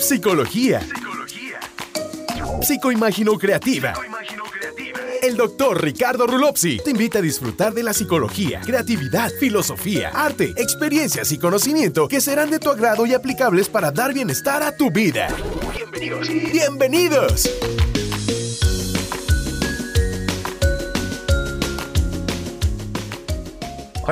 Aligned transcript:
Psicología. 0.00 0.80
Psicoimagino 2.60 3.38
creativa. 3.38 3.94
El 5.22 5.36
doctor 5.36 5.82
Ricardo 5.82 6.26
Rulopsi 6.26 6.78
te 6.84 6.90
invita 6.90 7.18
a 7.18 7.22
disfrutar 7.22 7.72
de 7.72 7.82
la 7.82 7.92
psicología, 7.92 8.60
creatividad, 8.60 9.30
filosofía, 9.38 10.10
arte, 10.10 10.52
experiencias 10.56 11.30
y 11.32 11.38
conocimiento 11.38 12.08
que 12.08 12.20
serán 12.20 12.50
de 12.50 12.58
tu 12.58 12.70
agrado 12.70 13.06
y 13.06 13.14
aplicables 13.14 13.68
para 13.68 13.90
dar 13.92 14.12
bienestar 14.12 14.62
a 14.62 14.76
tu 14.76 14.90
vida. 14.90 15.28
Bienvenidos. 15.74 16.28
Bienvenidos. 16.28 17.50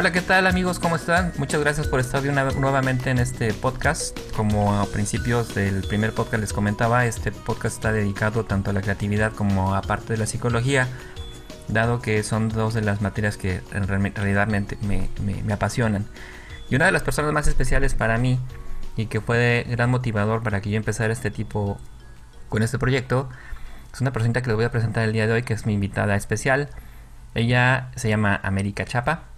Hola, 0.00 0.12
¿qué 0.12 0.22
tal 0.22 0.46
amigos? 0.46 0.78
¿Cómo 0.78 0.96
están? 0.96 1.34
Muchas 1.36 1.60
gracias 1.60 1.86
por 1.86 2.00
estar 2.00 2.22
de 2.22 2.30
una, 2.30 2.44
nuevamente 2.52 3.10
en 3.10 3.18
este 3.18 3.52
podcast. 3.52 4.18
Como 4.34 4.80
a 4.80 4.86
principios 4.86 5.54
del 5.54 5.82
primer 5.82 6.14
podcast 6.14 6.40
les 6.40 6.54
comentaba, 6.54 7.04
este 7.04 7.32
podcast 7.32 7.76
está 7.76 7.92
dedicado 7.92 8.46
tanto 8.46 8.70
a 8.70 8.72
la 8.72 8.80
creatividad 8.80 9.34
como 9.34 9.74
a 9.74 9.82
parte 9.82 10.14
de 10.14 10.18
la 10.18 10.24
psicología, 10.24 10.88
dado 11.68 12.00
que 12.00 12.22
son 12.22 12.48
dos 12.48 12.72
de 12.72 12.80
las 12.80 13.02
materias 13.02 13.36
que 13.36 13.60
en 13.74 13.86
realidad 13.86 14.48
me, 14.48 15.10
me 15.44 15.52
apasionan. 15.52 16.06
Y 16.70 16.76
una 16.76 16.86
de 16.86 16.92
las 16.92 17.02
personas 17.02 17.34
más 17.34 17.46
especiales 17.46 17.92
para 17.92 18.16
mí 18.16 18.40
y 18.96 19.04
que 19.04 19.20
fue 19.20 19.66
gran 19.68 19.90
motivador 19.90 20.42
para 20.42 20.62
que 20.62 20.70
yo 20.70 20.78
empezara 20.78 21.12
este 21.12 21.30
tipo 21.30 21.78
con 22.48 22.62
este 22.62 22.78
proyecto 22.78 23.28
es 23.92 24.00
una 24.00 24.14
persona 24.14 24.40
que 24.40 24.46
les 24.46 24.56
voy 24.56 24.64
a 24.64 24.70
presentar 24.70 25.04
el 25.04 25.12
día 25.12 25.26
de 25.26 25.34
hoy, 25.34 25.42
que 25.42 25.52
es 25.52 25.66
mi 25.66 25.74
invitada 25.74 26.16
especial. 26.16 26.70
Ella 27.34 27.90
se 27.96 28.08
llama 28.08 28.40
América 28.42 28.86
Chapa 28.86 29.29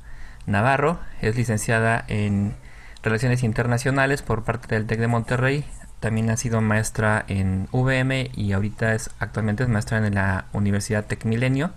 Navarro, 0.47 0.99
es 1.21 1.37
licenciada 1.37 2.05
en 2.09 2.55
Relaciones 3.03 3.43
Internacionales 3.43 4.23
por 4.23 4.45
parte 4.45 4.75
del 4.75 4.87
TEC 4.87 5.01
de 5.01 5.09
Monterrey. 5.09 5.65
También 6.01 6.31
ha 6.31 6.37
sido 6.37 6.61
maestra 6.61 7.25
en 7.29 7.69
VM 7.73 8.31
y 8.35 8.53
ahorita 8.53 8.95
es 8.95 9.11
actualmente 9.19 9.65
es 9.65 9.69
maestra 9.69 9.99
en 9.99 10.15
la 10.15 10.47
Universidad 10.53 11.07
Tec 11.07 11.25
Milenio. 11.25 11.73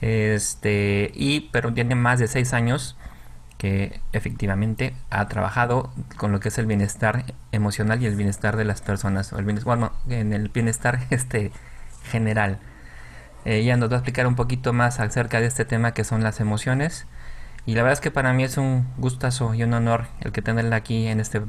Este, 0.00 1.10
y 1.14 1.48
pero 1.52 1.72
tiene 1.74 1.94
más 1.94 2.18
de 2.18 2.28
seis 2.28 2.52
años 2.54 2.96
que 3.58 4.00
efectivamente 4.12 4.94
ha 5.10 5.26
trabajado 5.28 5.92
con 6.16 6.30
lo 6.30 6.40
que 6.40 6.48
es 6.48 6.58
el 6.58 6.66
bienestar 6.66 7.24
emocional 7.50 8.00
y 8.02 8.06
el 8.06 8.14
bienestar 8.14 8.56
de 8.56 8.64
las 8.64 8.80
personas, 8.80 9.32
o 9.32 9.38
el 9.38 9.44
bienestar, 9.44 9.76
bueno, 9.76 9.92
en 10.08 10.32
el 10.32 10.48
bienestar 10.48 11.00
este 11.10 11.50
general. 12.04 12.58
Ella 13.44 13.76
nos 13.76 13.90
va 13.90 13.96
a 13.96 13.98
explicar 13.98 14.26
un 14.26 14.36
poquito 14.36 14.72
más 14.72 15.00
acerca 15.00 15.40
de 15.40 15.46
este 15.46 15.64
tema 15.64 15.92
que 15.92 16.04
son 16.04 16.22
las 16.22 16.40
emociones 16.40 17.06
y 17.68 17.74
la 17.74 17.82
verdad 17.82 17.92
es 17.92 18.00
que 18.00 18.10
para 18.10 18.32
mí 18.32 18.44
es 18.44 18.56
un 18.56 18.88
gustazo 18.96 19.52
y 19.52 19.62
un 19.62 19.74
honor 19.74 20.06
el 20.22 20.32
que 20.32 20.40
tenerla 20.40 20.76
aquí 20.76 21.06
en 21.06 21.20
este, 21.20 21.42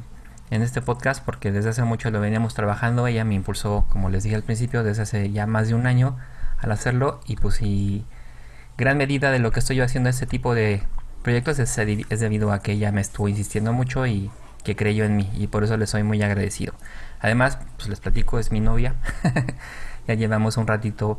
en 0.50 0.60
este 0.60 0.82
podcast 0.82 1.24
porque 1.24 1.50
desde 1.50 1.70
hace 1.70 1.82
mucho 1.82 2.10
lo 2.10 2.20
veníamos 2.20 2.52
trabajando. 2.52 3.06
Ella 3.06 3.24
me 3.24 3.36
impulsó, 3.36 3.86
como 3.88 4.10
les 4.10 4.24
dije 4.24 4.36
al 4.36 4.42
principio, 4.42 4.82
desde 4.82 5.00
hace 5.00 5.30
ya 5.30 5.46
más 5.46 5.68
de 5.68 5.74
un 5.74 5.86
año 5.86 6.18
al 6.58 6.72
hacerlo 6.72 7.20
y 7.24 7.36
pues 7.36 7.62
y 7.62 8.04
gran 8.76 8.98
medida 8.98 9.30
de 9.30 9.38
lo 9.38 9.50
que 9.50 9.60
estoy 9.60 9.76
yo 9.76 9.84
haciendo 9.84 10.10
este 10.10 10.26
tipo 10.26 10.54
de 10.54 10.82
proyectos 11.22 11.58
es, 11.58 11.74
debido 11.74 12.52
a 12.52 12.58
que 12.58 12.72
ella 12.72 12.92
me 12.92 13.00
estuvo 13.00 13.26
insistiendo 13.26 13.72
mucho 13.72 14.06
y 14.06 14.30
que 14.62 14.76
creyó 14.76 15.06
en 15.06 15.16
mí 15.16 15.30
y 15.38 15.46
por 15.46 15.64
eso 15.64 15.78
le 15.78 15.86
soy 15.86 16.02
muy 16.02 16.22
agradecido. 16.22 16.74
Además, 17.20 17.56
pues 17.78 17.88
les 17.88 18.00
platico, 18.00 18.38
es 18.38 18.52
mi 18.52 18.60
novia. 18.60 18.94
ya 20.06 20.12
llevamos 20.12 20.58
un 20.58 20.66
ratito 20.66 21.18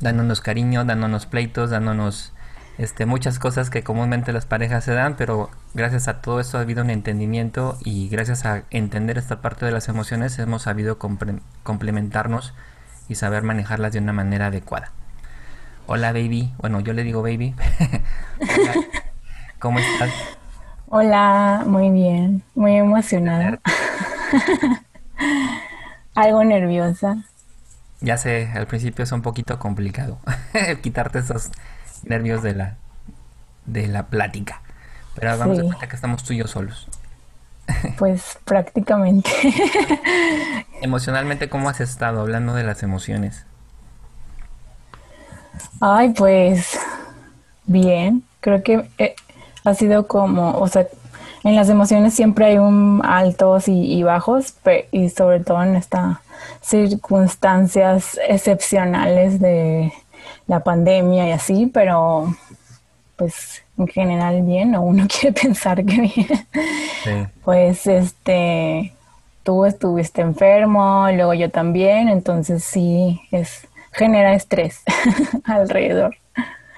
dándonos 0.00 0.40
cariño, 0.40 0.84
dándonos 0.84 1.26
pleitos, 1.26 1.70
dándonos 1.70 2.32
este, 2.80 3.04
muchas 3.04 3.38
cosas 3.38 3.68
que 3.68 3.84
comúnmente 3.84 4.32
las 4.32 4.46
parejas 4.46 4.84
se 4.84 4.94
dan, 4.94 5.14
pero 5.14 5.50
gracias 5.74 6.08
a 6.08 6.22
todo 6.22 6.40
esto 6.40 6.56
ha 6.56 6.62
habido 6.62 6.82
un 6.82 6.88
entendimiento 6.88 7.76
y 7.84 8.08
gracias 8.08 8.46
a 8.46 8.62
entender 8.70 9.18
esta 9.18 9.42
parte 9.42 9.66
de 9.66 9.72
las 9.72 9.90
emociones 9.90 10.38
hemos 10.38 10.62
sabido 10.62 10.98
complementarnos 10.98 12.54
y 13.06 13.16
saber 13.16 13.42
manejarlas 13.42 13.92
de 13.92 13.98
una 13.98 14.14
manera 14.14 14.46
adecuada. 14.46 14.92
Hola 15.88 16.12
baby, 16.12 16.54
bueno 16.56 16.80
yo 16.80 16.94
le 16.94 17.02
digo 17.02 17.20
baby. 17.20 17.54
¿Cómo 19.58 19.78
estás? 19.78 20.10
Hola, 20.88 21.64
muy 21.66 21.90
bien, 21.90 22.42
muy 22.54 22.76
emocionada. 22.76 23.60
Algo 26.14 26.44
nerviosa. 26.44 27.18
Ya 28.00 28.16
sé, 28.16 28.48
al 28.54 28.66
principio 28.66 29.02
es 29.02 29.12
un 29.12 29.20
poquito 29.20 29.58
complicado 29.58 30.18
quitarte 30.82 31.18
esos 31.18 31.50
nervios 32.04 32.42
de 32.42 32.54
la, 32.54 32.76
de 33.72 33.88
la 33.88 34.06
plática. 34.06 34.60
Pero 35.14 35.36
vamos 35.38 35.58
a 35.58 35.62
cuenta 35.62 35.88
que 35.88 35.96
estamos 35.96 36.22
tú 36.22 36.32
y 36.32 36.38
yo 36.38 36.46
solos. 36.46 36.88
Pues 37.98 38.38
prácticamente. 38.44 39.30
Emocionalmente, 40.82 41.48
¿cómo 41.48 41.68
has 41.68 41.80
estado 41.80 42.20
hablando 42.20 42.52
de 42.54 42.64
las 42.64 42.82
emociones? 42.82 43.46
Ay, 45.80 46.08
pues 46.10 46.76
bien. 47.66 48.24
Creo 48.40 48.64
que 48.64 48.88
eh, 48.98 49.14
ha 49.64 49.74
sido 49.74 50.08
como, 50.08 50.58
o 50.58 50.66
sea, 50.66 50.88
en 51.44 51.54
las 51.54 51.68
emociones 51.68 52.12
siempre 52.12 52.46
hay 52.46 52.58
un 52.58 53.02
altos 53.04 53.68
y, 53.68 53.92
y 53.92 54.02
bajos, 54.02 54.54
y 54.90 55.08
sobre 55.10 55.38
todo 55.38 55.62
en 55.62 55.76
estas 55.76 56.18
circunstancias 56.60 58.18
excepcionales 58.26 59.38
de, 59.38 59.92
la 60.50 60.60
pandemia 60.64 61.28
y 61.28 61.32
así, 61.32 61.70
pero 61.72 62.34
pues 63.20 63.62
en 63.76 63.86
general 63.86 64.40
bien, 64.40 64.74
o 64.74 64.80
uno 64.80 65.06
quiere 65.20 65.38
pensar 65.38 65.84
que 65.84 66.00
bien. 66.00 67.30
Pues 67.44 67.86
este, 67.86 68.94
tú 69.42 69.66
estuviste 69.66 70.22
enfermo, 70.22 71.06
luego 71.12 71.34
yo 71.34 71.50
también, 71.50 72.08
entonces 72.08 72.64
sí, 72.64 73.20
es 73.30 73.68
genera 73.92 74.32
estrés 74.32 74.82
alrededor. 75.44 76.16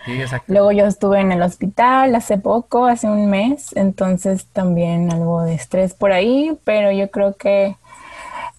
Sí, 0.04 0.20
luego 0.48 0.72
yo 0.72 0.86
estuve 0.86 1.20
en 1.20 1.30
el 1.30 1.42
hospital 1.42 2.12
hace 2.16 2.38
poco, 2.38 2.86
hace 2.86 3.06
un 3.06 3.30
mes, 3.30 3.70
entonces 3.76 4.46
también 4.46 5.12
algo 5.12 5.42
de 5.42 5.54
estrés 5.54 5.94
por 5.94 6.10
ahí, 6.10 6.58
pero 6.64 6.90
yo 6.90 7.08
creo 7.12 7.36
que 7.36 7.76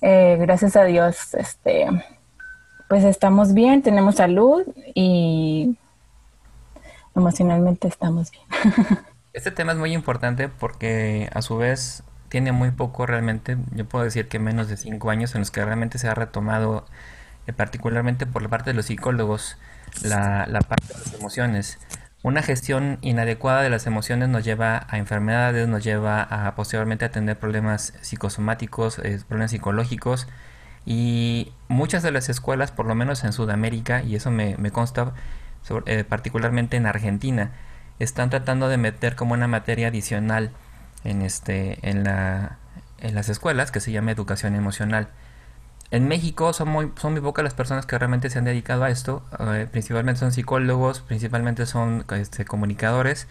eh, 0.02 0.38
gracias 0.40 0.78
a 0.78 0.86
Dios, 0.86 1.34
este, 1.34 1.88
pues 2.88 3.04
estamos 3.04 3.54
bien, 3.54 3.82
tenemos 3.82 4.16
salud 4.16 4.64
y 4.96 5.76
emocionalmente 7.16 7.88
estamos 7.88 8.32
bien. 8.32 8.46
Este 9.34 9.50
tema 9.50 9.72
es 9.72 9.80
muy 9.80 9.94
importante 9.94 10.48
porque 10.48 11.28
a 11.34 11.42
su 11.42 11.58
vez 11.58 12.04
tiene 12.30 12.52
muy 12.52 12.70
poco 12.70 13.08
realmente, 13.08 13.58
yo 13.72 13.84
puedo 13.84 14.06
decir 14.06 14.28
que 14.28 14.38
menos 14.38 14.68
de 14.68 14.78
cinco 14.78 15.10
años 15.10 15.34
en 15.34 15.42
los 15.42 15.50
que 15.50 15.66
realmente 15.66 15.98
se 15.98 16.08
ha 16.08 16.14
retomado, 16.14 16.86
eh, 17.48 17.54
particularmente 17.54 18.28
por 18.28 18.44
la 18.44 18.50
parte 18.50 18.70
de 18.70 18.76
los 18.76 18.86
psicólogos, 18.86 19.58
la, 20.04 20.46
la 20.48 20.62
parte 20.62 20.86
de 20.88 21.00
las 21.00 21.14
emociones. 21.16 21.80
Una 22.22 22.42
gestión 22.42 23.00
inadecuada 23.02 23.64
de 23.64 23.70
las 23.70 23.86
emociones 23.86 24.30
nos 24.30 24.46
lleva 24.46 24.86
a 24.88 24.98
enfermedades, 24.98 25.68
nos 25.68 25.84
lleva 25.84 26.22
a 26.22 26.56
posteriormente 26.56 27.06
a 27.06 27.12
tener 27.12 27.38
problemas 27.38 27.94
psicosomáticos, 28.02 29.00
eh, 29.00 29.20
problemas 29.28 29.52
psicológicos 29.52 30.28
y 30.86 31.52
muchas 31.68 32.04
de 32.04 32.12
las 32.12 32.30
escuelas, 32.30 32.72
por 32.72 32.86
lo 32.86 32.96
menos 32.96 33.24
en 33.24 33.34
Sudamérica, 33.34 34.04
y 34.04 34.16
eso 34.16 34.32
me, 34.32 34.56
consta 34.72 35.14
eh, 35.86 36.04
particularmente 36.04 36.78
en 36.78 36.86
Argentina, 36.86 37.52
están 38.00 38.30
tratando 38.30 38.70
de 38.70 38.78
meter 38.78 39.16
como 39.16 39.34
una 39.34 39.48
materia 39.48 39.88
adicional 39.88 40.52
en, 41.04 41.22
este, 41.22 41.78
en, 41.88 42.04
la, 42.04 42.58
en 43.00 43.16
las 43.16 43.30
escuelas 43.30 43.72
que 43.72 43.80
se 43.80 43.92
llama 43.92 44.12
educación 44.12 44.56
emocional. 44.56 45.10
En 45.92 46.08
México 46.08 46.54
son 46.54 46.70
muy, 46.70 46.92
son 46.96 47.14
muy 47.14 47.22
pocas 47.22 47.44
las 47.44 47.54
personas 47.54 47.86
que 47.86 47.98
realmente 47.98 48.30
se 48.30 48.40
han 48.40 48.46
dedicado 48.46 48.84
a 48.84 48.90
esto, 48.90 49.24
eh, 49.40 49.68
principalmente 49.72 50.20
son 50.20 50.32
psicólogos, 50.32 51.02
principalmente 51.02 51.66
son 51.66 52.06
este, 52.10 52.46
comunicadores, 52.46 53.28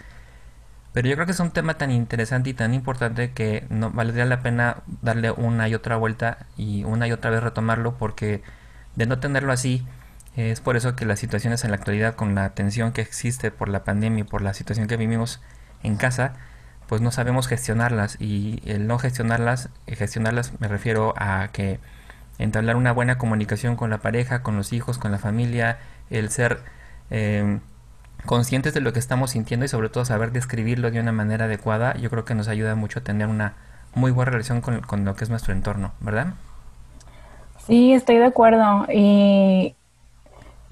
pero 0.93 1.09
yo 1.09 1.15
creo 1.15 1.27
que 1.27 1.33
es 1.33 1.41
un 1.41 1.51
tema 1.51 1.75
tan 1.75 1.91
interesante 1.91 2.51
y 2.51 2.55
tan 2.55 2.75
importante 2.75 3.33
que 3.33 3.67
no 3.71 3.91
valdría 3.91 4.27
la 4.27 4.43
pena 4.43 4.83
darle 5.01 5.31
una 5.31 5.69
y 5.69 5.75
otra 5.75 5.97
vuelta 5.97 6.47
y 6.57 6.85
una 6.85 7.09
y 7.09 7.13
otra 7.13 7.31
vez 7.31 7.43
retomarlo 7.43 7.97
porque 7.99 8.43
de 8.95 9.07
no 9.07 9.19
tenerlo 9.19 9.53
así 9.53 9.87
es 10.37 10.61
por 10.61 10.77
eso 10.77 10.97
que 10.97 11.05
las 11.05 11.19
situaciones 11.19 11.65
en 11.65 11.71
la 11.71 11.77
actualidad 11.77 12.15
con 12.15 12.35
la 12.35 12.51
tensión 12.51 12.93
que 12.93 13.01
existe 13.01 13.51
por 13.51 13.69
la 13.69 13.85
pandemia 13.85 14.21
y 14.21 14.25
por 14.25 14.43
la 14.43 14.55
situación 14.55 14.89
que 14.89 14.97
vivimos 14.97 15.41
en 15.83 15.97
casa 15.97 16.35
pues 16.89 17.01
no 17.01 17.11
sabemos 17.11 17.49
gestionarlas 17.49 18.17
y 18.21 18.63
el 18.65 18.87
no 18.87 18.99
gestionarlas 18.99 19.69
gestionarlas 19.87 20.59
me 20.61 20.69
refiero 20.69 21.15
a 21.17 21.49
que 21.53 21.81
entablar 22.39 22.77
una 22.77 22.93
buena 22.93 23.19
comunicación 23.19 23.77
con 23.77 23.91
la 23.91 23.99
pareja 23.99 24.43
con 24.43 24.57
los 24.57 24.73
hijos 24.73 24.99
con 24.99 25.13
la 25.13 25.19
familia 25.19 25.79
el 26.11 26.31
ser 26.31 26.61
eh, 27.11 27.61
conscientes 28.27 28.75
de 28.75 28.81
lo 28.81 28.93
que 28.93 28.99
estamos 28.99 29.33
sintiendo 29.33 29.67
y 29.67 29.69
sobre 29.69 29.89
todo 29.89 30.05
saber 30.05 30.33
describirlo 30.33 30.91
de 30.91 31.01
una 31.01 31.13
manera 31.13 31.47
adecuada, 31.47 31.97
yo 31.97 32.11
creo 32.11 32.25
que 32.25 32.35
nos 32.35 32.49
ayuda 32.49 32.75
mucho 32.75 33.01
a 33.01 33.03
tener 33.03 33.29
una 33.29 33.55
muy 33.95 34.11
buena 34.11 34.31
relación 34.31 34.61
con, 34.61 35.05
lo 35.05 35.17
que 35.17 35.25
es 35.25 35.31
nuestro 35.31 35.53
entorno, 35.53 35.93
¿verdad? 36.01 36.35
Sí, 37.67 37.93
estoy 37.93 38.17
de 38.17 38.27
acuerdo. 38.27 38.87
Y 38.93 39.75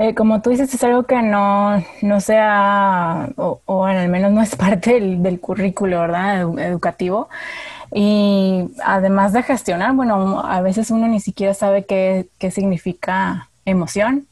eh, 0.00 0.14
como 0.14 0.42
tú 0.42 0.50
dices, 0.50 0.74
es 0.74 0.82
algo 0.82 1.04
que 1.04 1.22
no, 1.22 1.84
no 2.02 2.20
sea, 2.20 3.28
o, 3.36 3.84
al 3.84 4.08
menos 4.08 4.32
no 4.32 4.42
es 4.42 4.56
parte 4.56 5.00
del, 5.00 5.40
currículo, 5.40 6.00
¿verdad? 6.00 6.40
educativo. 6.58 7.28
Y 7.92 8.40
y 8.60 8.70
además 8.84 9.32
de 9.32 9.42
gestionar, 9.42 9.94
bueno, 9.94 10.40
a 10.40 10.60
veces 10.60 10.90
uno 10.90 11.08
ni 11.08 11.20
siquiera 11.20 11.54
sabe 11.54 11.84
qué, 11.84 12.28
qué 12.38 12.50
significa 12.50 13.48
emoción 13.64 14.26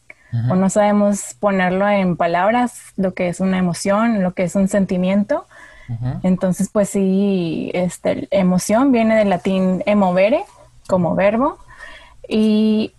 o 0.50 0.56
no 0.56 0.68
sabemos 0.68 1.34
ponerlo 1.40 1.88
en 1.88 2.16
palabras, 2.16 2.92
lo 2.96 3.14
que 3.14 3.28
es 3.28 3.40
una 3.40 3.56
emoción, 3.56 4.22
lo 4.22 4.34
que 4.34 4.42
es 4.42 4.54
un 4.54 4.68
sentimiento. 4.68 5.46
Entonces, 6.22 6.68
pues 6.70 6.90
sí, 6.90 7.70
este, 7.72 8.28
emoción 8.30 8.92
viene 8.92 9.16
del 9.16 9.30
latín 9.30 9.82
emovere 9.86 10.44
como 10.86 11.14
verbo 11.14 11.58
y 12.28 12.92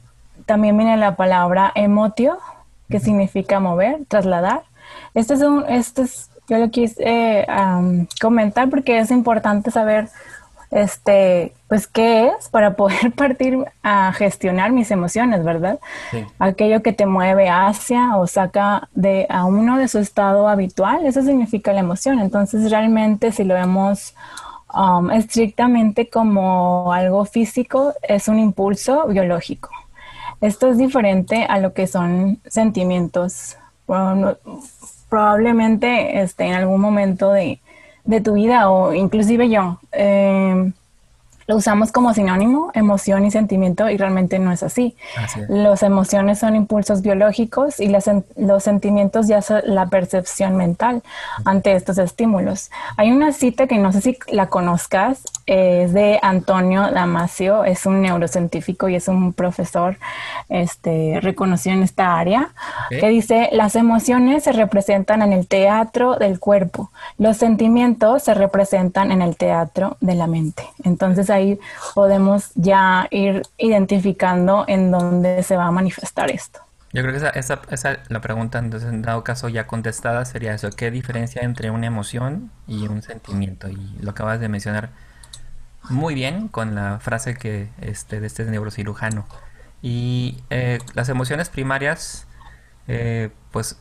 también 0.48 0.76
viene 0.76 0.98
la 0.98 1.16
palabra 1.16 1.72
emotio, 1.76 2.40
que 2.90 3.00
significa 3.00 3.60
mover, 3.60 4.00
trasladar. 4.08 4.64
Este 5.14 5.36
es 5.36 5.42
un, 5.42 5.66
este 5.68 6.04
es, 6.04 6.30
yo 6.48 6.58
lo 6.58 6.70
quise 6.72 7.46
comentar 8.20 8.70
porque 8.70 9.00
es 9.00 9.12
importante 9.12 9.72
saber 9.72 10.10
este, 10.72 11.54
pues, 11.68 11.88
¿qué 11.88 12.28
es? 12.28 12.50
Para 12.50 12.74
poder 12.76 13.12
partir 13.12 13.66
a 13.84 14.14
gestionar 14.14 14.72
mis 14.72 14.92
emociones, 14.92 15.44
¿verdad? 15.44 15.80
Aquello 16.38 16.82
que 16.82 16.94
te 16.94 17.06
mueve 17.06 17.50
hacia 17.50 18.18
o 18.18 18.28
saca 18.28 18.88
de 18.94 19.26
a 19.30 19.46
uno 19.46 19.78
de 19.78 19.88
su 19.88 20.00
estado 20.00 20.48
habitual, 20.48 21.06
eso 21.06 21.22
significa 21.22 21.74
la 21.74 21.80
emoción. 21.80 22.20
Entonces, 22.20 22.70
realmente, 22.70 23.32
si 23.32 23.44
lo 23.44 23.56
vemos 23.56 24.16
um, 24.74 25.10
estrictamente 25.12 26.10
como 26.10 26.94
algo 26.94 27.26
físico, 27.26 27.94
es 28.04 28.28
un 28.28 28.40
impulso 28.40 29.08
biológico. 29.08 29.70
Esto 30.42 30.68
es 30.70 30.78
diferente 30.78 31.46
a 31.50 31.60
lo 31.60 31.74
que 31.74 31.88
son 31.88 32.40
sentimientos. 32.48 33.58
probablemente 35.10 36.22
este, 36.22 36.46
en 36.46 36.54
algún 36.54 36.80
momento 36.82 37.32
de, 37.32 37.60
de 38.06 38.22
tu 38.22 38.34
vida 38.34 38.70
o 38.70 38.94
inclusive 38.94 39.50
yo. 39.50 39.80
Eh, 39.92 40.72
lo 41.50 41.56
usamos 41.56 41.92
como 41.92 42.14
sinónimo, 42.14 42.70
emoción 42.76 43.26
y 43.26 43.32
sentimiento, 43.32 43.90
y 43.90 43.98
realmente 43.98 44.38
no 44.38 44.52
es 44.52 44.62
así. 44.62 44.96
Las 45.48 45.82
emociones 45.82 46.38
son 46.38 46.56
impulsos 46.56 47.02
biológicos 47.02 47.80
y 47.80 47.88
los 47.90 48.64
sentimientos 48.64 49.28
ya 49.28 49.42
son 49.42 49.62
la 49.66 49.88
percepción 49.88 50.56
mental 50.56 51.02
ante 51.46 51.74
estos 51.74 51.98
estímulos. 51.98 52.70
Hay 52.98 53.12
una 53.12 53.32
cita 53.32 53.66
que 53.66 53.80
no 53.80 53.92
sé 53.92 54.02
si 54.02 54.20
la 54.28 54.46
conozcas, 54.46 55.24
es 55.48 55.92
de 55.92 56.20
Antonio 56.22 56.92
Damasio, 56.92 57.64
es 57.64 57.88
un 57.88 58.04
neurocientífico 58.04 58.88
y 58.88 58.94
es 58.94 59.08
un 59.08 59.34
profesor 59.34 59.98
este, 60.50 61.18
reconocido 61.20 61.76
en 61.76 61.82
esta 61.82 62.20
área, 62.20 62.50
que 62.92 63.08
dice, 63.08 63.50
las 63.54 63.76
emociones 63.76 64.44
se 64.44 64.52
representan 64.52 65.24
en 65.24 65.34
el 65.34 65.48
teatro 65.48 66.16
del 66.18 66.40
cuerpo, 66.40 66.92
los 67.18 67.38
sentimientos 67.38 68.22
se 68.22 68.36
representan 68.36 69.12
en 69.12 69.24
el 69.24 69.36
teatro 69.36 69.98
de 70.00 70.14
la 70.14 70.28
mente. 70.28 70.64
Entonces 70.84 71.32
ahí 71.40 71.60
podemos 71.96 72.52
ya 72.56 73.08
ir 73.12 73.42
identificando 73.58 74.66
en 74.68 74.92
dónde 74.92 75.44
se 75.44 75.56
va 75.56 75.66
a 75.66 75.72
manifestar 75.72 76.30
esto. 76.32 76.60
Yo 76.92 77.04
creo 77.04 77.12
que 77.12 77.18
esa, 77.18 77.30
esa, 77.30 77.62
esa, 77.70 78.00
la 78.08 78.20
pregunta, 78.20 78.58
entonces, 78.58 78.90
en 78.90 79.04
dado 79.04 79.24
caso 79.24 79.48
ya 79.48 79.68
contestada, 79.68 80.26
sería 80.26 80.54
eso. 80.54 80.72
¿Qué 80.72 80.90
diferencia 80.90 81.44
entre 81.44 81.70
una 81.70 81.86
emoción 81.86 82.52
y 82.68 82.88
un 82.88 83.04
sentimiento? 83.04 83.70
Y 83.70 83.96
lo 84.02 84.12
acabas 84.12 84.40
de 84.40 84.50
mencionar 84.50 84.90
muy 85.90 86.16
bien 86.16 86.48
con 86.48 86.74
la 86.76 87.00
frase 87.00 87.36
que 87.36 87.70
este, 87.82 88.20
de 88.20 88.28
este 88.28 88.44
neurocirujano. 88.46 89.28
Y 89.82 90.42
eh, 90.50 90.80
las 90.96 91.10
emociones 91.10 91.50
primarias, 91.50 92.26
eh, 92.88 93.30
pues 93.52 93.78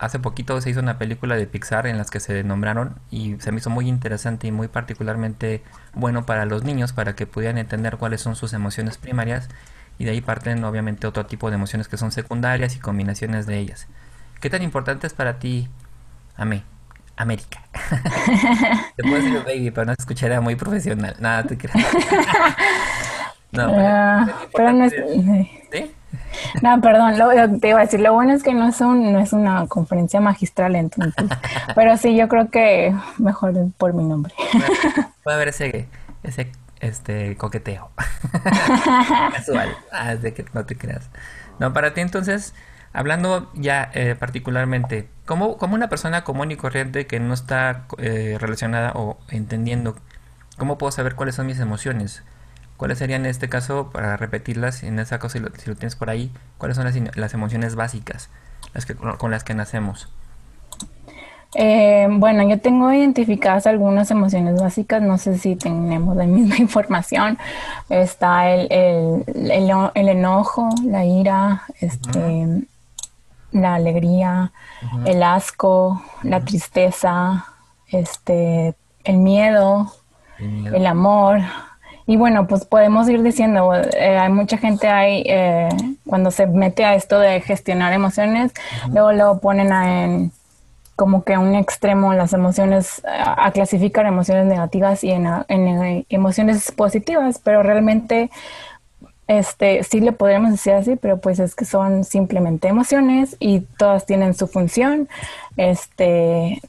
hace 0.00 0.18
poquito 0.18 0.58
se 0.62 0.70
hizo 0.70 0.80
una 0.80 0.98
película 0.98 1.36
de 1.36 1.46
Pixar 1.46 1.86
en 1.86 1.98
las 1.98 2.10
que 2.10 2.20
se 2.20 2.42
nombraron 2.42 2.96
y 3.10 3.36
se 3.38 3.52
me 3.52 3.58
hizo 3.58 3.68
muy 3.68 3.86
interesante 3.86 4.46
y 4.46 4.50
muy 4.50 4.66
particularmente 4.66 5.62
bueno 5.92 6.24
para 6.24 6.46
los 6.46 6.64
niños 6.64 6.94
para 6.94 7.14
que 7.14 7.26
pudieran 7.26 7.58
entender 7.58 7.98
cuáles 7.98 8.22
son 8.22 8.34
sus 8.34 8.54
emociones 8.54 8.96
primarias 8.96 9.50
y 9.98 10.06
de 10.06 10.12
ahí 10.12 10.22
parten 10.22 10.64
obviamente 10.64 11.06
otro 11.06 11.26
tipo 11.26 11.50
de 11.50 11.56
emociones 11.56 11.86
que 11.86 11.98
son 11.98 12.12
secundarias 12.12 12.74
y 12.76 12.78
combinaciones 12.78 13.46
de 13.46 13.58
ellas. 13.58 13.88
¿Qué 14.40 14.48
tan 14.48 14.62
importante 14.62 15.06
es 15.06 15.12
para 15.12 15.38
ti, 15.38 15.68
Amé, 16.34 16.62
América? 17.16 17.62
te 18.96 19.02
puedo 19.02 19.16
decir 19.16 19.44
baby, 19.44 19.70
pero 19.70 19.84
no 19.84 19.92
se 19.92 20.00
escucharía 20.00 20.40
muy 20.40 20.56
profesional. 20.56 21.14
Nada, 21.20 21.44
te 21.44 21.58
creas. 21.58 21.76
no, 23.52 23.70
pero, 24.54 24.72
no 24.72 24.84
es... 24.86 24.94
¿Sí? 25.70 25.92
No, 26.62 26.80
perdón, 26.80 27.18
lo, 27.18 27.58
te 27.58 27.68
iba 27.68 27.78
a 27.78 27.82
decir, 27.82 28.00
lo 28.00 28.12
bueno 28.12 28.32
es 28.32 28.42
que 28.42 28.54
no 28.54 28.68
es, 28.68 28.80
un, 28.80 29.12
no 29.12 29.18
es 29.20 29.32
una 29.32 29.66
conferencia 29.66 30.20
magistral 30.20 30.76
entonces, 30.76 31.30
pero 31.74 31.96
sí, 31.96 32.16
yo 32.16 32.28
creo 32.28 32.50
que 32.50 32.94
mejor 33.18 33.54
por 33.76 33.94
mi 33.94 34.04
nombre. 34.04 34.34
Puede 35.22 35.36
haber 35.36 35.48
ese, 35.48 35.88
ese 36.22 36.50
este 36.80 37.36
coqueteo 37.36 37.90
casual, 39.32 39.76
de 40.20 40.34
que 40.34 40.44
no 40.52 40.64
te 40.64 40.76
creas. 40.76 41.10
No, 41.58 41.72
para 41.72 41.92
ti 41.94 42.00
entonces, 42.00 42.54
hablando 42.92 43.50
ya 43.54 43.90
eh, 43.94 44.16
particularmente, 44.18 45.08
como, 45.26 45.58
como 45.58 45.74
una 45.74 45.88
persona 45.88 46.24
común 46.24 46.50
y 46.50 46.56
corriente 46.56 47.06
que 47.06 47.20
no 47.20 47.34
está 47.34 47.84
eh, 47.98 48.38
relacionada 48.40 48.92
o 48.94 49.18
entendiendo, 49.28 49.96
¿cómo 50.56 50.78
puedo 50.78 50.90
saber 50.90 51.14
cuáles 51.14 51.34
son 51.34 51.46
mis 51.46 51.60
emociones? 51.60 52.22
¿Cuáles 52.80 52.96
serían 52.96 53.26
en 53.26 53.30
este 53.30 53.50
caso, 53.50 53.90
para 53.92 54.16
repetirlas, 54.16 54.84
en 54.84 54.98
esa 55.00 55.18
cosa, 55.18 55.34
si 55.34 55.66
lo, 55.66 55.76
tienes 55.76 55.96
por 55.96 56.08
ahí, 56.08 56.32
cuáles 56.56 56.78
son 56.78 56.86
las, 57.14 57.34
emociones 57.34 57.74
básicas 57.74 58.30
las 58.72 58.86
que, 58.86 58.94
con 58.94 59.30
las 59.30 59.44
que 59.44 59.52
nacemos? 59.52 60.08
Eh, 61.56 62.08
bueno, 62.10 62.48
yo 62.48 62.58
tengo 62.58 62.90
identificadas 62.90 63.66
algunas 63.66 64.10
emociones 64.10 64.58
básicas, 64.58 65.02
no 65.02 65.18
sé 65.18 65.36
si 65.36 65.56
tenemos 65.56 66.16
la 66.16 66.24
misma 66.36 66.56
información. 66.56 67.36
Está 67.90 68.48
el, 68.48 68.72
el, 68.72 70.08
enojo, 70.08 70.70
la 70.82 71.04
ira, 71.04 71.64
este, 71.82 72.64
la 73.52 73.74
alegría, 73.74 74.52
el 75.04 75.22
asco, 75.22 76.02
la 76.22 76.40
tristeza, 76.46 77.44
este, 77.88 78.74
el 79.04 79.18
miedo, 79.18 79.92
el 80.38 80.86
amor, 80.86 81.42
y 82.06 82.16
bueno, 82.16 82.46
pues 82.46 82.64
podemos 82.64 83.08
ir 83.08 83.22
diciendo, 83.22 83.72
eh, 83.74 84.18
hay 84.18 84.30
mucha 84.30 84.58
gente 84.58 84.88
ahí, 84.88 85.22
eh, 85.26 85.68
cuando 86.06 86.30
se 86.30 86.46
mete 86.46 86.84
a 86.84 86.94
esto 86.94 87.18
de 87.18 87.40
gestionar 87.40 87.92
emociones, 87.92 88.52
luego 88.92 89.12
lo 89.12 89.38
ponen 89.38 89.72
en 89.72 90.32
como 91.00 91.24
que 91.24 91.32
a 91.32 91.40
un 91.40 91.54
extremo 91.54 92.12
las 92.12 92.34
emociones, 92.34 93.00
a, 93.06 93.50
clasificar 93.52 94.04
emociones 94.04 94.44
negativas 94.44 95.02
y 95.02 95.10
en, 95.10 95.26
en, 95.48 96.04
emociones 96.10 96.70
positivas, 96.72 97.40
pero 97.42 97.62
realmente 97.62 98.30
este 99.30 99.84
sí 99.84 100.00
le 100.00 100.10
podríamos 100.10 100.50
decir 100.50 100.72
así, 100.72 100.96
pero 100.96 101.20
pues 101.20 101.38
es 101.38 101.54
que 101.54 101.64
son 101.64 102.02
simplemente 102.02 102.66
emociones 102.66 103.36
y 103.38 103.60
todas 103.60 104.04
tienen 104.04 104.34
su 104.34 104.48
función. 104.48 105.08
Este 105.56 106.60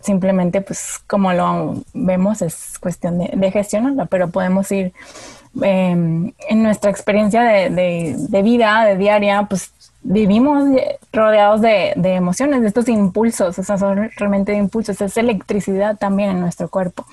simplemente 0.00 0.60
pues 0.60 1.00
como 1.08 1.32
lo 1.32 1.82
vemos 1.94 2.42
es 2.42 2.78
cuestión 2.78 3.18
de, 3.18 3.50
gestionarla, 3.50 4.04
pero 4.04 4.30
podemos 4.30 4.70
ir 4.70 4.92
em, 5.62 6.32
en 6.48 6.62
nuestra 6.62 6.92
experiencia 6.92 7.42
de, 7.42 8.14
de, 8.16 8.42
vida, 8.42 8.84
de 8.84 8.96
diaria, 8.96 9.44
pues 9.50 9.72
vivimos 10.08 10.64
rodeados 11.12 11.60
de, 11.60 11.92
de, 11.96 12.14
emociones, 12.14 12.62
de 12.62 12.68
estos 12.68 12.88
impulsos, 12.88 13.58
esas 13.58 13.80
son 13.80 14.10
realmente 14.16 14.54
impulsos, 14.54 15.00
es 15.00 15.16
electricidad 15.16 15.96
también 15.96 16.30
en 16.30 16.40
nuestro 16.40 16.68
cuerpo. 16.68 17.04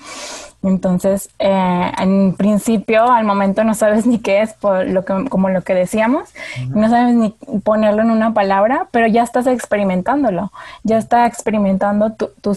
Entonces, 0.62 1.28
eh, 1.38 1.92
en 1.98 2.34
principio, 2.36 3.10
al 3.10 3.24
momento 3.24 3.64
no 3.64 3.74
sabes 3.74 4.06
ni 4.10 4.18
qué 4.18 4.42
es, 4.42 4.54
por 4.54 4.86
lo 4.86 5.04
que, 5.04 5.28
como 5.28 5.48
lo 5.50 5.62
que 5.62 5.74
decíamos, 5.74 6.30
no 6.68 6.88
sabes 6.88 7.14
ni 7.14 7.30
ponerlo 7.62 8.02
en 8.02 8.10
una 8.10 8.32
palabra, 8.32 8.88
pero 8.90 9.06
ya 9.06 9.22
estás 9.22 9.46
experimentándolo, 9.46 10.52
ya 10.82 10.98
está 10.98 11.26
experimentando 11.26 12.12
tu, 12.12 12.30
tu, 12.40 12.56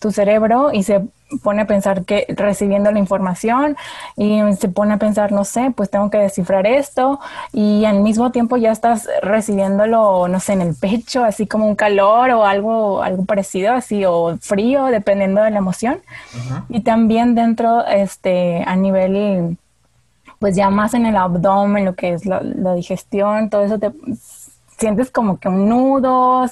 tu 0.00 0.10
cerebro 0.10 0.72
y 0.72 0.82
se 0.82 1.02
pone 1.42 1.62
a 1.62 1.66
pensar 1.66 2.04
que 2.04 2.26
recibiendo 2.28 2.90
la 2.90 2.98
información 2.98 3.76
y 4.16 4.40
se 4.58 4.68
pone 4.68 4.94
a 4.94 4.96
pensar, 4.98 5.32
no 5.32 5.44
sé, 5.44 5.72
pues 5.74 5.90
tengo 5.90 6.10
que 6.10 6.18
descifrar 6.18 6.66
esto 6.66 7.20
y 7.52 7.84
al 7.84 8.00
mismo 8.00 8.32
tiempo 8.32 8.56
ya 8.56 8.72
estás 8.72 9.08
recibiéndolo, 9.22 10.28
no 10.28 10.40
sé, 10.40 10.54
en 10.54 10.62
el 10.62 10.74
pecho, 10.74 11.24
así 11.24 11.46
como 11.46 11.66
un 11.66 11.76
calor 11.76 12.30
o 12.30 12.44
algo, 12.44 13.02
algo 13.02 13.24
parecido, 13.24 13.72
así, 13.72 14.04
o 14.04 14.36
frío, 14.40 14.86
dependiendo 14.86 15.42
de 15.42 15.50
la 15.50 15.58
emoción. 15.58 15.98
Y 16.68 16.80
también 16.80 17.34
dentro, 17.34 17.86
este, 17.86 18.62
a 18.66 18.76
nivel, 18.76 19.56
pues 20.38 20.56
ya 20.56 20.70
más 20.70 20.94
en 20.94 21.06
el 21.06 21.16
abdomen, 21.16 21.84
lo 21.84 21.94
que 21.94 22.12
es 22.12 22.26
la, 22.26 22.40
la 22.42 22.74
digestión, 22.74 23.50
todo 23.50 23.62
eso 23.62 23.78
te 23.78 23.92
sientes 24.78 25.10
como 25.10 25.38
que 25.38 25.48
un 25.48 25.68
nudo, 25.68 26.44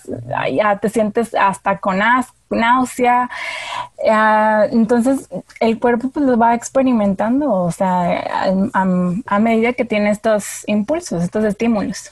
ya 0.52 0.78
te 0.78 0.88
sientes 0.88 1.34
hasta 1.34 1.78
con 1.78 2.00
náusea. 2.54 3.30
entonces 4.72 5.28
el 5.60 5.78
cuerpo 5.78 6.10
pues 6.10 6.26
lo 6.26 6.36
va 6.36 6.54
experimentando, 6.54 7.52
o 7.52 7.72
sea, 7.72 8.50
a, 8.72 9.38
medida 9.38 9.72
que 9.72 9.84
tiene 9.84 10.10
estos 10.10 10.62
impulsos, 10.66 11.22
estos 11.22 11.44
estímulos. 11.44 12.10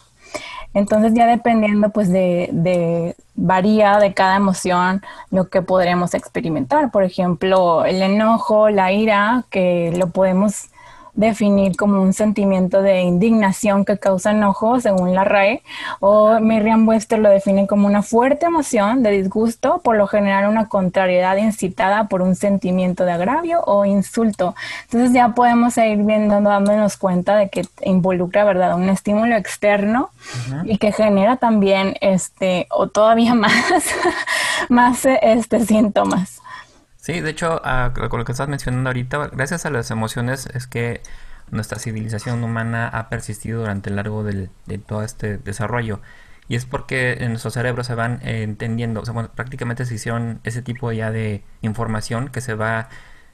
Entonces 0.75 1.13
ya 1.15 1.27
dependiendo 1.27 1.91
pues 1.91 2.09
de, 2.09 2.49
de, 2.53 3.15
varía 3.35 3.99
de 3.99 4.15
cada 4.15 4.37
emoción 4.37 5.03
lo 5.31 5.49
que 5.49 5.61
podremos 5.61 6.15
experimentar. 6.15 6.91
Por 6.91 7.05
ejemplo, 7.05 7.85
el 7.85 8.01
enojo, 8.01 8.71
la 8.71 8.91
ira, 8.93 9.45
que 9.51 9.93
lo 9.95 10.09
podemos 10.09 10.72
definir 11.15 11.77
como 11.77 12.01
un 12.01 12.13
sentimiento 12.13 12.81
de 12.81 13.03
indignación 13.03 13.85
que 13.85 13.99
causa 13.99 14.31
enojo, 14.31 14.81
según 14.81 15.15
la 15.15 15.25
RAE, 15.25 15.63
o 16.01 16.41
Miriam 16.41 16.89
Webster 16.89 17.19
lo 17.19 17.29
define 17.29 17.67
como 17.67 17.87
una 17.87 18.03
fuerte 18.03 18.47
emoción 18.47 19.03
de 19.03 19.11
disgusto, 19.11 19.81
por 19.85 19.97
lo 19.97 20.07
general 20.07 20.49
una 20.49 20.69
contrariedad 20.69 21.37
incitada 21.37 22.09
por 22.09 22.23
un 22.23 22.35
sentimiento 22.35 23.05
de 23.05 23.13
agravio 23.13 23.63
o 23.65 23.85
insulto. 23.85 24.55
Entonces 24.85 25.13
ya 25.13 25.31
podemos 25.31 25.77
ir 25.77 25.99
viendo, 25.99 26.41
dándonos 26.41 26.97
cuenta 26.97 27.37
de 27.37 27.49
que 27.49 27.67
involucra, 27.83 28.45
¿verdad?, 28.45 28.75
un 28.75 28.89
estímulo 28.89 29.37
externo 29.37 30.11
y 30.65 30.79
que 30.79 30.93
genera 30.93 31.37
también, 31.37 31.95
este, 32.01 32.67
o 32.71 32.89
todavía 32.89 33.35
más, 33.43 33.55
más, 34.69 35.07
este, 35.23 35.65
síntomas. 35.65 36.42
Sí, 37.03 37.21
de 37.21 37.31
hecho, 37.31 37.61
con 38.11 38.21
lo 38.21 38.25
que 38.25 38.31
estás 38.31 38.47
mencionando 38.47 38.91
ahorita, 38.91 39.31
gracias 39.33 39.67
a 39.67 39.71
las 39.71 39.91
emociones 39.91 40.47
es 40.55 40.69
que 40.69 41.03
nuestra 41.51 41.81
civilización 41.81 42.45
humana 42.45 42.87
ha 42.87 43.09
persistido 43.09 43.59
durante 43.59 43.91
el 43.91 43.97
largo 43.97 44.23
de 44.23 44.49
todo 44.87 45.03
este 45.03 45.37
desarrollo. 45.37 46.01
Y 46.47 46.55
es 46.55 46.65
porque 46.65 47.15
en 47.15 47.31
nuestro 47.31 47.51
cerebro 47.51 47.83
se 47.83 47.97
van 47.97 48.21
eh, 48.23 48.45
entendiendo, 48.45 49.01
o 49.01 49.05
sea, 49.05 49.15
prácticamente 49.35 49.85
se 49.85 49.95
hicieron 49.97 50.41
ese 50.45 50.63
tipo 50.63 50.93
ya 50.93 51.11
de 51.11 51.43
información 51.61 52.29
que 52.29 52.41
se 52.41 52.55
va 52.55 52.89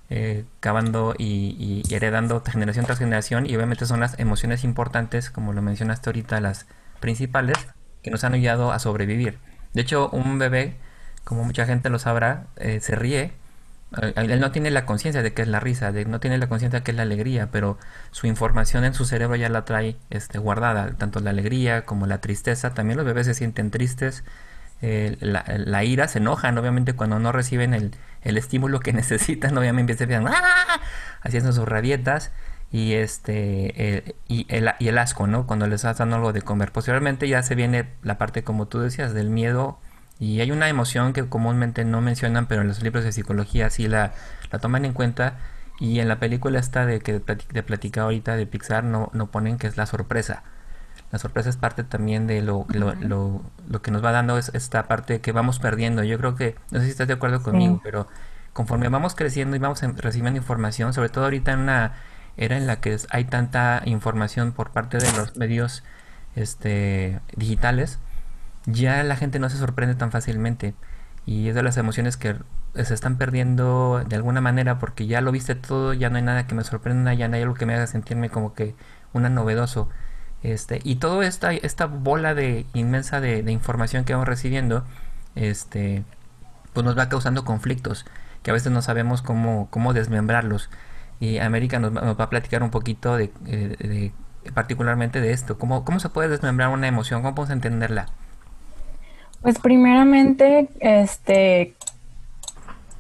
eh, 0.09 0.47
cavando 0.61 1.15
y, 1.19 1.85
y, 1.87 1.95
heredando 1.95 2.43
generación 2.43 2.87
tras 2.87 2.99
generación 2.99 3.45
y 3.45 3.55
obviamente 3.55 3.85
son 3.85 4.01
las 4.01 4.19
emociones 4.19 4.65
importantes, 4.65 5.29
como 5.29 5.53
lo 5.53 5.61
mencionaste 5.61 6.09
ahorita, 6.09 6.41
las 6.41 6.67
principales, 7.01 7.59
que 8.03 8.11
nos 8.11 8.25
han 8.25 8.33
ayudado 8.33 8.73
a 8.73 8.79
sobrevivir. 8.79 9.39
De 9.75 9.83
hecho, 9.83 10.09
un 10.09 10.39
bebé, 10.39 10.77
como 11.25 11.45
mucha 11.45 11.67
gente 11.67 11.91
lo 11.91 11.99
sabrá, 11.99 12.47
eh, 12.57 12.81
se 12.81 12.97
ríe 12.97 13.33
él 14.17 14.41
no 14.41 14.51
tiene 14.51 14.71
la 14.71 14.85
conciencia 14.85 15.23
de 15.23 15.33
que 15.33 15.43
es 15.43 15.49
la 15.49 15.61
risa, 15.61 15.93
de, 15.93 16.05
no 16.05 16.21
tiene 16.21 16.37
la 16.37 16.49
conciencia 16.49 16.81
de 16.81 16.85
que 16.85 16.91
es 16.91 16.97
la 16.97 17.05
alegría, 17.05 17.51
pero 17.51 17.79
su 18.11 18.27
información 18.27 18.85
en 18.85 18.93
su 18.93 19.07
cerebro 19.07 19.37
ya 19.37 19.49
la 19.49 19.65
trae 19.65 19.97
este, 20.11 20.39
guardada, 20.39 20.93
tanto 20.99 21.21
la 21.21 21.31
alegría 21.31 21.87
como 21.87 22.07
la 22.07 22.21
tristeza. 22.21 22.75
También 22.75 22.99
los 22.99 23.07
bebés 23.07 23.27
se 23.27 23.35
sienten 23.35 23.71
tristes, 23.71 24.25
la, 24.81 25.85
ira, 25.85 26.07
se 26.07 26.19
enojan, 26.19 26.57
obviamente, 26.59 26.93
cuando 26.93 27.19
no 27.19 27.33
reciben 27.33 27.75
el, 27.75 27.93
estímulo 28.23 28.81
que 28.81 28.93
necesitan, 28.93 29.57
obviamente 29.57 29.93
empiezan 29.93 30.29
¡Ah! 30.29 30.81
haciendo 31.23 31.53
sus 31.53 31.67
rabietas 31.67 32.31
y 32.71 32.93
este 32.93 34.15
y, 34.29 34.47
el, 34.51 34.71
y 34.79 34.89
el 34.89 34.99
asco, 34.99 35.27
¿no? 35.27 35.47
Cuando 35.47 35.67
les 35.67 35.83
dando 35.83 36.17
algo 36.17 36.35
de 36.35 36.43
comer. 36.43 36.73
Posteriormente 36.73 37.27
ya 37.27 37.43
se 37.43 37.55
viene 37.55 37.89
la 38.03 38.19
parte, 38.19 38.45
como 38.45 38.69
tú 38.69 38.81
decías, 38.81 39.15
del 39.15 39.31
miedo 39.31 39.79
y 40.21 40.41
hay 40.41 40.51
una 40.51 40.69
emoción 40.69 41.13
que 41.13 41.29
comúnmente 41.29 41.85
no 41.85 42.01
mencionan, 42.01 42.47
pero 42.47 42.63
en 42.63 42.69
los 42.69 42.83
libros 42.83 43.05
de 43.05 43.13
psicología 43.13 43.71
sí 43.71 43.87
la, 43.89 44.13
la 44.51 44.59
toman 44.59 44.85
en 44.85 44.93
cuenta. 44.93 45.39
Y 45.81 46.01
en 46.01 46.09
la 46.09 46.19
película 46.19 46.59
esta 46.59 46.87
de 46.87 46.99
que 46.99 47.21
de 47.21 47.63
platicado 47.63 48.07
ahorita 48.07 48.35
de 48.37 48.47
Pixar 48.47 48.83
no, 48.83 49.11
no 49.13 49.31
ponen 49.31 49.59
que 49.59 49.69
es 49.69 49.77
la 49.77 49.87
sorpresa. 49.87 50.43
La 51.13 51.21
sorpresa 51.21 51.49
es 51.49 51.57
parte 51.57 51.85
también 51.85 52.27
de 52.27 52.43
lo, 52.43 52.67
lo, 52.69 52.95
lo, 52.97 53.43
lo 53.69 53.83
que 53.83 53.93
nos 53.93 54.05
va 54.05 54.11
dando 54.11 54.37
es 54.39 54.51
esta 54.55 54.89
parte 54.89 55.21
que 55.21 55.31
vamos 55.31 55.61
perdiendo. 55.61 56.03
Yo 56.03 56.19
creo 56.19 56.35
que, 56.35 56.57
no 56.73 56.81
sé 56.81 56.87
si 56.87 56.91
estás 56.91 57.07
de 57.07 57.15
acuerdo 57.15 57.43
conmigo, 57.43 57.81
pero 57.85 58.09
conforme 58.53 58.89
vamos 58.89 59.15
creciendo 59.15 59.55
y 59.55 59.61
vamos 59.61 59.81
recibiendo 59.81 60.39
información, 60.39 60.93
sobre 60.93 61.11
todo 61.11 61.25
ahorita 61.25 61.53
en 61.53 61.61
una 61.61 61.93
era 62.37 62.57
en 62.57 62.67
la 62.67 62.81
que 62.81 62.97
hay 63.11 63.25
tanta 63.25 63.83
información 63.85 64.53
por 64.53 64.71
parte 64.71 64.99
de 64.99 65.13
los 65.13 65.37
medios 65.37 65.85
este, 66.37 67.21
digitales, 67.37 67.99
ya 68.69 69.03
la 69.03 69.17
gente 69.17 69.39
no 69.39 69.49
se 69.49 69.57
sorprende 69.57 69.95
tan 69.95 70.11
fácilmente 70.13 70.75
y 71.27 71.49
es 71.49 71.55
de 71.55 71.63
las 71.63 71.77
emociones 71.77 72.17
que 72.17 72.37
se 72.75 72.95
están 72.95 73.17
perdiendo 73.19 74.05
de 74.07 74.17
alguna 74.17 74.41
manera 74.41 74.79
porque 74.79 75.07
ya 75.07 75.21
lo 75.21 75.33
viste 75.33 75.55
todo, 75.55 75.95
ya 75.95 76.11
no 76.11 76.17
hay 76.17 76.23
nada 76.23 76.47
que 76.47 76.55
me 76.55 76.65
sorprenda, 76.65 77.15
ya 77.15 77.29
no 77.29 77.37
hay 77.37 77.43
algo 77.43 77.55
que 77.55 77.67
me 77.67 77.75
haga 77.75 77.87
sentirme 77.87 78.31
como 78.31 78.55
que 78.55 78.75
una 79.13 79.29
novedoso. 79.29 79.89
Este, 80.43 80.81
y 80.85 80.97
toda 80.97 81.27
esta, 81.27 81.53
esta 81.53 81.87
bola 81.87 82.35
de 82.35 82.67
inmensa 82.75 83.21
de, 83.21 83.41
información 83.51 84.05
que 84.05 84.13
vamos 84.13 84.29
recibiendo, 84.29 84.85
este, 85.35 86.05
pues 86.73 86.85
nos 86.85 86.97
va 86.97 87.09
causando 87.09 87.45
conflictos 87.45 88.07
que 88.43 88.51
a 88.51 88.55
veces 88.55 88.71
no 88.73 88.83
sabemos 88.83 89.23
cómo, 89.23 89.69
cómo 89.71 89.93
desmembrarlos. 89.95 90.71
Y 91.21 91.39
América 91.39 91.79
nos, 91.81 91.95
va 91.95 92.25
a 92.25 92.31
platicar 92.31 92.63
un 92.63 92.71
poquito 92.71 93.17
de, 93.17 93.33
eh, 93.47 93.77
de, 93.79 94.13
particularmente 94.53 95.21
de 95.21 95.33
esto, 95.33 95.59
cómo, 95.59 95.85
cómo 95.85 96.01
se 96.01 96.09
puede 96.11 96.29
desmembrar 96.29 96.69
una 96.71 96.87
emoción, 96.89 97.23
cómo 97.23 97.35
podemos 97.35 97.53
entenderla. 97.53 98.07
Pues 99.43 99.59
primeramente, 99.59 100.69
este, 100.81 101.75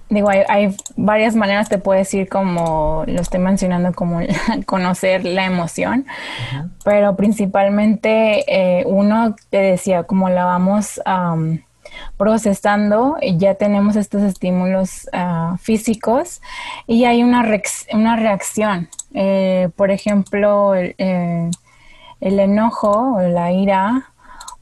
digo, 0.08 0.28
hay, 0.28 0.74
varias 0.96 1.34
maneras, 1.34 1.68
te 1.68 1.78
puedo 1.78 1.98
decir 1.98 2.28
como 2.28 3.04
lo 3.06 3.20
estoy 3.20 3.40
mencionando, 3.40 3.92
como 3.92 4.20
conocer 4.66 5.24
la 5.24 5.44
emoción, 5.44 6.06
pero 6.84 7.16
principalmente 7.16 8.44
eh, 8.46 8.84
uno 8.86 9.34
te 9.50 9.58
decía, 9.58 10.04
como 10.04 10.28
la 10.28 10.44
vamos 10.44 11.00
procesando, 12.16 13.16
ya 13.36 13.54
tenemos 13.54 13.96
estos 13.96 14.22
estímulos 14.22 15.08
ah, 15.12 15.56
físicos 15.60 16.40
y 16.86 17.04
hay 17.04 17.22
una, 17.22 17.44
una 17.92 18.16
reacción. 18.16 18.88
Eh, 19.14 19.70
por 19.76 19.90
ejemplo, 19.90 20.74
el, 20.74 20.94
eh, 20.98 21.50
el 22.20 22.40
enojo 22.40 23.16
o 23.16 23.20
la 23.20 23.52
ira 23.52 24.12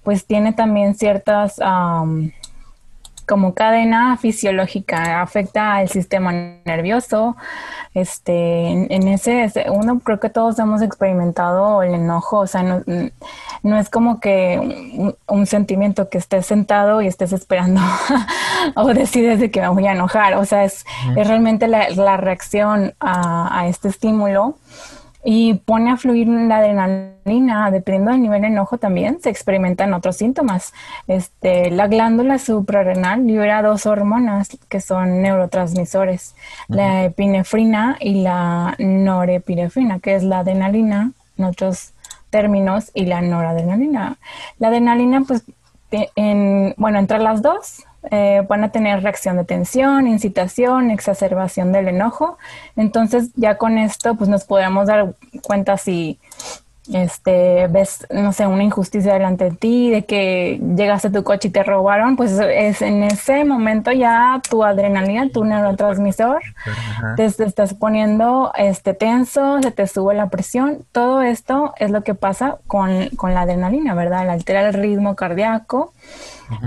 pues 0.06 0.24
tiene 0.24 0.52
también 0.52 0.94
ciertas 0.94 1.60
como 3.26 3.54
cadena 3.54 4.16
fisiológica, 4.16 5.20
afecta 5.20 5.74
al 5.74 5.88
sistema 5.88 6.30
nervioso. 6.64 7.36
Este, 7.92 8.68
en, 8.68 9.08
ese, 9.08 9.50
uno 9.68 9.98
creo 9.98 10.20
que 10.20 10.30
todos 10.30 10.60
hemos 10.60 10.80
experimentado 10.80 11.82
el 11.82 11.94
enojo, 11.94 12.38
o 12.38 12.46
sea, 12.46 12.62
no, 12.62 13.78
es 13.80 13.90
como 13.90 14.20
que 14.20 15.12
un, 15.26 15.46
sentimiento 15.46 16.08
que 16.08 16.18
estés 16.18 16.46
sentado 16.46 17.02
y 17.02 17.08
estés 17.08 17.32
esperando 17.32 17.80
o 18.76 18.94
decides 18.94 19.40
de 19.40 19.50
que 19.50 19.60
me 19.60 19.68
voy 19.70 19.88
a 19.88 19.92
enojar, 19.92 20.34
o 20.34 20.44
sea, 20.44 20.62
es, 20.62 20.86
es 21.16 21.26
realmente 21.26 21.66
la, 21.66 22.16
reacción 22.16 22.94
a, 23.00 23.60
a 23.60 23.66
este 23.66 23.88
estímulo 23.88 24.56
y 25.28 25.54
pone 25.54 25.90
a 25.90 25.96
fluir 25.96 26.28
la 26.28 26.58
adrenalina, 26.58 27.68
dependiendo 27.72 28.12
del 28.12 28.22
nivel 28.22 28.42
de 28.42 28.46
enojo 28.46 28.78
también, 28.78 29.20
se 29.20 29.28
experimentan 29.28 29.92
otros 29.92 30.16
síntomas. 30.16 30.72
Este, 31.08 31.72
la 31.72 31.88
glándula 31.88 32.38
suprarrenal 32.38 33.26
libera 33.26 33.60
dos 33.60 33.86
hormonas 33.86 34.56
que 34.68 34.80
son 34.80 35.22
neurotransmisores, 35.22 36.36
la 36.68 37.06
epinefrina 37.06 37.96
y 38.00 38.22
la 38.22 38.76
norepinefrina, 38.78 39.98
que 39.98 40.14
es 40.14 40.22
la 40.22 40.38
adrenalina, 40.38 41.10
en 41.36 41.44
otros 41.44 41.92
términos, 42.30 42.92
y 42.94 43.06
la 43.06 43.20
noradrenalina. 43.20 44.18
La 44.60 44.68
adrenalina, 44.68 45.22
pues, 45.26 45.42
en, 45.90 46.72
bueno, 46.76 47.00
entre 47.00 47.18
las 47.18 47.42
dos 47.42 47.84
eh, 48.10 48.44
van 48.48 48.64
a 48.64 48.70
tener 48.70 49.02
reacción 49.02 49.36
de 49.36 49.44
tensión, 49.44 50.06
incitación, 50.06 50.90
exacerbación 50.90 51.72
del 51.72 51.88
enojo. 51.88 52.38
Entonces 52.76 53.30
ya 53.34 53.56
con 53.56 53.78
esto 53.78 54.14
pues 54.14 54.30
nos 54.30 54.44
podemos 54.44 54.86
dar 54.86 55.14
cuenta 55.42 55.76
si 55.76 56.18
este, 56.92 57.66
ves, 57.68 58.06
no 58.10 58.32
sé, 58.32 58.46
una 58.46 58.62
injusticia 58.62 59.12
delante 59.12 59.44
de 59.44 59.50
ti, 59.56 59.90
de 59.90 60.04
que 60.04 60.60
llegaste 60.76 61.08
a 61.08 61.12
tu 61.12 61.24
coche 61.24 61.48
y 61.48 61.50
te 61.50 61.62
robaron, 61.62 62.16
pues 62.16 62.32
es 62.32 62.82
en 62.82 63.02
ese 63.02 63.44
momento 63.44 63.92
ya 63.92 64.40
tu 64.48 64.62
adrenalina, 64.62 65.28
tu 65.30 65.44
neurotransmisor, 65.44 66.42
te, 67.16 67.24
estás 67.24 67.74
poniendo 67.74 68.52
este, 68.56 68.94
tenso, 68.94 69.60
se 69.62 69.70
te 69.70 69.86
sube 69.86 70.14
la 70.14 70.28
presión. 70.28 70.84
Todo 70.92 71.22
esto 71.22 71.74
es 71.76 71.90
lo 71.90 72.02
que 72.02 72.14
pasa 72.14 72.58
con, 72.66 73.08
con 73.16 73.34
la 73.34 73.42
adrenalina, 73.42 73.94
¿verdad? 73.94 74.28
Altera 74.30 74.68
el 74.68 74.74
ritmo 74.74 75.16
cardíaco 75.16 75.92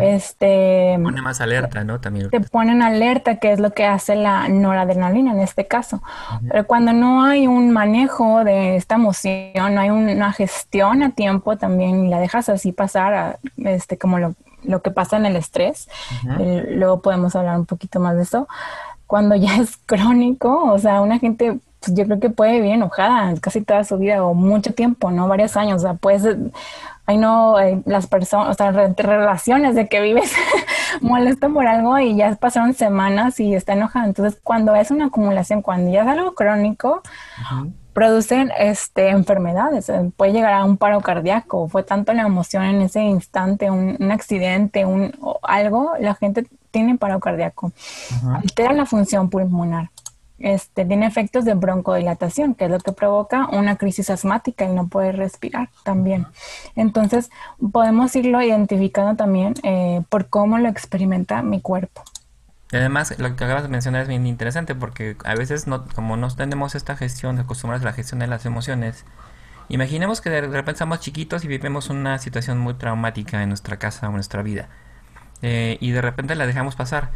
este, 0.01 0.97
pone 1.01 1.21
más 1.21 1.41
alerta, 1.41 1.83
¿no? 1.83 1.99
También. 1.99 2.29
Te 2.29 2.39
ponen 2.41 2.81
alerta, 2.81 3.37
que 3.37 3.51
es 3.51 3.59
lo 3.59 3.71
que 3.71 3.85
hace 3.85 4.15
la 4.15 4.47
noradrenalina 4.49 5.31
en 5.31 5.39
este 5.39 5.67
caso. 5.67 6.01
Pero 6.49 6.67
cuando 6.67 6.93
no 6.93 7.23
hay 7.23 7.47
un 7.47 7.71
manejo 7.71 8.43
de 8.43 8.75
esta 8.75 8.95
emoción, 8.95 9.75
no 9.75 9.81
hay 9.81 9.89
una 9.89 10.33
gestión 10.33 11.03
a 11.03 11.11
tiempo, 11.11 11.57
también 11.57 12.09
la 12.09 12.19
dejas 12.19 12.49
así 12.49 12.71
pasar, 12.71 13.39
este, 13.57 13.97
como 13.97 14.19
lo, 14.19 14.35
lo 14.63 14.81
que 14.81 14.91
pasa 14.91 15.17
en 15.17 15.25
el 15.25 15.35
estrés. 15.35 15.89
luego 16.23 17.01
podemos 17.01 17.35
hablar 17.35 17.57
un 17.57 17.65
poquito 17.65 17.99
más 17.99 18.15
de 18.15 18.23
eso. 18.23 18.47
Cuando 19.07 19.35
ya 19.35 19.55
es 19.61 19.77
crónico, 19.85 20.71
o 20.71 20.77
sea, 20.77 21.01
una 21.01 21.19
gente 21.19 21.59
pues, 21.79 21.95
yo 21.95 22.05
creo 22.05 22.19
que 22.19 22.29
puede 22.29 22.53
vivir 22.53 22.73
enojada 22.73 23.33
casi 23.39 23.61
toda 23.61 23.83
su 23.83 23.97
vida 23.97 24.23
o 24.23 24.33
mucho 24.33 24.73
tiempo, 24.73 25.11
¿no? 25.11 25.27
Varios 25.27 25.55
años. 25.55 25.77
O 25.77 25.79
sea, 25.79 25.93
puedes 25.93 26.27
ay 27.09 27.17
no, 27.17 27.59
eh, 27.59 27.81
las 27.85 28.05
personas, 28.05 28.49
o 28.49 28.53
sea, 28.53 28.71
relaciones 28.71 29.73
de 29.73 29.87
que 29.87 29.99
vives 29.99 30.31
molesto 31.01 31.51
por 31.51 31.65
algo 31.65 31.97
y 31.97 32.15
ya 32.15 32.35
pasaron 32.35 32.75
semanas 32.75 33.39
y 33.39 33.55
está 33.55 33.73
enojado. 33.73 34.05
Entonces, 34.05 34.39
cuando 34.43 34.75
es 34.75 34.91
una 34.91 35.05
acumulación, 35.05 35.63
cuando 35.63 35.91
ya 35.91 36.03
es 36.03 36.07
algo 36.07 36.35
crónico, 36.35 37.01
producen 37.93 38.51
este, 38.59 39.09
enfermedades. 39.09 39.89
Eh, 39.89 40.11
puede 40.15 40.33
llegar 40.33 40.53
a 40.53 40.63
un 40.65 40.77
paro 40.77 41.01
cardíaco. 41.01 41.67
Fue 41.67 41.81
tanto 41.81 42.13
la 42.13 42.21
emoción 42.21 42.63
en 42.63 42.81
ese 42.81 43.01
instante, 43.01 43.71
un, 43.71 44.11
accidente, 44.11 44.85
un, 44.85 45.11
algo, 45.41 45.93
la 45.99 46.13
gente 46.13 46.45
tiene 46.69 46.99
paro 46.99 47.19
cardíaco. 47.19 47.71
Altera 48.35 48.73
la 48.73 48.85
función 48.85 49.31
pulmonar 49.31 49.89
este, 50.39 50.85
tiene 50.85 51.05
efectos 51.05 51.45
de 51.45 51.53
broncodilatación, 51.53 52.55
que 52.55 52.65
es 52.65 52.71
lo 52.71 52.79
que 52.79 52.91
provoca 52.91 53.47
una 53.47 53.77
crisis 53.77 54.09
asmática 54.09 54.65
y 54.65 54.73
no 54.73 54.87
puede 54.87 55.11
respirar 55.11 55.69
también. 55.83 56.27
Entonces, 56.75 57.29
podemos 57.71 58.15
irlo 58.15 58.41
identificando 58.41 59.15
también 59.15 59.53
eh, 59.63 60.01
por 60.09 60.29
cómo 60.29 60.57
lo 60.57 60.69
experimenta 60.69 61.41
mi 61.41 61.61
cuerpo. 61.61 62.03
Y 62.71 62.77
además, 62.77 63.17
lo 63.17 63.35
que 63.35 63.43
acabas 63.43 63.63
de 63.63 63.69
mencionar 63.69 64.03
es 64.03 64.07
bien 64.07 64.27
interesante 64.27 64.75
porque 64.75 65.17
a 65.25 65.33
veces, 65.35 65.65
no, 65.65 65.87
como 65.87 66.17
no 66.17 66.33
tenemos 66.35 66.75
esta 66.75 66.95
gestión, 66.95 67.39
acostumbrados 67.39 67.83
a 67.83 67.85
la 67.85 67.93
gestión 67.93 68.19
de 68.19 68.27
las 68.27 68.45
emociones, 68.45 69.05
imaginemos 69.69 70.21
que 70.21 70.29
de 70.29 70.41
repente 70.41 70.79
somos 70.79 70.99
chiquitos 70.99 71.43
y 71.43 71.47
vivimos 71.47 71.89
una 71.89 72.19
situación 72.19 72.59
muy 72.59 72.75
traumática 72.75 73.41
en 73.41 73.49
nuestra 73.49 73.77
casa 73.77 74.05
o 74.05 74.09
en 74.09 74.15
nuestra 74.15 74.43
vida. 74.43 74.69
Eh, 75.41 75.77
y 75.79 75.91
de 75.91 76.01
repente 76.01 76.35
la 76.35 76.45
dejamos 76.45 76.75
pasar 76.75 77.11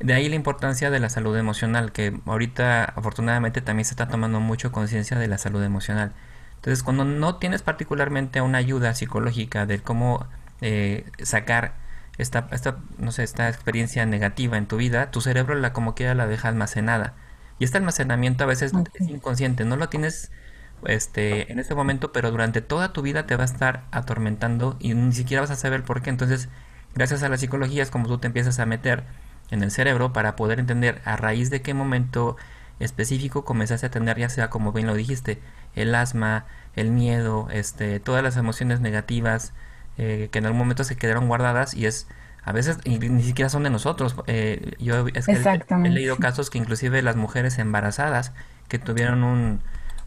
de 0.00 0.14
ahí 0.14 0.28
la 0.28 0.36
importancia 0.36 0.90
de 0.90 1.00
la 1.00 1.08
salud 1.08 1.36
emocional, 1.36 1.92
que 1.92 2.20
ahorita 2.26 2.84
afortunadamente 2.84 3.60
también 3.60 3.84
se 3.84 3.92
está 3.92 4.08
tomando 4.08 4.40
mucho 4.40 4.72
conciencia 4.72 5.18
de 5.18 5.28
la 5.28 5.38
salud 5.38 5.62
emocional. 5.62 6.12
Entonces, 6.56 6.82
cuando 6.82 7.04
no 7.04 7.36
tienes 7.36 7.62
particularmente 7.62 8.40
una 8.40 8.58
ayuda 8.58 8.94
psicológica 8.94 9.66
de 9.66 9.80
cómo 9.80 10.26
eh, 10.60 11.06
sacar 11.22 11.74
esta, 12.18 12.48
esta, 12.52 12.78
no 12.98 13.12
sé, 13.12 13.22
esta 13.22 13.48
experiencia 13.48 14.06
negativa 14.06 14.56
en 14.58 14.66
tu 14.66 14.76
vida, 14.76 15.10
tu 15.10 15.20
cerebro 15.20 15.54
la 15.54 15.72
como 15.72 15.94
quiera 15.94 16.14
la 16.14 16.26
deja 16.26 16.48
almacenada. 16.48 17.14
Y 17.58 17.64
este 17.64 17.78
almacenamiento 17.78 18.44
a 18.44 18.46
veces 18.46 18.72
es 18.94 19.08
inconsciente, 19.08 19.64
no 19.64 19.76
lo 19.76 19.88
tienes 19.88 20.30
este, 20.84 21.50
en 21.52 21.58
este 21.58 21.74
momento, 21.74 22.12
pero 22.12 22.30
durante 22.30 22.60
toda 22.60 22.92
tu 22.92 23.02
vida 23.02 23.26
te 23.26 23.36
va 23.36 23.42
a 23.42 23.46
estar 23.46 23.84
atormentando 23.90 24.76
y 24.78 24.94
ni 24.94 25.12
siquiera 25.12 25.40
vas 25.42 25.50
a 25.50 25.56
saber 25.56 25.82
por 25.84 26.02
qué. 26.02 26.10
Entonces, 26.10 26.48
gracias 26.94 27.22
a 27.22 27.28
la 27.28 27.36
psicología 27.36 27.82
es 27.82 27.90
como 27.90 28.06
tú 28.08 28.18
te 28.18 28.26
empiezas 28.28 28.58
a 28.58 28.66
meter 28.66 29.04
en 29.50 29.62
el 29.62 29.70
cerebro 29.70 30.12
para 30.12 30.36
poder 30.36 30.60
entender 30.60 31.00
a 31.04 31.16
raíz 31.16 31.50
de 31.50 31.62
qué 31.62 31.74
momento 31.74 32.36
específico 32.80 33.44
comenzaste 33.44 33.86
a 33.86 33.90
tener 33.90 34.18
ya 34.18 34.28
sea 34.28 34.50
como 34.50 34.72
bien 34.72 34.86
lo 34.86 34.94
dijiste 34.94 35.40
el 35.74 35.94
asma 35.94 36.46
el 36.76 36.90
miedo 36.90 37.48
este 37.50 37.98
todas 38.00 38.22
las 38.22 38.36
emociones 38.36 38.80
negativas 38.80 39.52
eh, 39.96 40.28
que 40.30 40.38
en 40.38 40.46
algún 40.46 40.58
momento 40.58 40.84
se 40.84 40.96
quedaron 40.96 41.26
guardadas 41.26 41.74
y 41.74 41.86
es 41.86 42.06
a 42.44 42.52
veces 42.52 42.78
ni 42.86 43.22
siquiera 43.22 43.50
son 43.50 43.64
de 43.64 43.68
nosotros. 43.68 44.16
Eh, 44.26 44.72
yo 44.78 45.06
he, 45.06 45.90
leído 45.90 46.16
casos 46.16 46.48
que 46.48 46.56
inclusive 46.56 47.02
las 47.02 47.14
mujeres 47.14 47.58
embarazadas 47.58 48.32
que 48.68 48.78
tuvieron 48.78 49.22
un, 49.22 49.60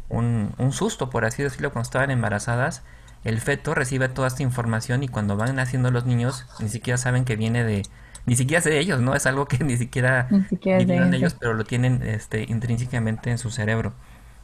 un, 0.10 0.54
un 0.58 0.72
susto 0.72 1.10
por 1.10 1.26
así 1.26 1.44
decirlo 1.44 1.72
cuando 1.72 1.86
estaban 1.88 2.10
embarazadas 2.10 2.82
el 3.24 3.40
feto 3.42 3.76
recibe 3.76 4.10
toda 4.10 4.28
esta 4.28 4.42
información 4.42 5.04
y 5.04 5.08
cuando 5.08 5.38
van 5.38 5.56
naciendo 5.56 5.92
los 5.92 6.06
niños 6.06 6.48
ni 6.60 6.70
siquiera 6.70 6.98
saben 6.98 7.26
que 7.26 7.36
viene 7.36 7.64
de 7.64 7.84
ni 8.26 8.36
siquiera 8.36 8.60
es 8.60 8.66
de 8.66 8.80
ellos, 8.80 9.02
¿no? 9.02 9.16
Es 9.16 9.26
algo 9.26 9.48
que 9.48 9.64
ni 9.64 9.78
siquiera, 9.78 10.28
ni 10.52 10.86
de 10.86 11.18
ellos, 11.18 11.36
pero 11.40 11.54
lo 11.54 11.64
tienen 11.64 12.02
este, 12.04 12.44
intrínsecamente 12.44 13.32
en 13.32 13.38
su 13.38 13.50
cerebro, 13.50 13.94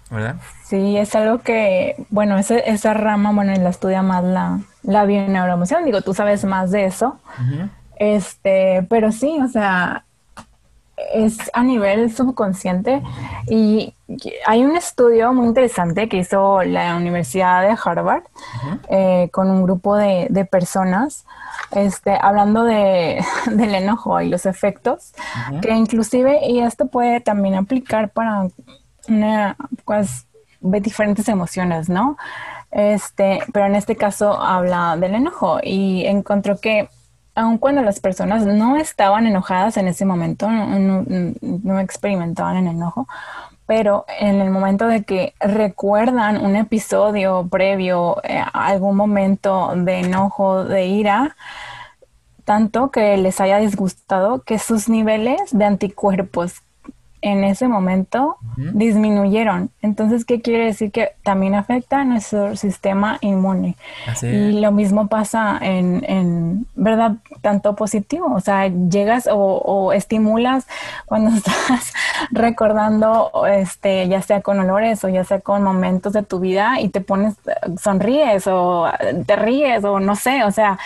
¿verdad? 0.10 0.38
Sí, 0.65 0.98
es 0.98 1.15
algo 1.15 1.39
que, 1.39 1.96
bueno, 2.10 2.38
esa, 2.38 2.57
esa 2.57 2.93
rama, 2.93 3.31
bueno, 3.31 3.53
la 3.53 3.69
estudia 3.69 4.01
más 4.01 4.24
la, 4.24 4.60
la 4.84 5.05
bioneuroemoción, 5.05 5.86
digo, 5.86 6.01
tú 6.01 6.13
sabes 6.13 6.43
más 6.46 6.72
de 6.72 6.86
eso, 6.86 7.19
este, 7.98 8.86
pero 8.89 9.12
sí, 9.12 9.38
o 9.43 9.48
sea, 9.48 10.05
es 11.13 11.38
a 11.53 11.63
nivel 11.63 12.12
subconsciente 12.12 13.01
y 13.48 13.93
hay 14.46 14.64
un 14.64 14.76
estudio 14.76 15.34
muy 15.34 15.48
interesante 15.48 16.08
que 16.08 16.18
hizo 16.18 16.64
la 16.64 16.96
Universidad 16.96 17.62
de 17.62 17.78
Harvard 17.84 18.24
eh, 18.90 19.30
con 19.32 19.50
un 19.50 19.64
grupo 19.64 19.96
de, 19.96 20.28
de 20.30 20.46
personas 20.46 21.26
este, 21.72 22.18
hablando 22.20 22.64
de, 22.64 23.24
del 23.52 23.76
enojo 23.76 24.22
y 24.22 24.30
los 24.30 24.46
efectos, 24.46 25.14
que 25.62 25.72
inclusive, 25.72 26.40
y 26.48 26.60
esto 26.60 26.88
puede 26.88 27.20
también 27.20 27.56
aplicar 27.56 28.10
para 28.10 28.48
una, 29.08 29.56
pues, 29.86 30.26
diferentes 30.62 31.28
emociones, 31.28 31.90
¿no? 31.90 32.18
Este, 32.72 33.40
pero 33.54 33.66
en 33.66 33.76
este 33.76 33.96
caso 33.96 34.42
habla 34.42 34.98
del 34.98 35.16
enojo 35.16 35.60
y 35.64 36.05
encontró 36.05 36.60
que 36.60 36.90
aun 37.34 37.60
cuando 37.60 37.81
las 37.81 38.00
personas 38.00 38.46
no 38.46 38.77
estaban 38.77 39.27
enojadas 39.27 39.77
en 39.77 39.88
ese 39.88 40.05
momento, 40.05 40.50
no, 40.50 41.79
experimentaban 41.79 42.58
el 42.58 42.68
enojo, 42.68 43.08
pero 43.68 44.06
en 44.20 44.42
el 44.42 44.50
momento 44.50 44.88
de 44.88 45.03
que 45.03 45.36
recuerdan 45.40 46.44
un 46.44 46.56
episodio 46.56 47.48
previo, 47.51 48.18
eh, 48.24 48.42
algún 48.53 48.96
momento 48.96 49.74
de 49.75 50.00
enojo, 50.00 50.64
de 50.64 50.88
ira, 50.88 51.36
tanto 52.46 52.92
que 52.92 53.18
les 53.18 53.42
haya 53.42 53.58
disgustado 53.58 54.42
que 54.44 54.58
sus 54.58 54.88
niveles 54.88 55.40
de 55.51 55.66
anticuerpos 55.66 56.62
en 57.27 57.44
ese 57.44 57.68
momento 57.68 58.37
disminuyeron. 58.55 59.70
Entonces, 59.81 60.24
¿qué 60.24 60.42
quiere 60.42 60.66
decir? 60.66 60.92
Que 60.92 61.11
también 61.24 61.55
afecta 61.55 62.01
a 62.01 62.05
nuestro 62.05 62.55
sistema 62.55 63.18
inmune. 63.22 63.75
y 64.22 64.59
lo 64.59 64.72
mismo 64.72 65.07
pasa 65.07 65.59
en, 65.61 66.03
en, 66.07 66.66
¿verdad? 66.75 67.18
Tanto 67.42 67.75
positivo, 67.75 68.33
o 68.33 68.40
sea, 68.40 68.68
llegas 68.68 69.27
o, 69.31 69.92
estimulas 69.94 70.68
cuando 71.05 71.31
estás 71.37 71.94
recordando, 72.31 73.31
este, 73.48 74.07
ya 74.07 74.22
sea 74.22 74.42
con 74.42 74.59
olores 74.59 75.03
o 75.03 75.09
ya 75.09 75.24
sea 75.24 75.40
con 75.42 75.63
momentos 75.63 76.13
de 76.13 76.24
tu 76.24 76.40
vida 76.40 76.79
y 76.79 76.90
te 76.90 77.01
pones, 77.01 77.35
sonríes 77.79 78.48
o 78.48 78.87
te 79.25 79.35
ríes 79.35 79.83
o 79.83 80.00
no 80.00 80.16
sé, 80.16 80.44
o 80.46 80.51
sea, 80.51 80.79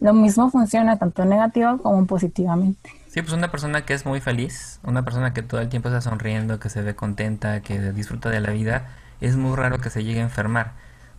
lo 0.00 0.14
mismo 0.14 0.50
funciona 0.50 0.98
tanto 0.98 1.24
negativo 1.24 1.78
como 1.78 2.06
positivamente. 2.06 3.01
Sí, 3.12 3.20
pues 3.20 3.34
una 3.34 3.50
persona 3.50 3.84
que 3.84 3.92
es 3.92 4.06
muy 4.06 4.22
feliz, 4.22 4.80
una 4.84 5.04
persona 5.04 5.34
que 5.34 5.42
todo 5.42 5.60
el 5.60 5.68
tiempo 5.68 5.90
está 5.90 6.00
sonriendo, 6.00 6.58
que 6.58 6.70
se 6.70 6.80
ve 6.80 6.96
contenta, 6.96 7.60
que 7.60 7.92
disfruta 7.92 8.30
de 8.30 8.40
la 8.40 8.52
vida, 8.52 8.88
es 9.20 9.36
muy 9.36 9.54
raro 9.54 9.80
que 9.80 9.90
se 9.90 10.02
llegue 10.02 10.20
a 10.20 10.22
enfermar, 10.22 10.72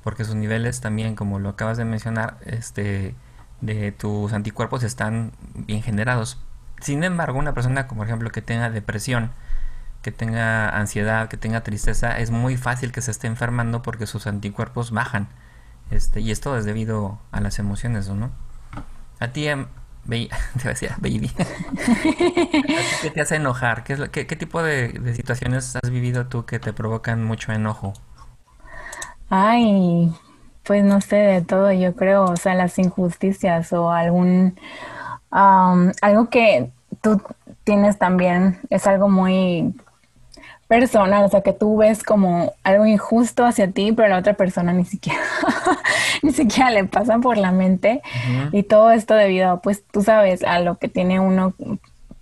porque 0.04 0.24
sus 0.26 0.34
niveles 0.34 0.82
también, 0.82 1.16
como 1.16 1.38
lo 1.38 1.50
acabas 1.50 1.78
de 1.78 1.86
mencionar, 1.86 2.38
este, 2.46 3.14
de 3.62 3.92
tus 3.92 4.34
anticuerpos 4.34 4.82
están 4.82 5.34
bien 5.54 5.84
generados. 5.84 6.40
Sin 6.82 7.04
embargo, 7.04 7.38
una 7.38 7.54
persona, 7.54 7.86
como 7.86 8.00
por 8.00 8.08
ejemplo, 8.08 8.32
que 8.32 8.42
tenga 8.42 8.72
depresión, 8.72 9.30
que 10.02 10.12
tenga 10.12 10.70
ansiedad, 10.70 11.30
que 11.30 11.38
tenga 11.38 11.62
tristeza, 11.62 12.18
es 12.18 12.32
muy 12.32 12.58
fácil 12.58 12.92
que 12.92 13.02
se 13.02 13.12
esté 13.12 13.28
enfermando 13.28 13.84
porque 13.84 14.08
sus 14.08 14.26
anticuerpos 14.26 14.90
bajan. 14.90 15.28
Este, 15.92 16.22
y 16.22 16.32
esto 16.32 16.58
es 16.58 16.66
debido 16.66 17.20
a 17.32 17.40
las 17.40 17.60
emociones, 17.60 18.10
¿no? 18.10 18.32
A 19.20 19.28
ti, 19.28 19.48
te 20.62 20.68
decía, 20.68 20.98
baby. 21.00 21.30
¿Qué 23.02 23.10
te 23.12 23.22
hace 23.22 23.36
enojar? 23.36 23.84
¿Qué, 23.84 24.10
qué, 24.12 24.28
qué 24.28 24.36
tipo 24.36 24.62
de, 24.62 25.14
situaciones 25.16 25.76
has 25.76 25.90
vivido 25.90 26.28
tú 26.28 26.46
que 26.46 26.60
te 26.60 26.74
provocan 26.74 27.24
mucho 27.24 27.52
enojo? 27.52 27.94
Ay, 29.30 30.14
pues 30.64 30.84
no 30.84 31.02
sé, 31.02 31.16
de 31.16 31.42
todo, 31.42 31.72
yo 31.72 31.96
creo, 31.96 32.26
o 32.26 32.36
sea, 32.36 32.54
las 32.54 32.78
injusticias 32.78 33.74
o 33.74 33.92
algún, 33.92 34.60
algo 35.32 36.30
que 36.30 36.72
tú 37.02 37.22
tienes 37.64 37.98
también, 37.98 38.60
es 38.70 38.86
algo 38.86 39.10
muy 39.10 39.74
personal, 40.74 41.24
o 41.24 41.30
sea, 41.30 41.42
que 41.42 41.54
tú 41.54 41.78
ves 41.78 42.04
como 42.04 42.52
algo 42.64 42.88
injusto 42.88 43.46
hacia 43.46 43.72
ti, 43.72 43.92
pero 43.92 44.10
la 44.10 44.18
otra 44.18 44.34
persona 44.34 44.74
ni 44.74 44.86
siquiera, 44.86 45.20
ni 46.24 46.32
siquiera 46.32 46.72
le 46.72 46.86
pasa 46.86 47.20
por 47.20 47.38
la 47.38 47.52
mente. 47.52 48.02
Y 48.52 48.64
todo 48.64 48.90
esto 48.90 49.14
debido, 49.14 49.62
pues 49.62 49.84
tú 49.92 50.02
sabes, 50.02 50.44
a 50.44 50.60
lo 50.62 50.80
que 50.80 50.88
tiene 50.88 51.20
uno 51.20 51.54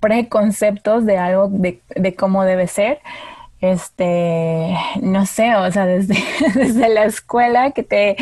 preconceptos 0.01 1.05
de 1.05 1.17
algo, 1.17 1.47
de, 1.47 1.79
de 1.95 2.13
cómo 2.13 2.43
debe 2.43 2.67
ser. 2.67 2.99
Este, 3.61 4.75
no 5.01 5.25
sé, 5.25 5.55
o 5.55 5.71
sea, 5.71 5.85
desde, 5.85 6.15
desde 6.55 6.89
la 6.89 7.05
escuela 7.05 7.71
que 7.71 7.83
te, 7.83 8.17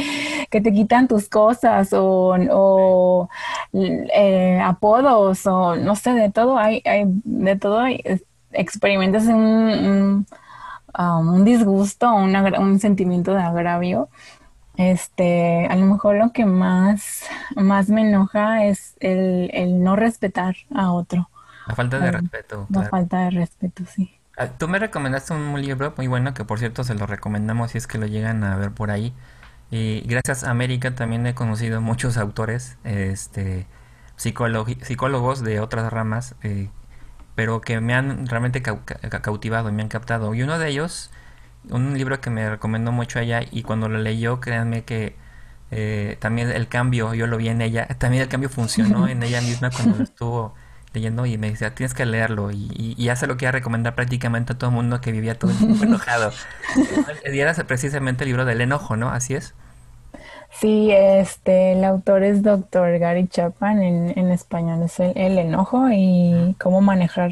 que 0.51 0.61
te 0.61 0.71
quitan 0.71 1.07
tus 1.07 1.27
cosas 1.27 1.91
o, 1.93 2.35
o 2.51 3.29
eh, 3.73 4.59
apodos 4.61 5.47
o 5.47 5.75
no 5.75 5.95
sé, 5.95 6.11
de 6.11 6.29
todo, 6.29 6.59
hay, 6.59 6.83
hay 6.85 7.05
de 7.05 7.55
todo, 7.55 7.79
hay, 7.79 8.03
experimentas 8.51 9.25
un, 9.25 10.25
um, 10.97 11.33
un, 11.33 11.45
disgusto, 11.45 12.13
un 12.13 12.79
sentimiento 12.79 13.33
de 13.33 13.41
agravio, 13.41 14.09
este, 14.79 15.67
a 15.67 15.75
lo 15.75 15.85
mejor 15.85 16.15
lo 16.15 16.31
que 16.31 16.45
más, 16.45 17.25
más 17.57 17.89
me 17.89 18.07
enoja 18.07 18.63
es 18.63 18.95
el, 19.01 19.83
no 19.83 19.97
respetar 19.97 20.55
a 20.73 20.93
otro. 20.93 21.29
La 21.67 21.75
falta 21.75 21.99
de 21.99 22.11
respeto. 22.11 22.65
La 22.69 22.83
falta 22.83 23.19
de 23.25 23.31
respeto, 23.31 23.83
sí. 23.93 24.15
Ah, 24.37 24.47
tú 24.47 24.69
me 24.69 24.79
recomendaste 24.79 25.33
un 25.33 25.61
libro 25.61 25.93
muy 25.97 26.07
bueno 26.07 26.33
que 26.33 26.45
por 26.45 26.59
cierto 26.59 26.85
se 26.85 26.95
lo 26.95 27.07
recomendamos 27.07 27.71
si 27.71 27.77
es 27.77 27.87
que 27.87 27.97
lo 27.97 28.05
llegan 28.05 28.41
a 28.45 28.55
ver 28.55 28.71
por 28.71 28.89
ahí. 28.89 29.13
Y 29.69 29.99
gracias 30.07 30.45
a 30.45 30.51
América 30.51 30.95
también 30.95 31.27
he 31.27 31.35
conocido 31.35 31.81
muchos 31.81 32.17
autores, 32.17 32.77
este, 32.85 33.67
psicólogos 34.15 35.43
de 35.43 35.59
otras 35.59 35.91
ramas, 35.91 36.35
eh, 36.41 36.69
pero 37.39 37.61
que 37.61 37.79
me 37.79 37.93
han 37.93 38.27
realmente 38.27 38.61
cautivado, 38.61 39.71
me 39.71 39.81
han 39.81 39.87
captado. 39.87 40.35
Y 40.35 40.43
uno 40.43 40.59
de 40.59 40.67
ellos, 40.67 41.09
un 41.69 41.97
libro 41.97 42.19
que 42.19 42.29
me 42.29 42.49
recomendó 42.49 42.91
mucho 42.91 43.17
ella 43.17 43.39
y 43.49 43.63
cuando 43.63 43.87
lo 43.87 43.97
leyó, 43.97 44.41
créanme 44.41 44.83
que 44.83 45.15
eh, 45.71 46.17
también 46.19 46.49
el 46.51 46.67
cambio, 46.67 47.13
yo 47.13 47.27
lo 47.27 47.37
vi 47.37 47.47
en 47.47 47.61
ella, 47.61 47.87
también 47.97 48.23
el 48.23 48.27
cambio 48.27 48.49
funcionó 48.49 49.07
en 49.07 49.23
ella 49.23 49.39
misma 49.39 49.69
cuando 49.69 49.99
lo 49.99 50.03
estuvo 50.03 50.53
leyendo 50.91 51.25
y 51.25 51.37
me 51.37 51.49
decía, 51.49 51.73
tienes 51.73 51.93
que 51.93 52.05
leerlo 52.05 52.51
y, 52.51 52.95
y, 52.97 53.07
hace 53.07 53.25
lo 53.25 53.37
que 53.37 53.45
iba 53.45 53.49
a 53.49 53.53
recomendar 53.53 53.95
prácticamente 53.95 54.51
a 54.51 54.57
todo 54.57 54.71
el 54.71 54.75
mundo 54.75 54.99
que 54.99 55.13
vivía 55.13 55.39
todo 55.39 55.51
el 55.51 55.57
tiempo 55.59 55.81
enojado. 55.85 56.33
y 57.31 57.39
era 57.39 57.53
precisamente 57.53 58.25
el 58.25 58.31
libro 58.31 58.43
del 58.43 58.59
enojo, 58.59 58.97
¿no? 58.97 59.11
Así 59.11 59.33
es. 59.33 59.53
Sí, 60.51 60.91
este, 60.91 61.73
el 61.73 61.83
autor 61.83 62.23
es 62.23 62.43
doctor 62.43 62.97
Gary 62.99 63.27
Chapman, 63.27 63.81
en, 63.81 64.17
en 64.17 64.31
español 64.31 64.83
es 64.83 64.99
el, 64.99 65.37
enojo 65.37 65.89
y 65.91 66.55
cómo 66.59 66.81
manejar 66.81 67.31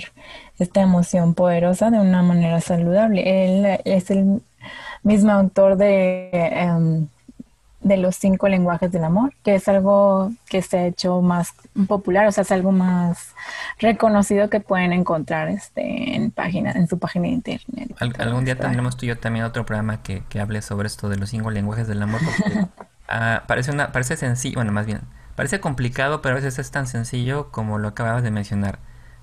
esta 0.60 0.82
emoción 0.82 1.34
poderosa 1.34 1.90
de 1.90 2.00
una 2.00 2.22
manera 2.22 2.62
saludable. 2.62 3.46
Él 3.46 3.80
es 3.86 4.12
el 4.12 4.42
mismo 5.04 5.32
autor 5.32 5.78
de... 5.78 6.30
Em, 6.32 7.08
de 7.88 7.98
los 7.98 8.16
cinco 8.16 8.48
lenguajes 8.48 8.92
del 8.92 9.04
amor, 9.04 9.34
que 9.44 9.56
es 9.56 9.68
algo 9.68 10.32
que 10.50 10.62
se 10.62 10.78
ha 10.78 10.86
hecho 10.88 11.22
más 11.22 11.54
popular, 11.88 12.28
o 12.28 12.32
sea, 12.32 12.42
es 12.42 12.52
algo 12.52 12.72
más 12.72 13.34
reconocido 13.80 14.50
que 14.50 14.60
pueden 14.60 14.94
encontrar 14.94 15.48
este, 15.48 16.16
en 16.16 16.32
página, 16.32 16.72
en 16.72 16.88
su 16.88 17.00
página 17.00 17.28
de 17.28 17.34
internet. 17.34 17.96
algún 18.00 18.46
día 18.46 18.58
tendremos 18.58 18.98
tú 18.98 19.06
y 19.06 19.10
yo 19.10 19.18
también 19.18 19.46
otro 19.46 19.66
programa 19.66 20.02
que, 20.02 20.24
que 20.28 20.40
hable 20.40 20.62
sobre 20.62 20.88
esto 20.88 21.08
de 21.08 21.18
los 21.18 21.30
cinco 21.30 21.52
lenguajes 21.52 21.88
del 21.88 22.02
amor, 22.02 22.20
porque 22.26 22.66
uh, 23.10 23.46
parece 23.48 23.72
una, 23.72 23.92
parece 23.92 24.18
sencillo, 24.18 24.56
bueno, 24.56 24.72
más 24.72 24.86
bien, 24.86 25.02
parece 25.36 25.60
complicado, 25.60 26.22
pero 26.22 26.34
a 26.34 26.38
veces 26.38 26.60
es 26.60 26.72
tan 26.72 26.88
sencillo 26.88 27.52
como 27.52 27.80
lo 27.80 27.90
acababas 27.90 28.24
de 28.24 28.32
mencionar. 28.32 28.80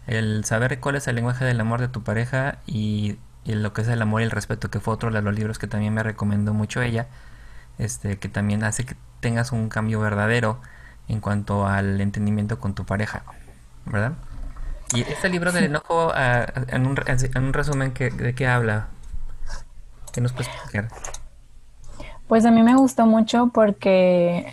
El 0.06 0.44
saber 0.44 0.80
cuál 0.80 0.96
es 0.96 1.08
el 1.08 1.16
lenguaje 1.16 1.44
del 1.44 1.60
amor 1.60 1.80
de 1.80 1.88
tu 1.88 2.02
pareja 2.02 2.58
y, 2.66 3.18
y 3.44 3.54
lo 3.54 3.72
que 3.72 3.82
es 3.82 3.88
el 3.88 4.02
amor 4.02 4.20
y 4.20 4.24
el 4.24 4.30
respeto, 4.30 4.70
que 4.70 4.80
fue 4.80 4.94
otro 4.94 5.10
de 5.10 5.22
los 5.22 5.34
libros 5.34 5.58
que 5.58 5.66
también 5.66 5.94
me 5.94 6.02
recomendó 6.02 6.52
mucho 6.54 6.82
ella 6.82 7.06
este, 7.78 8.18
que 8.18 8.28
también 8.28 8.64
hace 8.64 8.84
que 8.84 8.96
tengas 9.20 9.52
un 9.52 9.68
cambio 9.68 10.00
verdadero 10.00 10.60
en 11.08 11.20
cuanto 11.20 11.66
al 11.66 12.00
entendimiento 12.00 12.60
con 12.60 12.74
tu 12.74 12.84
pareja, 12.84 13.24
¿verdad? 13.84 14.12
Y 14.94 15.02
este 15.02 15.28
libro 15.28 15.52
del 15.52 15.64
enojo, 15.64 16.12
ah, 16.14 16.46
en, 16.68 16.86
un, 16.86 16.96
en 17.06 17.44
un 17.44 17.52
resumen, 17.52 17.92
¿de 17.94 18.34
qué 18.34 18.46
habla? 18.46 18.88
¿Qué 20.12 20.20
nos 20.20 20.32
puedes 20.32 20.48
explicar? 20.48 20.88
Pues 22.26 22.46
a 22.46 22.50
mí 22.50 22.62
me 22.62 22.74
gustó 22.74 23.04
mucho 23.04 23.50
porque, 23.52 24.46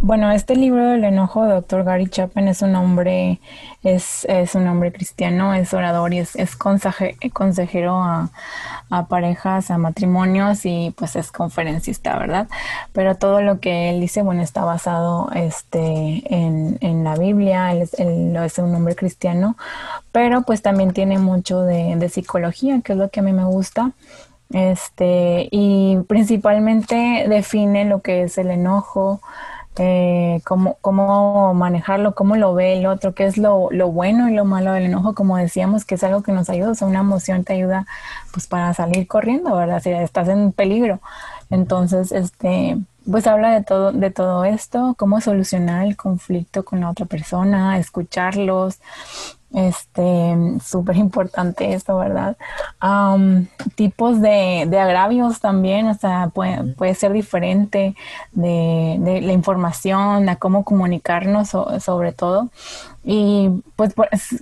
bueno, 0.00 0.30
este 0.30 0.56
libro 0.56 0.82
del 0.86 1.04
enojo 1.04 1.44
de 1.44 1.52
Dr. 1.52 1.84
Gary 1.84 2.08
Chapman 2.08 2.48
es 2.48 2.62
un 2.62 2.74
hombre, 2.74 3.38
es, 3.82 4.24
es 4.24 4.54
un 4.54 4.66
hombre 4.66 4.92
cristiano, 4.92 5.52
es 5.52 5.74
orador 5.74 6.14
y 6.14 6.20
es, 6.20 6.36
es 6.36 6.56
consejero 6.56 8.02
a, 8.02 8.30
parejas, 9.10 9.70
a 9.70 9.76
matrimonios 9.76 10.64
y 10.64 10.94
pues 10.96 11.16
es 11.16 11.30
conferencista, 11.30 12.18
¿verdad? 12.18 12.48
Pero 12.94 13.14
todo 13.16 13.42
lo 13.42 13.60
que 13.60 13.90
él 13.90 14.00
dice, 14.00 14.22
bueno, 14.22 14.40
está 14.40 14.64
basado 14.64 15.28
este, 15.34 16.22
en, 16.34 16.78
en 16.80 17.04
la 17.04 17.14
Biblia, 17.14 17.72
él 17.72 17.82
es, 17.82 17.92
él 18.00 18.34
es 18.36 18.58
un 18.58 18.74
hombre 18.74 18.96
cristiano, 18.96 19.54
pero 20.12 20.42
pues 20.42 20.62
también 20.62 20.94
tiene 20.94 21.18
mucho 21.18 21.60
de, 21.60 21.94
de 21.94 22.08
psicología, 22.08 22.80
que 22.80 22.92
es 22.92 22.98
lo 22.98 23.10
que 23.10 23.20
a 23.20 23.22
mí 23.22 23.34
me 23.34 23.44
gusta 23.44 23.92
este, 24.50 25.48
y 25.50 25.98
principalmente 26.08 27.26
define 27.28 27.84
lo 27.84 28.00
que 28.00 28.22
es 28.22 28.38
el 28.38 28.50
enojo, 28.50 29.20
eh, 29.80 30.40
cómo, 30.44 30.76
cómo, 30.80 31.54
manejarlo, 31.54 32.14
cómo 32.14 32.34
lo 32.36 32.54
ve 32.54 32.78
el 32.78 32.86
otro, 32.86 33.14
qué 33.14 33.26
es 33.26 33.38
lo, 33.38 33.68
lo, 33.70 33.90
bueno 33.92 34.28
y 34.28 34.34
lo 34.34 34.44
malo 34.44 34.72
del 34.72 34.84
enojo, 34.86 35.14
como 35.14 35.36
decíamos, 35.36 35.84
que 35.84 35.94
es 35.94 36.02
algo 36.02 36.22
que 36.22 36.32
nos 36.32 36.50
ayuda, 36.50 36.70
o 36.70 36.74
sea, 36.74 36.88
una 36.88 37.00
emoción 37.00 37.44
te 37.44 37.52
ayuda 37.52 37.86
pues 38.32 38.46
para 38.48 38.74
salir 38.74 39.06
corriendo, 39.06 39.54
¿verdad? 39.54 39.80
Si 39.82 39.90
estás 39.90 40.28
en 40.28 40.52
peligro. 40.52 41.00
Entonces, 41.50 42.10
este, 42.10 42.76
pues 43.10 43.26
habla 43.26 43.52
de 43.52 43.62
todo, 43.62 43.92
de 43.92 44.10
todo 44.10 44.44
esto, 44.44 44.94
cómo 44.98 45.20
solucionar 45.20 45.86
el 45.86 45.96
conflicto 45.96 46.64
con 46.64 46.80
la 46.80 46.90
otra 46.90 47.06
persona, 47.06 47.78
escucharlos, 47.78 48.80
este, 49.54 50.36
súper 50.62 50.96
importante 50.96 51.72
esto, 51.72 51.96
¿verdad? 51.96 52.36
tipos 53.74 54.20
de, 54.20 54.66
de, 54.68 54.78
agravios 54.78 55.40
también, 55.40 55.88
o 55.88 55.94
sea, 55.94 56.30
puede, 56.32 56.74
puede 56.74 56.94
ser 56.94 57.12
diferente 57.12 57.94
de, 58.32 58.96
de, 59.00 59.20
la 59.20 59.32
información, 59.32 60.28
a 60.28 60.36
cómo 60.36 60.64
comunicarnos 60.64 61.48
sobre 61.80 62.12
todo. 62.12 62.48
Y 63.04 63.62
pues, 63.76 63.94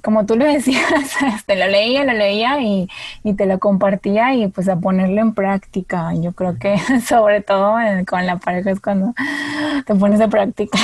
como 0.02 0.26
tú 0.26 0.36
lo 0.36 0.44
decías, 0.44 0.82
te 1.18 1.26
este, 1.34 1.56
lo 1.56 1.66
leía, 1.66 2.04
lo 2.04 2.12
leía 2.12 2.60
y, 2.60 2.88
y, 3.22 3.34
te 3.34 3.46
lo 3.46 3.58
compartía 3.58 4.34
y 4.34 4.48
pues 4.48 4.68
a 4.68 4.76
ponerlo 4.76 5.20
en 5.20 5.34
práctica. 5.34 6.12
Yo 6.14 6.32
creo 6.32 6.58
que 6.58 6.78
sobre 7.06 7.42
todo 7.42 7.76
con 8.06 8.26
la 8.26 8.38
pareja 8.38 8.70
es 8.70 8.80
cuando 8.80 9.14
te 9.84 9.94
pones 9.94 10.18
de 10.18 10.28
práctica. 10.28 10.78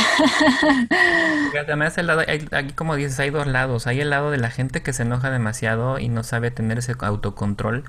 Además, 1.59 1.97
el 1.99 2.07
lado, 2.07 2.21
aquí 2.21 2.73
como 2.75 2.95
dices, 2.97 3.19
hay 3.19 3.31
dos 3.31 3.47
lados. 3.47 3.87
Hay 3.87 4.01
el 4.01 4.11
lado 4.11 4.31
de 4.31 4.39
la 4.39 4.51
gente 4.51 4.83
que 4.83 4.93
se 4.93 5.03
enoja 5.03 5.31
demasiado 5.31 5.99
y 5.99 6.09
no 6.09 6.23
sabe 6.23 6.51
tener 6.51 6.79
ese 6.79 6.95
autocontrol 7.01 7.85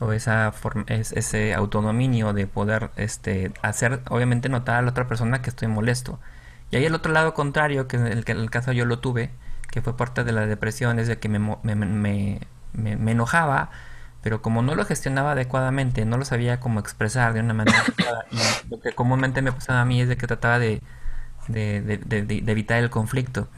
o 0.00 0.12
esa 0.12 0.52
ese 0.88 1.54
autodominio 1.54 2.32
de 2.32 2.46
poder 2.46 2.90
este 2.96 3.52
hacer 3.62 4.00
obviamente 4.10 4.48
notar 4.48 4.76
a 4.76 4.82
la 4.82 4.90
otra 4.90 5.08
persona 5.08 5.42
que 5.42 5.50
estoy 5.50 5.68
molesto 5.68 6.20
y 6.70 6.76
hay 6.76 6.84
el 6.84 6.94
otro 6.94 7.12
lado 7.12 7.34
contrario, 7.34 7.88
que 7.88 7.96
en 7.96 8.06
el, 8.06 8.24
que 8.24 8.32
en 8.32 8.38
el 8.38 8.50
caso 8.50 8.72
yo 8.72 8.84
lo 8.84 8.98
tuve, 8.98 9.30
que 9.70 9.82
fue 9.82 9.96
parte 9.96 10.24
de 10.24 10.32
la 10.32 10.46
depresión, 10.46 10.98
es 10.98 11.08
de 11.08 11.18
que 11.18 11.28
me, 11.28 11.38
me, 11.38 11.74
me, 11.74 12.40
me, 12.72 13.12
enojaba, 13.12 13.70
pero 14.22 14.42
como 14.42 14.62
no 14.62 14.74
lo 14.74 14.84
gestionaba 14.84 15.32
adecuadamente, 15.32 16.04
no 16.04 16.16
lo 16.18 16.24
sabía 16.24 16.60
cómo 16.60 16.80
expresar 16.80 17.32
de 17.32 17.40
una 17.40 17.54
manera 17.54 17.80
adecuada, 17.82 18.26
y 18.30 18.70
lo 18.70 18.80
que 18.80 18.92
comúnmente 18.92 19.42
me 19.42 19.52
pasaba 19.52 19.82
a 19.82 19.84
mí 19.84 20.00
es 20.00 20.08
de 20.08 20.16
que 20.16 20.26
trataba 20.26 20.58
de, 20.58 20.82
de, 21.48 21.80
de, 21.80 22.22
de 22.24 22.52
evitar 22.52 22.78
el 22.78 22.90
conflicto, 22.90 23.48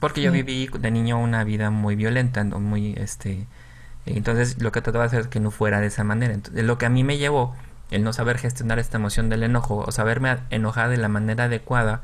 porque 0.00 0.20
yo 0.20 0.32
viví 0.32 0.68
de 0.78 0.90
niño 0.90 1.18
una 1.18 1.44
vida 1.44 1.70
muy 1.70 1.96
violenta, 1.96 2.44
muy, 2.44 2.92
este, 2.98 3.46
entonces 4.06 4.60
lo 4.60 4.72
que 4.72 4.82
trataba 4.82 5.04
de 5.04 5.08
hacer 5.08 5.20
es 5.20 5.28
que 5.28 5.40
no 5.40 5.50
fuera 5.50 5.80
de 5.80 5.86
esa 5.86 6.04
manera. 6.04 6.34
Entonces, 6.34 6.64
lo 6.64 6.78
que 6.78 6.86
a 6.86 6.90
mí 6.90 7.04
me 7.04 7.16
llevó 7.16 7.54
el 7.90 8.04
no 8.04 8.12
saber 8.12 8.38
gestionar 8.38 8.78
esta 8.78 8.98
emoción 8.98 9.28
del 9.28 9.42
enojo 9.42 9.84
o 9.86 9.92
saberme 9.92 10.38
enojar 10.50 10.90
de 10.90 10.96
la 10.96 11.08
manera 11.08 11.44
adecuada, 11.44 12.02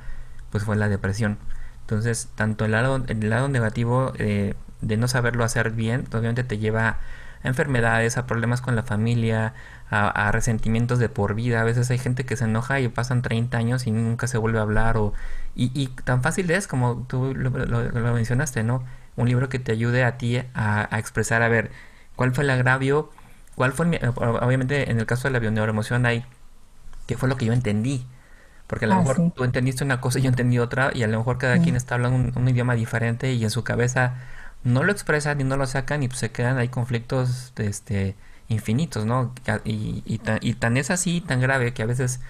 pues 0.51 0.65
fue 0.65 0.77
la 0.77 0.89
depresión. 0.89 1.39
Entonces, 1.83 2.29
tanto 2.37 2.65
el 2.65 2.73
lado, 2.73 3.03
el 3.09 3.31
lado 3.31 3.49
negativo 3.49 4.13
eh, 4.19 4.55
de 4.81 4.97
no 4.97 5.09
saberlo 5.09 5.45
hacer 5.45 5.73
bien, 5.73 6.07
obviamente 6.13 6.45
te 6.45 6.59
lleva 6.59 6.89
a 6.89 7.01
enfermedades, 7.43 8.17
a 8.17 8.27
problemas 8.27 8.61
con 8.61 8.77
la 8.77 8.83
familia, 8.83 9.55
a, 9.91 10.31
resentimientos 10.31 10.99
de 11.01 11.09
por 11.09 11.35
vida. 11.35 11.61
A 11.61 11.65
veces 11.65 11.91
hay 11.91 11.99
gente 11.99 12.25
que 12.25 12.37
se 12.37 12.45
enoja 12.45 12.81
y 12.81 12.89
pasan 12.89 13.23
30 13.23 13.59
años 13.59 13.87
y 13.87 13.91
nunca 13.91 14.27
se 14.29 14.39
vuelve 14.39 14.59
a 14.61 14.63
hablar. 14.63 14.97
O, 14.97 15.15
y, 15.57 15.89
tan 16.05 16.23
fácil 16.23 16.51
es 16.51 16.69
como 16.69 17.05
tú 17.09 17.35
lo, 17.35 17.51
mencionaste, 18.15 18.63
¿no? 18.63 18.85
Un 19.17 19.29
libro 19.29 19.49
que 19.49 19.59
te 19.59 19.73
ayude 19.73 20.05
a 20.05 20.17
ti 20.17 20.41
a, 20.55 20.89
expresar, 20.99 21.43
a 21.43 21.49
ver, 21.49 21.71
cuál 22.15 22.33
fue 22.33 22.45
el 22.45 22.51
agravio, 22.51 23.11
cuál 23.57 23.73
fue, 23.73 24.01
obviamente 24.17 24.91
en 24.91 25.01
el 25.01 25.07
caso 25.07 25.29
de 25.29 25.33
la 25.33 25.41
bioneuroemoción 25.41 26.07
hay, 26.07 26.25
qué 27.07 27.17
fue 27.17 27.29
lo 27.29 27.37
que 27.37 27.47
yo 27.47 27.53
entendí 27.53 28.07
porque 28.71 28.85
a 28.85 28.89
lo 28.89 28.95
ah, 28.95 28.99
mejor 28.99 29.33
tú 29.35 29.43
entendiste 29.43 29.83
una 29.83 30.01
cosa 30.01 30.21
y 30.21 30.23
yo 30.23 30.29
entendí 30.29 30.61
otra, 30.61 30.93
y 30.95 31.03
a 31.03 31.09
lo 31.09 31.19
mejor 31.19 31.39
cada 31.39 31.59
quien 31.59 31.75
está 31.75 31.97
hablando 31.97 32.39
un, 32.39 32.49
idioma 32.49 32.77
diferente 32.77 33.33
y 33.33 33.43
en 33.43 33.51
su 33.51 33.65
cabeza 33.65 34.15
no 34.63 34.85
lo 34.85 34.93
expresan 34.93 35.41
y 35.41 35.45
no 35.45 35.57
lo 35.57 35.67
sacan 35.67 36.05
y 36.05 36.09
pues 36.09 36.21
se 36.21 36.31
quedan 36.31 36.57
ahí 36.57 36.69
conflictos 36.69 37.53
este, 37.57 38.15
infinitos, 38.47 39.07
¿no? 39.07 39.35
Y, 39.65 40.05
y, 40.07 40.19
tan, 40.19 40.39
y 40.41 40.55
tan 40.55 40.77
es 40.77 40.93
así, 40.93 41.21
tan 41.21 41.41
grave 41.41 41.75
que 41.75 41.83
a 41.83 41.87
veces 41.87 42.21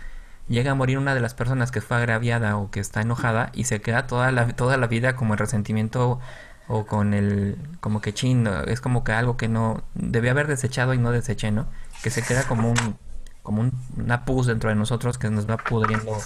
llega 0.49 0.71
a 0.71 0.75
morir 0.75 0.97
una 0.97 1.15
de 1.15 1.21
las 1.21 1.35
personas 1.35 1.71
que 1.71 1.83
fue 1.83 1.99
agraviada 1.99 2.57
o 2.57 2.71
que 2.71 2.81
está 2.81 3.03
enojada 3.03 3.51
y 3.53 3.65
se 3.65 3.83
queda 3.83 4.07
toda 4.07 4.33
la, 4.33 4.49
toda 4.49 4.79
la 4.79 4.87
vida 4.87 5.17
como 5.17 5.35
el 5.35 5.39
resentimiento 5.39 6.21
o 6.69 6.87
con 6.87 7.13
el 7.13 7.59
como 7.81 8.01
que 8.01 8.15
chin, 8.15 8.49
es 8.67 8.81
como 8.81 9.05
que 9.05 9.13
algo 9.13 9.37
que 9.37 9.49
no 9.49 9.83
debía 9.93 10.31
haber 10.31 10.47
desechado 10.47 10.95
y 10.95 10.99
no 10.99 11.13
deseché, 11.13 11.51
¿no? 11.51 11.67
Que 12.03 12.09
se 12.09 12.23
queda 12.23 12.45
como 12.45 12.71
un 12.71 12.97
como 13.51 13.63
un, 13.63 13.73
una 13.97 14.25
pus 14.25 14.47
dentro 14.47 14.71
de 14.71 14.77
nosotros 14.77 15.19
que 15.19 15.29
nos 15.29 15.51
va 15.51 15.57
pudriendo 15.57 16.17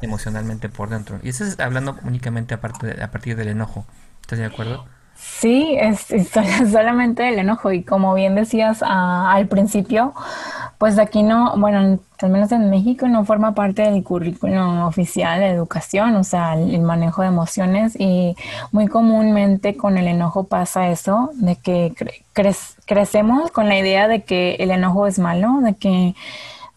emocionalmente 0.00 0.68
por 0.68 0.90
dentro. 0.90 1.18
Y 1.24 1.30
eso 1.30 1.42
es 1.42 1.58
hablando 1.58 1.96
únicamente 2.04 2.54
a, 2.54 2.58
a 2.58 3.10
partir 3.10 3.34
del 3.34 3.48
enojo. 3.48 3.84
¿Estás 4.20 4.38
de 4.38 4.44
acuerdo? 4.44 4.84
Sí, 5.16 5.76
es, 5.80 6.06
solamente 6.70 7.28
el 7.28 7.40
enojo 7.40 7.72
y 7.72 7.82
como 7.82 8.14
bien 8.14 8.36
decías 8.36 8.82
al 8.82 9.48
principio, 9.48 10.14
pues 10.78 10.96
aquí 10.98 11.24
no, 11.24 11.56
bueno, 11.56 11.98
al 12.20 12.30
menos 12.30 12.52
en 12.52 12.70
México 12.70 13.08
no 13.08 13.24
forma 13.24 13.52
parte 13.52 13.82
del 13.82 14.04
currículum 14.04 14.82
oficial 14.82 15.40
de 15.40 15.48
educación, 15.48 16.14
o 16.14 16.22
sea, 16.22 16.54
el, 16.54 16.80
manejo 16.82 17.22
de 17.22 17.28
emociones 17.28 17.96
y 17.98 18.36
muy 18.70 18.86
comúnmente 18.86 19.76
con 19.76 19.98
el 19.98 20.06
enojo 20.06 20.44
pasa 20.44 20.88
eso, 20.88 21.30
de 21.34 21.56
que 21.56 21.92
crecemos 22.84 23.50
con 23.50 23.68
la 23.68 23.76
idea 23.76 24.06
de 24.06 24.22
que 24.22 24.54
el 24.60 24.70
enojo 24.70 25.08
es 25.08 25.18
malo, 25.18 25.60
de 25.62 25.74
que 25.74 26.14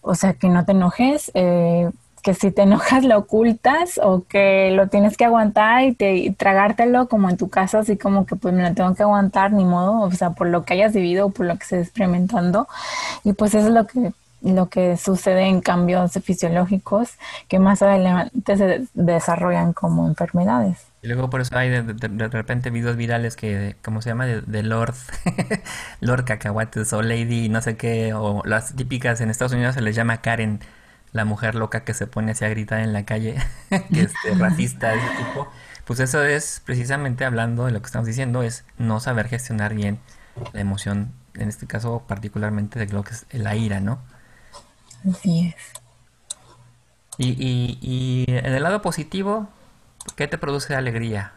o 0.01 0.15
sea, 0.15 0.33
que 0.33 0.49
no 0.49 0.65
te 0.65 0.71
enojes, 0.73 1.31
eh, 1.33 1.89
que 2.23 2.33
si 2.33 2.51
te 2.51 2.61
enojas 2.63 3.03
lo 3.03 3.17
ocultas 3.17 3.99
o 4.03 4.23
que 4.27 4.71
lo 4.71 4.87
tienes 4.87 5.17
que 5.17 5.25
aguantar 5.25 5.83
y, 5.83 5.93
te, 5.93 6.35
tragártelo 6.37 7.07
como 7.07 7.29
en 7.29 7.37
tu 7.37 7.49
caso, 7.49 7.79
así 7.79 7.97
como 7.97 8.25
que 8.25 8.35
pues 8.35 8.53
me 8.53 8.67
lo 8.67 8.73
tengo 8.73 8.93
que 8.95 9.03
aguantar, 9.03 9.51
ni 9.53 9.65
modo, 9.65 10.01
o 10.01 10.11
sea, 10.11 10.31
por 10.31 10.47
lo 10.47 10.65
que 10.65 10.73
hayas 10.73 10.93
vivido 10.93 11.27
o 11.27 11.29
por 11.31 11.45
lo 11.45 11.55
que 11.57 11.63
estés 11.63 11.87
experimentando. 11.87 12.67
Y 13.23 13.33
pues 13.33 13.53
eso 13.55 13.67
es 13.67 13.73
lo 13.73 13.87
que 13.87 14.13
lo 14.41 14.69
que 14.69 14.97
sucede 14.97 15.43
en 15.47 15.61
cambios 15.61 16.13
fisiológicos 16.23 17.11
que 17.47 17.59
más 17.59 17.81
adelante 17.81 18.57
se 18.57 18.87
desarrollan 18.93 19.73
como 19.73 20.07
enfermedades. 20.07 20.91
Y 21.03 21.07
luego 21.07 21.29
por 21.29 21.41
eso 21.41 21.57
hay 21.57 21.69
de, 21.69 22.27
repente 22.27 22.69
videos 22.69 22.95
virales 22.95 23.35
que, 23.35 23.75
¿cómo 23.83 24.01
se 24.01 24.09
llama? 24.09 24.27
De, 24.27 24.63
Lord, 24.63 24.93
Lord 25.99 26.25
Cacahuates 26.25 26.93
o 26.93 27.01
Lady 27.01 27.49
no 27.49 27.61
sé 27.61 27.75
qué, 27.75 28.13
o 28.13 28.43
las 28.45 28.75
típicas 28.75 29.19
en 29.21 29.31
Estados 29.31 29.53
Unidos 29.53 29.75
se 29.75 29.81
les 29.81 29.95
llama 29.95 30.21
Karen, 30.21 30.59
la 31.11 31.25
mujer 31.25 31.55
loca 31.55 31.83
que 31.83 31.93
se 31.95 32.05
pone 32.05 32.31
así 32.31 32.45
a 32.45 32.49
gritar 32.49 32.81
en 32.81 32.93
la 32.93 33.03
calle, 33.03 33.35
que 33.93 34.01
es 34.01 34.13
racista 34.37 34.91
de 34.91 34.97
ese 34.97 35.07
tipo. 35.17 35.47
Pues 35.85 35.99
eso 35.99 36.23
es 36.23 36.61
precisamente 36.63 37.25
hablando 37.25 37.65
de 37.65 37.71
lo 37.71 37.81
que 37.81 37.87
estamos 37.87 38.07
diciendo, 38.07 38.43
es 38.43 38.63
no 38.77 38.99
saber 38.99 39.27
gestionar 39.27 39.73
bien 39.73 39.99
la 40.53 40.61
emoción, 40.61 41.11
en 41.33 41.49
este 41.49 41.65
caso 41.65 42.03
particularmente 42.07 42.79
de 42.79 42.93
lo 42.93 43.03
que 43.03 43.11
es 43.13 43.25
la 43.31 43.55
ira, 43.55 43.79
¿no? 43.79 43.99
Así 45.09 45.47
es. 45.47 45.81
Y, 47.17 47.29
y, 47.29 47.77
y 47.81 48.25
en 48.27 48.53
el 48.53 48.63
lado 48.63 48.81
positivo, 48.81 49.47
¿qué 50.15 50.27
te 50.27 50.37
produce 50.37 50.75
alegría? 50.75 51.33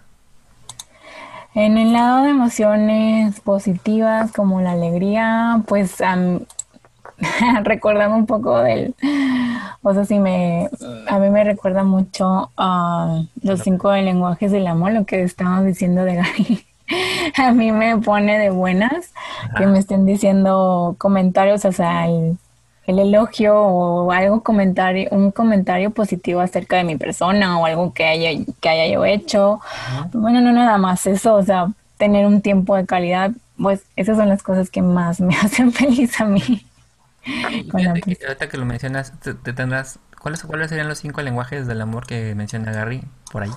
En 1.55 1.79
el 1.79 1.92
lado 1.92 2.24
de 2.24 2.31
emociones 2.31 3.40
positivas 3.40 4.33
como 4.33 4.61
la 4.61 4.72
alegría, 4.72 5.62
pues 5.68 5.98
recordando 7.62 8.16
un 8.16 8.27
poco 8.27 8.59
del, 8.59 8.94
o 9.83 9.94
sea, 9.94 10.05
sí 10.05 10.18
me, 10.18 10.68
a 11.07 11.18
mí 11.18 11.31
me 11.31 11.44
recuerda 11.44 11.85
mucho 11.85 12.50
a 12.57 13.22
los 13.42 13.61
cinco 13.61 13.92
lenguajes 13.92 14.50
del 14.50 14.66
amor, 14.66 14.92
lo 14.92 15.05
que 15.07 15.22
estamos 15.22 15.64
diciendo 15.64 16.05
de 16.05 16.16
Gary. 16.16 16.66
a 17.37 17.53
mí 17.53 17.70
me 17.70 17.98
pone 17.98 18.38
de 18.38 18.50
buenas 18.50 19.12
que 19.57 19.66
me 19.66 19.79
estén 19.79 20.07
diciendo 20.07 20.96
comentarios, 20.98 21.64
o 21.64 21.72
sea, 21.72 22.09
el 22.09 22.37
el 22.87 22.99
elogio 22.99 23.57
o 23.57 24.12
algo 24.12 24.42
comentario, 24.42 25.09
un 25.11 25.31
comentario 25.31 25.90
positivo 25.90 26.40
acerca 26.40 26.77
de 26.77 26.85
mi 26.85 26.97
persona 26.97 27.59
o 27.59 27.66
algo 27.66 27.92
que 27.92 28.05
haya, 28.05 28.31
que 28.61 28.68
haya 28.68 28.92
yo 28.92 29.05
hecho. 29.05 29.61
Bueno, 30.12 30.40
no 30.40 30.53
nada 30.53 30.77
más 30.79 31.07
eso, 31.07 31.35
o 31.35 31.42
sea, 31.42 31.68
tener 31.97 32.27
un 32.27 32.42
tiempo 32.42 32.77
de 32.77 32.87
calidad, 32.87 33.31
pues 33.61 33.85
esas 33.97 34.16
son 34.16 34.29
las 34.29 34.42
cosas 34.42 34.70
que 34.70 34.83
más 34.83 35.20
me 35.20 35.37
hacen 35.42 35.73
feliz 35.73 36.20
a 36.20 36.27
mí. 36.27 36.66
ahorita 37.73 38.49
que 38.49 38.59
lo 38.59 38.66
mencionas, 38.66 39.12
te, 39.20 39.35
tendrás, 39.53 39.99
¿cuáles, 40.20 40.42
¿cuáles 40.42 40.68
serían 40.68 40.88
los 40.88 40.99
cinco 40.99 41.23
lenguajes 41.23 41.66
del 41.66 41.81
amor 41.81 42.07
que 42.07 42.35
menciona 42.35 42.73
Gary 42.73 43.03
por 43.33 43.44
ahí? 43.44 43.51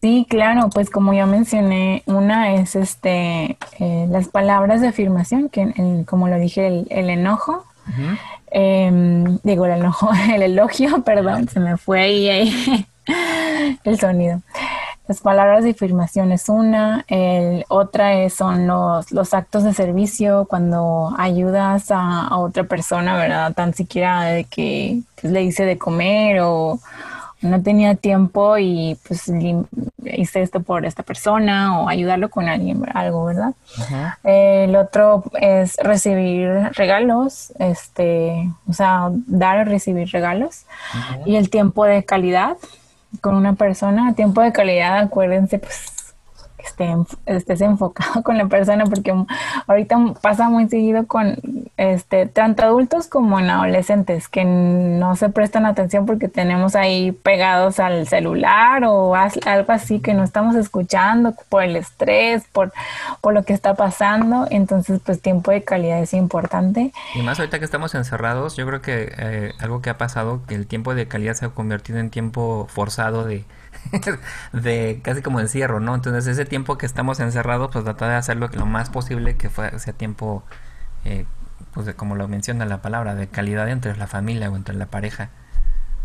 Sí, 0.00 0.26
claro, 0.28 0.70
pues 0.70 0.88
como 0.88 1.12
ya 1.12 1.26
mencioné, 1.26 2.02
una 2.06 2.54
es 2.54 2.74
este 2.74 3.58
eh, 3.78 4.06
las 4.08 4.28
palabras 4.28 4.80
de 4.80 4.88
afirmación, 4.88 5.50
que 5.50 6.04
como 6.06 6.26
lo 6.26 6.38
dije, 6.38 6.86
el 6.88 7.10
enojo, 7.10 7.66
Em, 8.50 9.38
digo, 9.42 9.66
el, 9.66 9.84
el 10.34 10.42
elogio, 10.42 11.02
perdón, 11.04 11.48
se 11.48 11.60
me 11.60 11.76
fue 11.76 12.00
ahí, 12.00 12.86
el 13.84 13.98
sonido. 13.98 14.40
Las 15.08 15.20
palabras 15.20 15.64
de 15.64 15.70
afirmación 15.70 16.30
es 16.30 16.48
una, 16.48 17.04
el, 17.08 17.64
otra 17.68 18.14
es, 18.14 18.34
son 18.34 18.68
los, 18.68 19.10
los 19.10 19.34
actos 19.34 19.64
de 19.64 19.74
servicio 19.74 20.46
cuando 20.48 21.12
ayudas 21.18 21.90
a, 21.90 22.36
otra 22.36 22.62
persona, 22.62 23.16
¿verdad? 23.16 23.52
Tan 23.52 23.74
siquiera 23.74 24.22
de 24.22 24.44
que 24.44 25.00
pues, 25.20 25.32
le 25.32 25.42
hice 25.42 25.64
de 25.64 25.78
comer 25.78 26.42
o, 26.42 26.78
no 27.42 27.62
tenía 27.62 27.94
tiempo 27.94 28.58
y 28.58 28.98
pues 29.06 29.30
hice 30.04 30.42
esto 30.42 30.60
por 30.60 30.84
esta 30.84 31.02
persona 31.02 31.80
o 31.80 31.88
ayudarlo 31.88 32.28
con 32.28 32.48
alguien, 32.48 32.82
algo, 32.92 33.24
¿verdad? 33.24 33.54
el 34.24 34.76
otro 34.76 35.24
es 35.40 35.76
recibir 35.76 36.48
regalos, 36.74 37.52
este, 37.58 38.50
o 38.68 38.72
sea, 38.72 39.08
dar 39.26 39.58
o 39.58 39.64
recibir 39.64 40.10
regalos. 40.10 40.66
Y 41.24 41.36
el 41.36 41.50
tiempo 41.50 41.84
de 41.84 42.04
calidad 42.04 42.56
con 43.20 43.34
una 43.34 43.54
persona, 43.54 44.14
tiempo 44.14 44.40
de 44.42 44.52
calidad, 44.52 44.98
acuérdense, 44.98 45.58
pues 45.58 46.14
esté, 46.58 46.94
estés 47.26 47.60
enfocado 47.60 48.22
con 48.22 48.38
la 48.38 48.46
persona, 48.46 48.84
porque 48.84 49.14
ahorita 49.66 50.14
pasa 50.20 50.48
muy 50.48 50.68
seguido 50.68 51.06
con 51.06 51.36
este, 51.80 52.26
tanto 52.26 52.62
adultos 52.62 53.06
como 53.06 53.40
en 53.40 53.48
adolescentes 53.48 54.28
que 54.28 54.44
no 54.44 55.16
se 55.16 55.30
prestan 55.30 55.64
atención 55.64 56.04
porque 56.04 56.28
tenemos 56.28 56.76
ahí 56.76 57.12
pegados 57.12 57.80
al 57.80 58.06
celular 58.06 58.84
o 58.84 59.14
algo 59.14 59.72
así 59.72 59.98
que 59.98 60.12
no 60.12 60.22
estamos 60.22 60.56
escuchando 60.56 61.34
por 61.48 61.62
el 61.62 61.76
estrés, 61.76 62.44
por, 62.52 62.70
por 63.22 63.32
lo 63.32 63.44
que 63.44 63.54
está 63.54 63.76
pasando. 63.76 64.46
Entonces, 64.50 65.00
pues 65.02 65.22
tiempo 65.22 65.52
de 65.52 65.64
calidad 65.64 66.00
es 66.00 66.12
importante. 66.12 66.92
Y 67.14 67.22
más 67.22 67.38
ahorita 67.38 67.58
que 67.58 67.64
estamos 67.64 67.94
encerrados, 67.94 68.56
yo 68.56 68.66
creo 68.66 68.82
que 68.82 69.14
eh, 69.16 69.52
algo 69.58 69.80
que 69.80 69.88
ha 69.88 69.96
pasado, 69.96 70.42
que 70.46 70.56
el 70.56 70.66
tiempo 70.66 70.94
de 70.94 71.08
calidad 71.08 71.32
se 71.32 71.46
ha 71.46 71.48
convertido 71.48 71.98
en 71.98 72.10
tiempo 72.10 72.66
forzado 72.68 73.24
de 73.24 73.46
de 74.52 75.00
casi 75.02 75.22
como 75.22 75.40
encierro, 75.40 75.80
¿no? 75.80 75.94
Entonces 75.94 76.26
ese 76.26 76.44
tiempo 76.44 76.76
que 76.76 76.84
estamos 76.84 77.20
encerrados, 77.20 77.70
pues 77.72 77.84
tratar 77.84 78.10
de 78.10 78.16
hacerlo 78.16 78.50
lo 78.52 78.66
más 78.66 78.90
posible 78.90 79.36
que 79.36 79.48
fue, 79.48 79.78
sea 79.78 79.94
tiempo, 79.94 80.42
eh, 81.06 81.24
pues 81.72 81.86
de, 81.86 81.94
como 81.94 82.14
lo 82.16 82.28
menciona 82.28 82.64
la 82.66 82.82
palabra, 82.82 83.14
de 83.14 83.28
calidad 83.28 83.68
entre 83.68 83.96
la 83.96 84.06
familia 84.06 84.50
o 84.50 84.56
entre 84.56 84.74
la 84.74 84.86
pareja. 84.86 85.30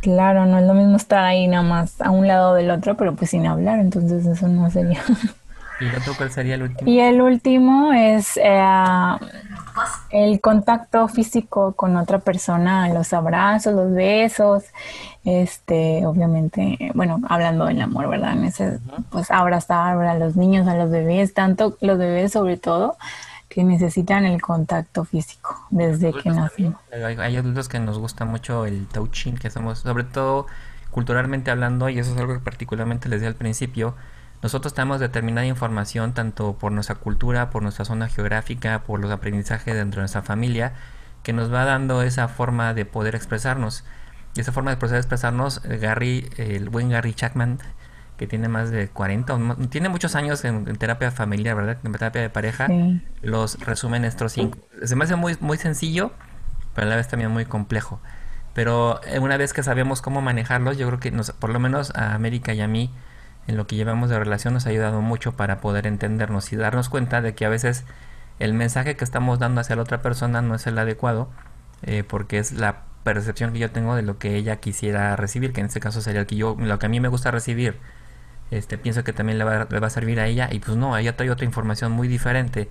Claro, 0.01 0.45
no 0.45 0.59
es 0.59 0.65
lo 0.65 0.73
mismo 0.73 0.97
estar 0.97 1.23
ahí 1.23 1.47
nada 1.47 1.63
más 1.63 1.99
a 2.01 2.11
un 2.11 2.27
lado 2.27 2.53
del 2.53 2.69
otro, 2.69 2.95
pero 2.95 3.15
pues 3.15 3.31
sin 3.31 3.47
hablar, 3.47 3.79
entonces 3.79 4.25
eso 4.25 4.47
no 4.47 4.69
sería. 4.69 5.01
¿Y 5.79 5.85
el 5.85 5.95
otro 5.95 6.13
cuál 6.15 6.31
sería 6.31 6.55
el 6.55 6.63
último? 6.63 6.89
Y 6.89 6.99
el 6.99 7.21
último 7.21 7.91
es 7.91 8.37
eh, 8.37 8.63
el 10.11 10.39
contacto 10.39 11.07
físico 11.07 11.73
con 11.73 11.97
otra 11.97 12.19
persona, 12.19 12.87
los 12.89 13.11
abrazos, 13.13 13.73
los 13.73 13.91
besos, 13.93 14.63
este, 15.25 16.05
obviamente, 16.05 16.91
bueno, 16.93 17.19
hablando 17.27 17.65
del 17.65 17.81
amor, 17.81 18.07
¿verdad? 18.07 18.33
En 18.33 18.45
ese, 18.45 18.79
pues 19.09 19.31
abrazar 19.31 19.97
a 19.97 20.15
los 20.17 20.35
niños, 20.35 20.67
a 20.67 20.75
los 20.75 20.89
bebés, 20.89 21.33
tanto 21.33 21.77
los 21.81 21.97
bebés 21.97 22.31
sobre 22.31 22.57
todo, 22.57 22.95
que 23.49 23.63
necesitan 23.63 24.25
el 24.25 24.41
contacto 24.41 25.05
físico 25.05 25.67
desde 25.69 26.13
que 26.13 26.29
nacen. 26.29 26.75
Hay, 26.91 27.38
adultos 27.38 27.69
que 27.69 27.79
nos 27.79 27.99
gusta 27.99 28.25
mucho 28.25 28.65
el 28.65 28.88
touching, 28.88 29.38
que 29.38 29.49
somos, 29.49 29.79
sobre 29.79 30.03
todo 30.03 30.47
culturalmente 30.91 31.51
hablando, 31.51 31.89
y 31.89 31.99
eso 31.99 32.13
es 32.13 32.19
algo 32.19 32.34
que 32.34 32.39
particularmente 32.39 33.10
les 33.10 33.21
di 33.21 33.27
al 33.27 33.36
principio, 33.36 33.95
nosotros 34.41 34.73
tenemos 34.73 34.99
determinada 34.99 35.47
información 35.47 36.13
tanto 36.13 36.53
por 36.53 36.71
nuestra 36.71 36.95
cultura, 36.95 37.49
por 37.49 37.63
nuestra 37.63 37.84
zona 37.84 38.08
geográfica, 38.08 38.84
por 38.84 38.99
los 38.99 39.12
aprendizajes 39.12 39.73
dentro 39.73 39.99
de 39.99 40.03
nuestra 40.03 40.21
familia, 40.21 40.73
que 41.23 41.34
nos 41.34 41.51
va 41.51 41.65
dando 41.65 42.01
esa 42.03 42.27
forma 42.27 42.73
de 42.73 42.86
poder 42.86 43.15
expresarnos. 43.15 43.84
Y 44.36 44.41
esa 44.41 44.51
forma 44.51 44.71
de 44.71 44.77
poder 44.77 44.97
expresarnos, 44.97 45.62
eh, 45.65 45.77
Gary, 45.77 46.29
el 46.38 46.69
buen 46.69 46.89
Gary 46.89 47.13
Chapman, 47.13 47.60
que 48.17 48.28
tiene 48.28 48.47
más 48.47 48.71
de 48.71 48.88
40, 48.88 49.38
tiene 49.69 49.89
muchos 49.89 50.15
años 50.15 50.43
en, 50.45 50.65
terapia 50.78 51.12
familiar, 51.12 51.56
¿verdad? 51.56 51.78
En 51.84 51.91
terapia 51.91 52.21
de 52.21 52.30
pareja, 52.30 52.67
los 53.21 53.60
resumen 53.60 54.06
estos 54.06 54.34
cinco. 54.34 54.60
Se 54.84 54.95
me 54.95 55.04
hace 55.04 55.15
muy, 55.15 55.36
muy 55.39 55.58
sencillo, 55.58 56.12
pero 56.73 56.88
a 56.88 56.89
la 56.89 56.95
vez 56.95 57.08
también 57.08 57.32
muy 57.32 57.45
complejo. 57.45 57.99
Pero 58.54 59.01
eh, 59.06 59.19
una 59.19 59.36
vez 59.36 59.51
que 59.51 59.63
sabemos 59.63 60.01
cómo 60.01 60.21
manejarlos, 60.21 60.78
yo 60.78 60.88
creo 60.88 60.99
que 60.99 61.12
nos, 61.12 61.32
por 61.32 61.49
lo 61.49 61.60
menos 61.60 61.93
a 61.95 62.13
América 62.13 62.54
y 62.54 62.62
a 62.62 62.67
mí, 62.67 62.89
en 63.47 63.58
lo 63.58 63.67
que 63.67 63.75
llevamos 63.75 64.10
de 64.10 64.17
relación 64.17 64.54
nos 64.54 64.65
ha 64.65 64.69
ayudado 64.69 65.01
mucho 65.01 65.34
para 65.34 65.60
poder 65.60 65.86
entendernos 65.88 66.51
y 66.54 66.56
darnos 66.56 66.89
cuenta 66.89 67.21
de 67.21 67.36
que 67.36 67.45
a 67.45 67.49
veces 67.49 67.84
el 68.39 68.54
mensaje 68.54 68.95
que 68.95 69.04
estamos 69.04 69.39
dando 69.39 69.62
hacia 69.62 69.75
la 69.75 69.82
otra 69.82 70.01
persona 70.01 70.41
no 70.41 70.56
es 70.56 70.65
el 70.67 70.78
adecuado 70.78 71.30
eh, 71.84 72.04
porque 72.08 72.39
es 72.39 72.54
la 72.54 72.84
percepción 73.04 73.54
que 73.54 73.60
yo 73.60 73.71
tengo 73.71 73.95
de 73.95 74.01
lo 74.01 74.17
que 74.17 74.36
ella 74.36 74.58
quisiera 74.58 75.15
recibir, 75.15 75.54
que 75.54 75.62
en 75.62 75.67
este 75.67 75.80
caso 75.80 76.01
sería 76.01 76.21
el 76.21 76.28
que 76.28 76.36
yo, 76.36 76.56
lo 76.60 76.80
que 76.80 76.88
a 76.88 76.89
mí 76.89 76.99
me 76.99 77.08
gusta 77.08 77.30
recibir, 77.32 77.78
este, 78.51 78.77
pienso 78.77 79.03
que 79.03 79.13
también 79.13 79.38
le 79.38 79.43
va, 79.43 79.67
a 79.69 79.89
servir 79.89 80.19
a 80.19 80.27
ella 80.27 80.49
y 80.51 80.60
pues 80.60 80.77
no, 80.77 80.97
ella 80.97 81.15
trae 81.15 81.31
otra 81.31 81.45
información 81.45 81.91
muy 81.91 82.08
diferente 82.08 82.69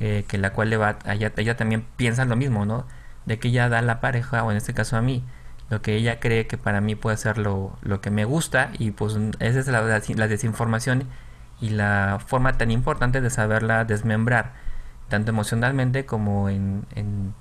eh, 0.00 0.24
que 0.28 0.38
la 0.38 0.52
cual 0.52 0.70
le 0.70 0.76
va, 0.76 0.98
ella, 1.06 1.32
ella 1.36 1.56
también 1.56 1.86
piensa 1.96 2.24
lo 2.24 2.36
mismo, 2.36 2.66
¿no? 2.66 2.86
De 3.26 3.38
que 3.38 3.48
ella 3.48 3.68
da 3.68 3.78
a 3.78 3.82
la 3.82 4.00
pareja 4.00 4.44
o 4.44 4.50
en 4.50 4.56
este 4.56 4.74
caso 4.74 4.96
a 4.96 5.02
mí 5.02 5.24
lo 5.70 5.80
que 5.80 5.94
ella 5.94 6.20
cree 6.20 6.46
que 6.46 6.58
para 6.58 6.80
mí 6.80 6.94
puede 6.96 7.16
ser 7.16 7.38
lo, 7.38 7.78
que 8.02 8.10
me 8.10 8.24
gusta 8.24 8.70
y 8.78 8.90
pues 8.90 9.16
esa 9.38 9.60
es 9.60 9.66
la, 9.68 9.80
la, 9.82 10.28
desinformación 10.28 11.04
y 11.62 11.70
la 11.70 12.18
forma 12.26 12.58
tan 12.58 12.70
importante 12.70 13.20
de 13.20 13.30
saberla 13.30 13.84
desmembrar, 13.86 14.52
tanto 15.08 15.30
emocionalmente 15.30 16.04
como 16.04 16.50
en, 16.50 16.84
en, 16.94 17.34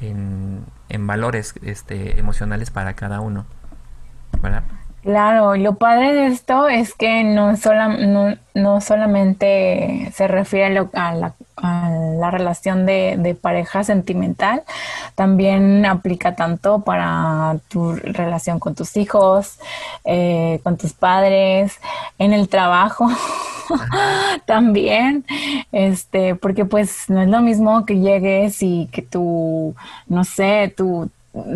en, 0.00 1.06
valores 1.06 1.54
este, 1.62 2.18
emocionales 2.18 2.70
para 2.70 2.94
cada 2.94 3.20
uno. 3.20 3.46
¿verdad? 4.42 4.64
Claro, 5.08 5.56
lo 5.56 5.76
padre 5.76 6.12
de 6.12 6.26
esto 6.26 6.68
es 6.68 6.92
que 6.92 7.24
no, 7.24 7.54
no, 7.54 8.36
no 8.52 8.80
solamente 8.82 10.10
se 10.12 10.28
refiere 10.28 10.86
a, 10.92 11.14
la, 11.14 11.34
a 11.56 11.88
la, 11.88 12.30
relación 12.30 12.84
de, 12.84 13.16
de, 13.18 13.34
pareja 13.34 13.84
sentimental, 13.84 14.64
también 15.14 15.86
aplica 15.86 16.36
tanto 16.36 16.80
para 16.82 17.56
tu 17.68 17.94
relación 17.94 18.60
con 18.60 18.74
tus 18.74 18.98
hijos, 18.98 19.58
eh, 20.04 20.60
con 20.62 20.76
tus 20.76 20.92
padres, 20.92 21.80
en 22.18 22.34
el 22.34 22.50
trabajo. 22.50 23.08
también, 24.46 25.24
este, 25.72 26.34
porque 26.34 26.66
pues 26.66 27.08
no 27.08 27.22
es 27.22 27.28
lo 27.28 27.40
mismo 27.40 27.86
que 27.86 27.98
llegues 27.98 28.62
y 28.62 28.88
que 28.92 29.00
tú, 29.00 29.74
no 30.06 30.24
sé, 30.24 30.72
tú 30.76 31.10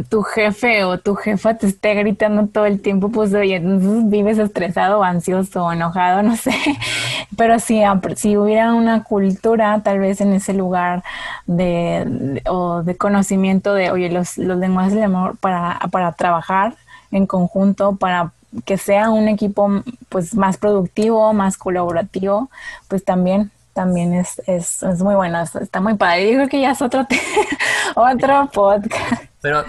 tu 0.08 0.22
jefe 0.22 0.84
o 0.84 0.98
tu 0.98 1.14
jefa 1.14 1.56
te 1.56 1.66
esté 1.66 1.94
gritando 1.94 2.46
todo 2.46 2.66
el 2.66 2.80
tiempo, 2.80 3.10
pues 3.10 3.32
oye, 3.34 3.60
vives 3.60 4.38
estresado, 4.38 5.02
ansioso, 5.02 5.70
enojado, 5.72 6.22
no 6.22 6.36
sé. 6.36 6.52
Pero 7.36 7.58
si, 7.58 7.82
si 8.16 8.36
hubiera 8.36 8.74
una 8.74 9.04
cultura 9.04 9.80
tal 9.82 9.98
vez 9.98 10.20
en 10.20 10.32
ese 10.32 10.52
lugar 10.52 11.02
de, 11.46 12.42
o 12.48 12.82
de 12.82 12.96
conocimiento 12.96 13.74
de, 13.74 13.90
oye, 13.90 14.10
los, 14.10 14.38
los 14.38 14.58
lenguajes 14.58 14.94
del 14.94 15.04
amor 15.04 15.36
para, 15.38 15.78
para 15.90 16.12
trabajar 16.12 16.74
en 17.10 17.26
conjunto, 17.26 17.96
para 17.96 18.32
que 18.64 18.76
sea 18.76 19.10
un 19.10 19.28
equipo 19.28 19.82
pues 20.08 20.34
más 20.34 20.58
productivo, 20.58 21.32
más 21.32 21.56
colaborativo, 21.56 22.50
pues 22.88 23.04
también 23.04 23.50
también 23.72 24.12
es, 24.14 24.40
es, 24.46 24.82
es 24.82 25.02
muy 25.02 25.14
bueno, 25.14 25.40
está 25.40 25.80
muy 25.80 25.94
padre. 25.94 26.30
Yo 26.30 26.36
creo 26.36 26.48
que 26.48 26.60
ya 26.60 26.72
es 26.72 26.82
otro, 26.82 27.06
otro 27.94 28.50
podcast. 28.52 29.31
Pero, 29.42 29.64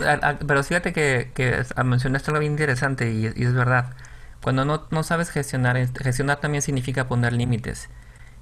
pero 0.48 0.64
fíjate 0.64 0.94
que, 0.94 1.32
que 1.34 1.66
mencionaste 1.84 2.30
algo 2.30 2.40
bien 2.40 2.54
interesante 2.54 3.12
y, 3.12 3.26
es 3.26 3.54
verdad. 3.54 3.94
Cuando 4.42 4.66
no, 4.66 4.88
no 4.92 5.04
sabes 5.04 5.30
gestionar, 5.32 5.78
gestionar 5.98 6.40
también 6.40 6.62
significa 6.62 7.08
poner 7.08 7.34
límites. 7.34 7.90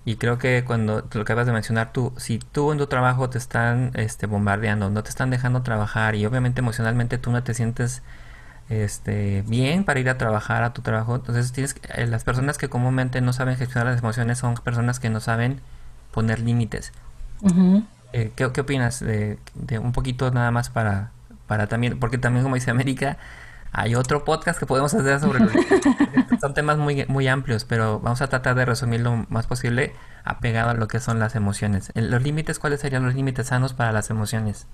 Y 0.04 0.15
creo 0.15 0.38
que 0.38 0.63
cuando 0.65 1.08
lo 1.13 1.22
acabas 1.22 1.46
de 1.46 1.54
mencionar 1.54 1.94
tú, 1.94 2.12
si 2.17 2.39
tú 2.39 2.72
en 2.72 2.80
tu 2.80 2.88
trabajo 2.88 3.30
te 3.30 3.38
están 3.38 3.91
este, 3.94 4.26
bombardeando, 4.26 4.89
no 4.89 5.04
te 5.04 5.10
están 5.10 5.30
dejando 5.30 5.62
trabajar 5.62 6.15
y 6.15 6.26
obviamente 6.26 6.60
emocionalmente 6.60 7.17
tú 7.20 7.32
no 7.32 7.44
te 7.44 7.54
sientes 7.54 8.02
este, 8.70 9.44
bien 9.48 9.84
para 9.84 10.00
ir 10.00 10.10
a 10.10 10.17
trabajar 10.17 10.63
a 10.63 10.74
tu 10.74 10.82
trabajo, 10.82 11.15
entonces 11.15 11.52
tienes 11.52 11.76
eh, 11.96 12.08
las 12.08 12.24
personas 12.24 12.58
que 12.58 12.67
comúnmente 12.70 13.22
no 13.22 13.32
saben 13.32 13.58
gestionar 13.58 13.88
las 13.94 14.00
emociones 14.00 14.39
son 14.39 14.56
personas 14.56 15.00
que 15.00 15.10
no 15.10 15.20
saben 15.20 15.62
poner 16.12 16.39
límites. 16.39 16.94
Eh, 18.13 18.32
¿qué, 18.36 18.52
¿qué, 18.52 18.62
opinas 18.62 19.00
de, 19.02 19.38
de, 19.54 19.78
un 19.78 19.91
poquito 19.91 20.32
nada 20.32 20.52
más 20.52 20.70
para, 20.70 21.12
para 21.51 21.67
también, 21.67 21.99
porque 21.99 22.17
también 22.17 22.43
como 22.43 22.55
dice 22.55 22.71
América, 22.71 23.17
hay 23.73 23.93
otro 23.95 24.23
podcast 24.23 24.57
que 24.57 24.65
podemos 24.65 24.93
hacer 24.93 25.19
sobre 25.19 25.39
los 25.39 25.51
Son 26.39 26.53
temas 26.53 26.77
muy, 26.77 27.03
muy 27.09 27.27
amplios, 27.27 27.65
pero 27.65 27.99
vamos 27.99 28.21
a 28.21 28.27
tratar 28.27 28.55
de 28.55 28.63
resumir 28.63 29.01
lo 29.01 29.25
más 29.27 29.47
posible 29.47 29.93
apegado 30.23 30.69
a 30.69 30.75
lo 30.75 30.87
que 30.87 31.01
son 31.01 31.19
las 31.19 31.35
emociones. 31.35 31.91
¿Los 31.93 32.23
límites 32.23 32.57
cuáles 32.57 32.79
serían 32.79 33.03
los 33.03 33.15
límites 33.15 33.47
sanos 33.47 33.73
para 33.73 33.91
las 33.91 34.09
emociones? 34.09 34.65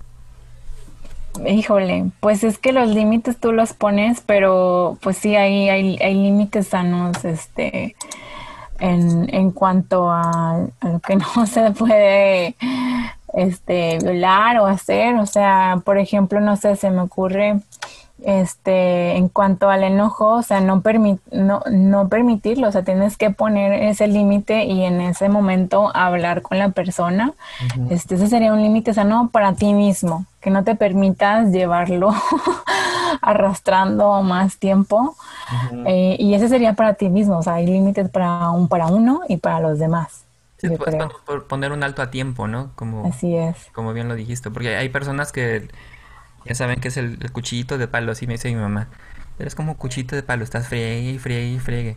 Híjole, 1.44 2.12
pues 2.20 2.44
es 2.44 2.58
que 2.58 2.72
los 2.72 2.88
límites 2.88 3.38
tú 3.38 3.50
los 3.50 3.72
pones, 3.72 4.20
pero 4.20 4.98
pues 5.02 5.16
sí, 5.16 5.34
hay, 5.34 5.68
hay, 5.68 5.98
hay 6.00 6.14
límites 6.14 6.68
sanos, 6.68 7.24
este, 7.24 7.96
en, 8.78 9.34
en 9.34 9.50
cuanto 9.50 10.12
a, 10.12 10.68
a, 10.78 10.88
lo 10.88 11.00
que 11.00 11.16
no 11.36 11.44
se 11.44 11.72
puede 11.72 12.54
este, 13.34 13.98
violar 14.02 14.58
o 14.58 14.66
hacer. 14.66 15.16
O 15.16 15.26
sea, 15.26 15.80
por 15.84 15.98
ejemplo, 15.98 16.40
no 16.40 16.56
sé, 16.56 16.76
se 16.76 16.90
me 16.90 17.00
ocurre 17.00 17.60
este, 18.24 19.16
en 19.16 19.28
cuanto 19.28 19.70
al 19.70 19.84
enojo, 19.84 20.34
o 20.34 20.42
sea, 20.42 20.60
no, 20.60 20.82
no, 21.30 21.62
no 21.70 22.08
permitirlo, 22.08 22.68
o 22.68 22.72
sea, 22.72 22.82
tienes 22.82 23.16
que 23.16 23.30
poner 23.30 23.72
ese 23.72 24.08
límite 24.08 24.64
y 24.64 24.84
en 24.84 25.00
ese 25.00 25.28
momento 25.28 25.90
hablar 25.94 26.42
con 26.42 26.58
la 26.58 26.70
persona. 26.70 27.34
este, 27.90 28.16
ese 28.16 28.26
sería 28.26 28.52
un 28.52 28.62
límite 28.62 28.92
sano 28.92 29.30
para 29.32 29.54
ti 29.54 29.72
mismo, 29.72 30.26
que 30.40 30.50
no 30.50 30.64
te 30.64 30.74
permitas 30.74 31.52
llevarlo 31.52 32.12
arrastrando 33.22 34.22
más 34.22 34.58
tiempo. 34.58 35.16
Eh, 35.86 36.16
y 36.18 36.34
ese 36.34 36.48
sería 36.48 36.72
para 36.72 36.94
ti 36.94 37.08
mismo, 37.08 37.38
o 37.38 37.42
sea, 37.42 37.54
hay 37.54 37.66
límites 37.66 38.08
para, 38.10 38.50
un, 38.50 38.68
para 38.68 38.86
uno 38.86 39.20
y 39.28 39.36
para 39.36 39.60
los 39.60 39.78
demás. 39.78 40.27
Sí, 40.58 40.68
puedes 40.70 40.96
poner 41.48 41.70
un 41.72 41.84
alto 41.84 42.02
a 42.02 42.10
tiempo, 42.10 42.48
¿no? 42.48 42.72
Como, 42.74 43.06
Así 43.06 43.36
es. 43.36 43.56
Como 43.72 43.92
bien 43.92 44.08
lo 44.08 44.16
dijiste, 44.16 44.50
porque 44.50 44.76
hay 44.76 44.88
personas 44.88 45.30
que 45.30 45.68
ya 46.44 46.54
saben 46.54 46.80
que 46.80 46.88
es 46.88 46.96
el, 46.96 47.30
cuchillito 47.30 47.78
de 47.78 47.86
palo, 47.86 48.12
así 48.12 48.26
me 48.26 48.34
dice 48.34 48.48
mi 48.48 48.56
mamá. 48.56 48.88
Pero 49.36 49.46
es 49.46 49.54
como 49.54 49.76
cuchillito 49.76 50.16
de 50.16 50.24
palo, 50.24 50.42
estás 50.42 50.66
friegue 50.66 51.12
y 51.12 51.18
friegue 51.18 51.52
y 51.52 51.58
friegue. 51.60 51.96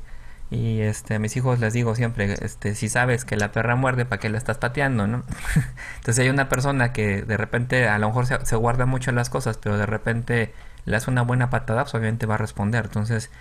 Y 0.51 0.81
este, 0.81 1.15
a 1.15 1.19
mis 1.19 1.35
hijos 1.37 1.59
les 1.59 1.73
digo 1.73 1.95
siempre, 1.95 2.33
este, 2.41 2.75
si 2.75 2.89
sabes 2.89 3.25
que 3.25 3.37
la 3.37 3.51
perra 3.51 3.75
muerde, 3.75 4.05
¿para 4.05 4.19
qué 4.19 4.29
la 4.29 4.37
estás 4.37 4.57
pateando, 4.57 5.07
no? 5.07 5.23
Entonces 5.97 6.19
hay 6.19 6.29
una 6.29 6.49
persona 6.49 6.93
que 6.93 7.23
de 7.23 7.37
repente 7.37 7.87
a 7.87 7.97
lo 7.97 8.07
mejor 8.09 8.27
se, 8.27 8.45
se 8.45 8.55
guarda 8.57 8.85
mucho 8.85 9.11
las 9.11 9.29
cosas, 9.29 9.57
pero 9.57 9.77
de 9.77 9.85
repente 9.85 10.53
le 10.85 10.95
hace 10.97 11.09
una 11.09 11.23
buena 11.23 11.49
patada, 11.49 11.83
pues 11.83 11.95
obviamente 11.95 12.25
va 12.25 12.35
a 12.35 12.37
responder. 12.37 12.85
Entonces, 12.85 13.31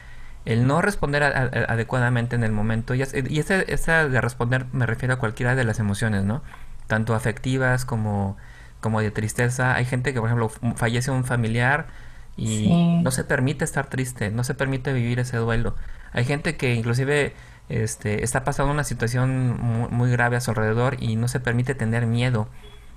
el 0.44 0.66
no 0.66 0.80
responder 0.80 1.22
adecuadamente 1.22 2.36
en 2.36 2.44
el 2.44 2.52
momento, 2.52 2.94
y, 2.94 3.02
ese, 3.02 3.64
de 3.64 4.20
responder 4.20 4.66
me 4.72 4.86
refiero 4.86 5.14
a 5.14 5.18
cualquiera 5.18 5.54
de 5.54 5.64
las 5.64 5.78
emociones, 5.78 6.24
¿no? 6.24 6.42
Tanto 6.86 7.14
afectivas 7.14 7.84
como, 7.84 8.36
como 8.80 9.00
de 9.00 9.10
tristeza. 9.10 9.74
Hay 9.74 9.84
gente 9.84 10.12
que, 10.12 10.20
por 10.20 10.28
ejemplo, 10.28 10.48
fallece 10.76 11.10
un 11.10 11.24
familiar 11.24 11.88
y 12.36 13.00
no 13.02 13.10
se 13.10 13.24
permite 13.24 13.64
estar 13.64 13.88
triste, 13.88 14.30
no 14.30 14.44
se 14.44 14.54
permite 14.54 14.92
vivir 14.92 15.18
ese 15.20 15.36
duelo. 15.36 15.76
Hay 16.12 16.24
gente 16.24 16.56
que 16.56 16.74
inclusive 16.74 17.34
este, 17.68 18.24
está 18.24 18.44
pasando 18.44 18.72
una 18.72 18.84
situación 18.84 19.58
muy, 19.60 20.10
grave 20.10 20.36
a 20.36 20.40
su 20.40 20.50
alrededor 20.50 20.96
y 21.00 21.16
no 21.16 21.28
se 21.28 21.40
permite 21.40 21.74
tener 21.74 22.06
miedo. 22.06 22.48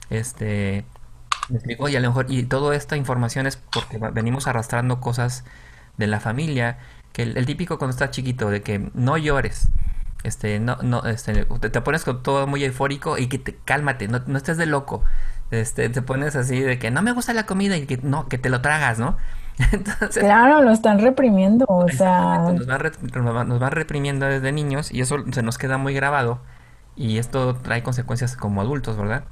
Este, 0.09 0.85
y 1.49 1.95
a 1.95 1.99
lo 1.99 2.09
mejor, 2.09 2.27
y 2.29 2.43
toda 2.43 2.75
esta 2.75 2.95
información 2.95 3.47
es 3.47 3.57
porque 3.57 3.99
venimos 4.13 4.47
arrastrando 4.47 5.01
cosas 5.01 5.43
de 5.97 6.07
la 6.07 6.19
familia 6.19 6.79
que 7.13 7.21
el, 7.21 7.45
típico 7.45 7.77
cuando 7.77 7.91
estás 7.91 8.11
chiquito 8.11 8.49
de 8.49 8.61
que 8.61 8.89
no 8.93 9.17
llores 9.17 9.69
este 10.23 10.59
no 10.59 10.77
no 10.81 11.03
este 11.05 11.45
te, 11.45 11.81
pones 11.81 12.03
con 12.03 12.23
todo 12.23 12.47
muy 12.47 12.63
eufórico 12.63 13.17
y 13.17 13.27
que 13.27 13.37
te 13.37 13.55
cálmate 13.55 14.07
no, 14.07 14.21
no 14.25 14.37
estés 14.37 14.57
de 14.57 14.65
loco 14.65 15.03
este 15.51 15.87
te 15.89 16.01
pones 16.01 16.35
así 16.35 16.59
de 16.59 16.79
que 16.79 16.91
no 16.91 17.01
me 17.01 17.11
gusta 17.11 17.33
la 17.33 17.45
comida 17.45 17.77
y 17.77 17.85
que 17.85 17.97
no 17.97 18.27
que 18.27 18.37
te 18.37 18.49
lo 18.49 18.61
tragas 18.61 18.99
no 18.99 19.15
Entonces, 19.71 20.23
claro 20.23 20.63
lo 20.63 20.71
están 20.71 20.99
reprimiendo 20.99 21.65
o 21.69 21.87
sea 21.87 22.39
nos 22.39 22.65
van, 22.65 23.47
nos 23.47 23.71
reprimiendo 23.71 24.25
desde 24.25 24.51
niños 24.51 24.91
y 24.91 25.01
eso 25.01 25.23
se 25.31 25.43
nos 25.43 25.59
queda 25.59 25.77
muy 25.77 25.93
grabado 25.93 26.39
y 26.95 27.19
esto 27.19 27.55
trae 27.57 27.83
consecuencias 27.83 28.35
como 28.35 28.61
adultos 28.61 28.97
verdad 28.97 29.25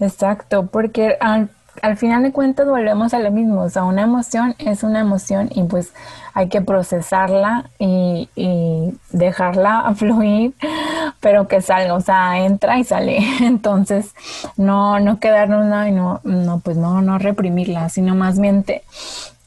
exacto 0.00 0.66
porque 0.66 1.16
al 1.20 1.50
al 1.80 1.96
final 1.96 2.22
de 2.22 2.32
cuentas 2.32 2.66
volvemos 2.66 3.14
a 3.14 3.18
lo 3.18 3.30
mismo, 3.30 3.62
o 3.62 3.70
sea, 3.70 3.84
una 3.84 4.02
emoción 4.02 4.54
es 4.58 4.82
una 4.82 5.00
emoción 5.00 5.48
y 5.54 5.62
pues 5.62 5.92
hay 6.34 6.48
que 6.48 6.60
procesarla 6.60 7.70
y, 7.78 8.28
dejarla 9.10 9.92
fluir, 9.96 10.54
pero 11.20 11.48
que 11.48 11.60
salga, 11.60 11.94
o 11.94 12.00
sea, 12.00 12.40
entra 12.40 12.78
y 12.78 12.84
sale. 12.84 13.18
Entonces, 13.40 14.14
no, 14.56 15.00
no 15.00 15.20
quedarnos 15.20 15.66
nada 15.66 15.88
y 15.88 15.92
no, 15.92 16.20
no, 16.24 16.60
pues 16.60 16.76
no, 16.76 17.00
no 17.02 17.18
reprimirla, 17.18 17.88
sino 17.88 18.14
más 18.14 18.38
bien 18.38 18.64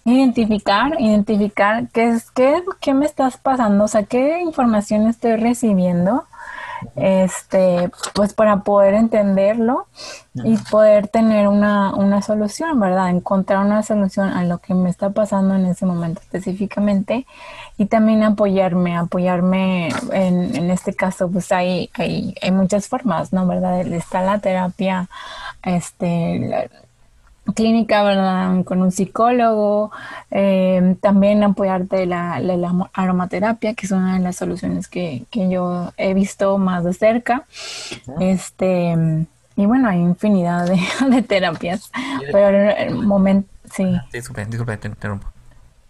identificar, 0.06 1.00
identificar 1.00 1.88
qué 1.92 2.10
es, 2.10 2.32
qué, 2.32 2.64
qué 2.80 2.94
me 2.94 3.06
estás 3.06 3.38
pasando, 3.38 3.86
o 3.86 3.88
sea, 3.88 4.04
qué 4.04 4.40
información 4.40 5.08
estoy 5.08 5.36
recibiendo 5.36 6.26
este, 6.96 7.90
pues 8.14 8.34
para 8.34 8.62
poder 8.62 8.94
entenderlo 8.94 9.88
y 10.34 10.58
poder 10.58 11.08
tener 11.08 11.48
una, 11.48 11.96
una 11.96 12.22
solución, 12.22 12.80
¿verdad? 12.80 13.10
Encontrar 13.10 13.66
una 13.66 13.84
solución 13.84 14.30
a 14.30 14.44
lo 14.44 14.58
que 14.58 14.74
me 14.74 14.90
está 14.90 15.10
pasando 15.12 15.56
en 15.56 15.66
ese 15.66 15.86
momento 15.86 16.22
específicamente 16.22 17.26
y 17.78 17.86
también 17.86 18.24
apoyarme, 18.24 18.98
apoyarme 18.98 19.90
en, 20.12 20.56
en 20.56 20.72
este 20.72 20.94
caso, 20.94 21.30
pues 21.30 21.52
hay, 21.52 21.90
hay, 21.94 22.36
hay 22.42 22.52
muchas 22.52 22.88
formas, 22.88 23.32
¿no? 23.32 23.48
¿Verdad? 23.48 23.82
Está 23.88 24.22
la 24.22 24.40
terapia, 24.40 25.10
este, 25.64 26.70
clínica, 27.54 28.04
¿verdad? 28.04 28.64
Con 28.64 28.82
un 28.82 28.92
psicólogo, 28.92 29.92
eh, 30.32 30.96
también 31.02 31.44
apoyarte 31.44 32.06
la, 32.06 32.40
la, 32.40 32.90
aromaterapia, 32.94 33.74
que 33.74 33.86
es 33.86 33.92
una 33.92 34.16
de 34.16 34.20
las 34.22 34.38
soluciones 34.38 34.88
que, 34.88 35.26
que 35.30 35.50
yo 35.50 35.94
he 35.98 36.14
visto 36.14 36.58
más 36.58 36.84
de 36.84 36.94
cerca. 36.94 37.44
Este, 38.20 38.96
y 39.56 39.66
bueno, 39.66 39.90
hay 39.90 40.00
infinidad 40.00 40.68
de, 40.68 40.80
de 41.10 41.22
terapias, 41.22 41.92
pero 42.32 42.58
en 42.58 42.70
el 42.90 42.96
momento, 42.96 43.50
sí. 43.72 43.96
Ah, 43.96 44.06
disculpe, 44.12 44.46
disculpe, 44.46 44.78
te 44.78 44.88
interrumpo. 44.88 45.28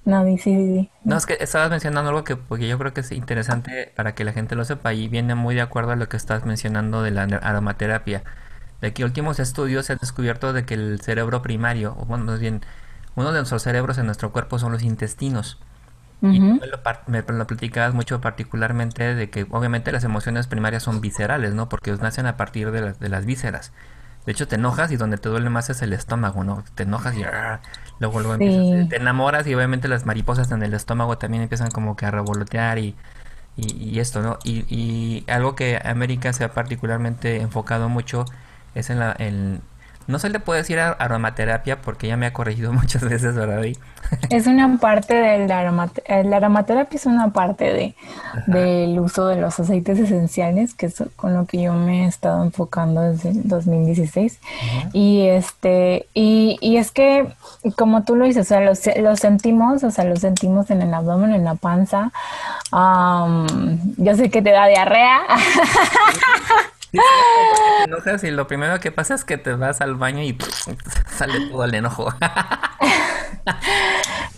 No, 0.03 0.23
sí, 0.23 0.37
sí, 0.37 0.53
sí. 0.53 0.89
No, 1.03 1.17
es 1.17 1.25
que 1.25 1.35
estabas 1.39 1.71
mencionando 1.71 2.09
algo 2.09 2.23
que 2.23 2.35
porque 2.35 2.67
yo 2.67 2.77
creo 2.77 2.93
que 2.93 3.01
es 3.01 3.11
interesante 3.11 3.91
para 3.95 4.13
que 4.13 4.23
la 4.23 4.33
gente 4.33 4.55
lo 4.55 4.63
sepa 4.63 4.93
y 4.93 5.07
viene 5.07 5.33
muy 5.33 5.55
de 5.55 5.61
acuerdo 5.61 5.93
a 5.93 5.95
lo 5.95 6.07
que 6.07 6.15
estás 6.15 6.45
mencionando 6.45 7.01
de 7.01 7.09
la 7.09 7.23
aromaterapia 7.23 8.21
de 8.85 8.93
que 8.93 9.03
últimos 9.03 9.39
estudios 9.39 9.87
se 9.87 9.93
han 9.93 9.99
descubierto 9.99 10.53
de 10.53 10.63
que 10.63 10.75
el 10.75 11.01
cerebro 11.01 11.41
primario, 11.41 11.95
o 11.99 12.05
bueno, 12.05 12.25
más 12.25 12.39
bien, 12.39 12.61
uno 13.15 13.31
de 13.31 13.39
nuestros 13.39 13.63
cerebros 13.63 13.97
en 13.97 14.05
nuestro 14.05 14.31
cuerpo 14.31 14.59
son 14.59 14.71
los 14.71 14.83
intestinos. 14.83 15.59
Y 16.21 16.39
me 16.39 16.67
lo, 16.67 16.79
me 17.07 17.21
lo, 17.21 17.47
platicabas 17.47 17.93
mucho 17.93 18.21
particularmente 18.21 19.15
de 19.15 19.29
que 19.29 19.45
obviamente 19.49 19.91
las 19.91 20.03
emociones 20.03 20.47
primarias 20.47 20.83
son 20.83 21.01
viscerales, 21.01 21.53
¿no? 21.53 21.67
Porque 21.67 21.91
nacen 21.93 22.27
a 22.27 22.37
partir 22.37 22.71
de, 22.71 22.93
de 22.93 23.09
las 23.09 23.25
vísceras. 23.25 23.73
De 24.25 24.31
hecho, 24.31 24.47
te 24.47 24.55
enojas 24.55 24.91
y 24.91 24.97
donde 24.97 25.17
te 25.17 25.29
duele 25.29 25.49
más 25.49 25.69
es 25.69 25.81
el 25.81 25.91
estómago, 25.93 26.43
¿no? 26.43 26.63
Te 26.75 26.83
enojas 26.83 27.15
y 27.15 27.23
ah, 27.23 27.61
luego, 27.99 28.19
luego 28.19 28.35
empiezas, 28.35 28.89
te 28.89 28.95
enamoras 28.97 29.47
y 29.47 29.55
obviamente 29.55 29.87
las 29.87 30.05
mariposas 30.05 30.51
en 30.51 30.61
el 30.61 30.73
estómago 30.73 31.17
también 31.17 31.43
empiezan 31.43 31.71
como 31.71 31.95
que 31.95 32.05
a 32.05 32.11
revolotear 32.11 32.79
y, 32.79 32.95
y, 33.55 33.99
esto, 33.99 34.21
¿no? 34.21 34.37
Y, 34.43 34.65
y, 34.67 35.29
algo 35.29 35.55
que 35.55 35.79
América 35.83 36.33
se 36.33 36.43
ha 36.43 36.53
particularmente 36.53 37.41
enfocado 37.41 37.89
mucho 37.89 38.25
es 38.75 38.89
en 38.89 38.99
la, 38.99 39.15
en, 39.17 39.61
no 40.07 40.19
se 40.19 40.29
le 40.29 40.39
puede 40.39 40.59
decir 40.59 40.79
aromaterapia 40.79 41.81
porque 41.81 42.07
ya 42.07 42.17
me 42.17 42.27
ha 42.27 42.33
corregido 42.33 42.71
muchas 42.73 43.03
veces, 43.03 43.33
¿verdad? 43.35 43.63
Es 44.29 44.45
una 44.45 44.77
parte 44.77 45.15
del 45.15 45.51
aromaterapia. 45.51 46.23
La 46.23 46.37
aromaterapia 46.37 46.97
es 46.97 47.05
una 47.07 47.29
parte 47.29 47.73
de, 47.73 47.95
del 48.45 48.99
uso 48.99 49.25
de 49.25 49.37
los 49.37 49.59
aceites 49.59 49.97
esenciales, 49.97 50.75
que 50.75 50.85
es 50.87 51.03
con 51.15 51.33
lo 51.33 51.45
que 51.45 51.63
yo 51.63 51.73
me 51.73 52.05
he 52.05 52.07
estado 52.07 52.43
enfocando 52.43 53.01
desde 53.01 53.29
el 53.29 53.47
2016. 53.47 54.39
Y 54.93 55.27
este, 55.27 56.05
y, 56.13 56.57
y, 56.61 56.77
es 56.77 56.91
que, 56.91 57.27
como 57.75 58.03
tú 58.03 58.15
lo 58.15 58.25
dices, 58.25 58.45
o 58.45 58.49
sea, 58.49 58.59
los, 58.59 58.81
los, 58.97 59.19
sentimos, 59.19 59.83
o 59.83 59.89
sea, 59.89 60.05
los 60.05 60.19
sentimos 60.19 60.69
en 60.69 60.83
el 60.83 60.93
abdomen, 60.93 61.33
en 61.33 61.43
la 61.43 61.55
panza. 61.55 62.11
yo 62.71 64.15
sé 64.15 64.29
que 64.29 64.43
te 64.43 64.51
da 64.51 64.67
diarrea. 64.67 65.21
te 67.01 67.83
enojas 67.85 68.23
y 68.23 68.31
lo 68.31 68.47
primero 68.47 68.79
que 68.79 68.91
pasa 68.91 69.13
es 69.13 69.23
que 69.23 69.37
te 69.37 69.53
vas 69.53 69.81
al 69.81 69.95
baño 69.95 70.21
y 70.21 70.37
sale 71.17 71.49
todo 71.49 71.63
el 71.63 71.75
enojo. 71.75 72.13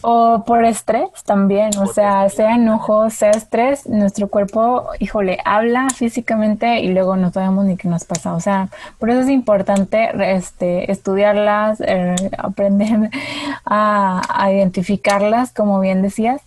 o 0.01 0.43
por 0.45 0.63
estrés 0.65 1.09
también, 1.25 1.71
o 1.77 1.87
sea, 1.87 2.29
sea 2.29 2.55
enojo, 2.55 3.09
sea 3.09 3.31
estrés, 3.31 3.87
nuestro 3.87 4.27
cuerpo, 4.27 4.89
híjole, 4.99 5.39
habla 5.43 5.89
físicamente 5.89 6.79
y 6.79 6.89
luego 6.89 7.15
no 7.15 7.31
sabemos 7.31 7.65
ni 7.65 7.77
qué 7.77 7.87
nos 7.87 8.05
pasa. 8.05 8.33
O 8.33 8.39
sea, 8.39 8.69
por 8.99 9.09
eso 9.09 9.21
es 9.21 9.29
importante 9.29 10.09
este, 10.35 10.91
estudiarlas, 10.91 11.81
eh, 11.81 12.15
aprender 12.37 13.09
a, 13.65 14.21
a 14.29 14.51
identificarlas, 14.51 15.51
como 15.51 15.79
bien 15.79 16.01
decías, 16.01 16.41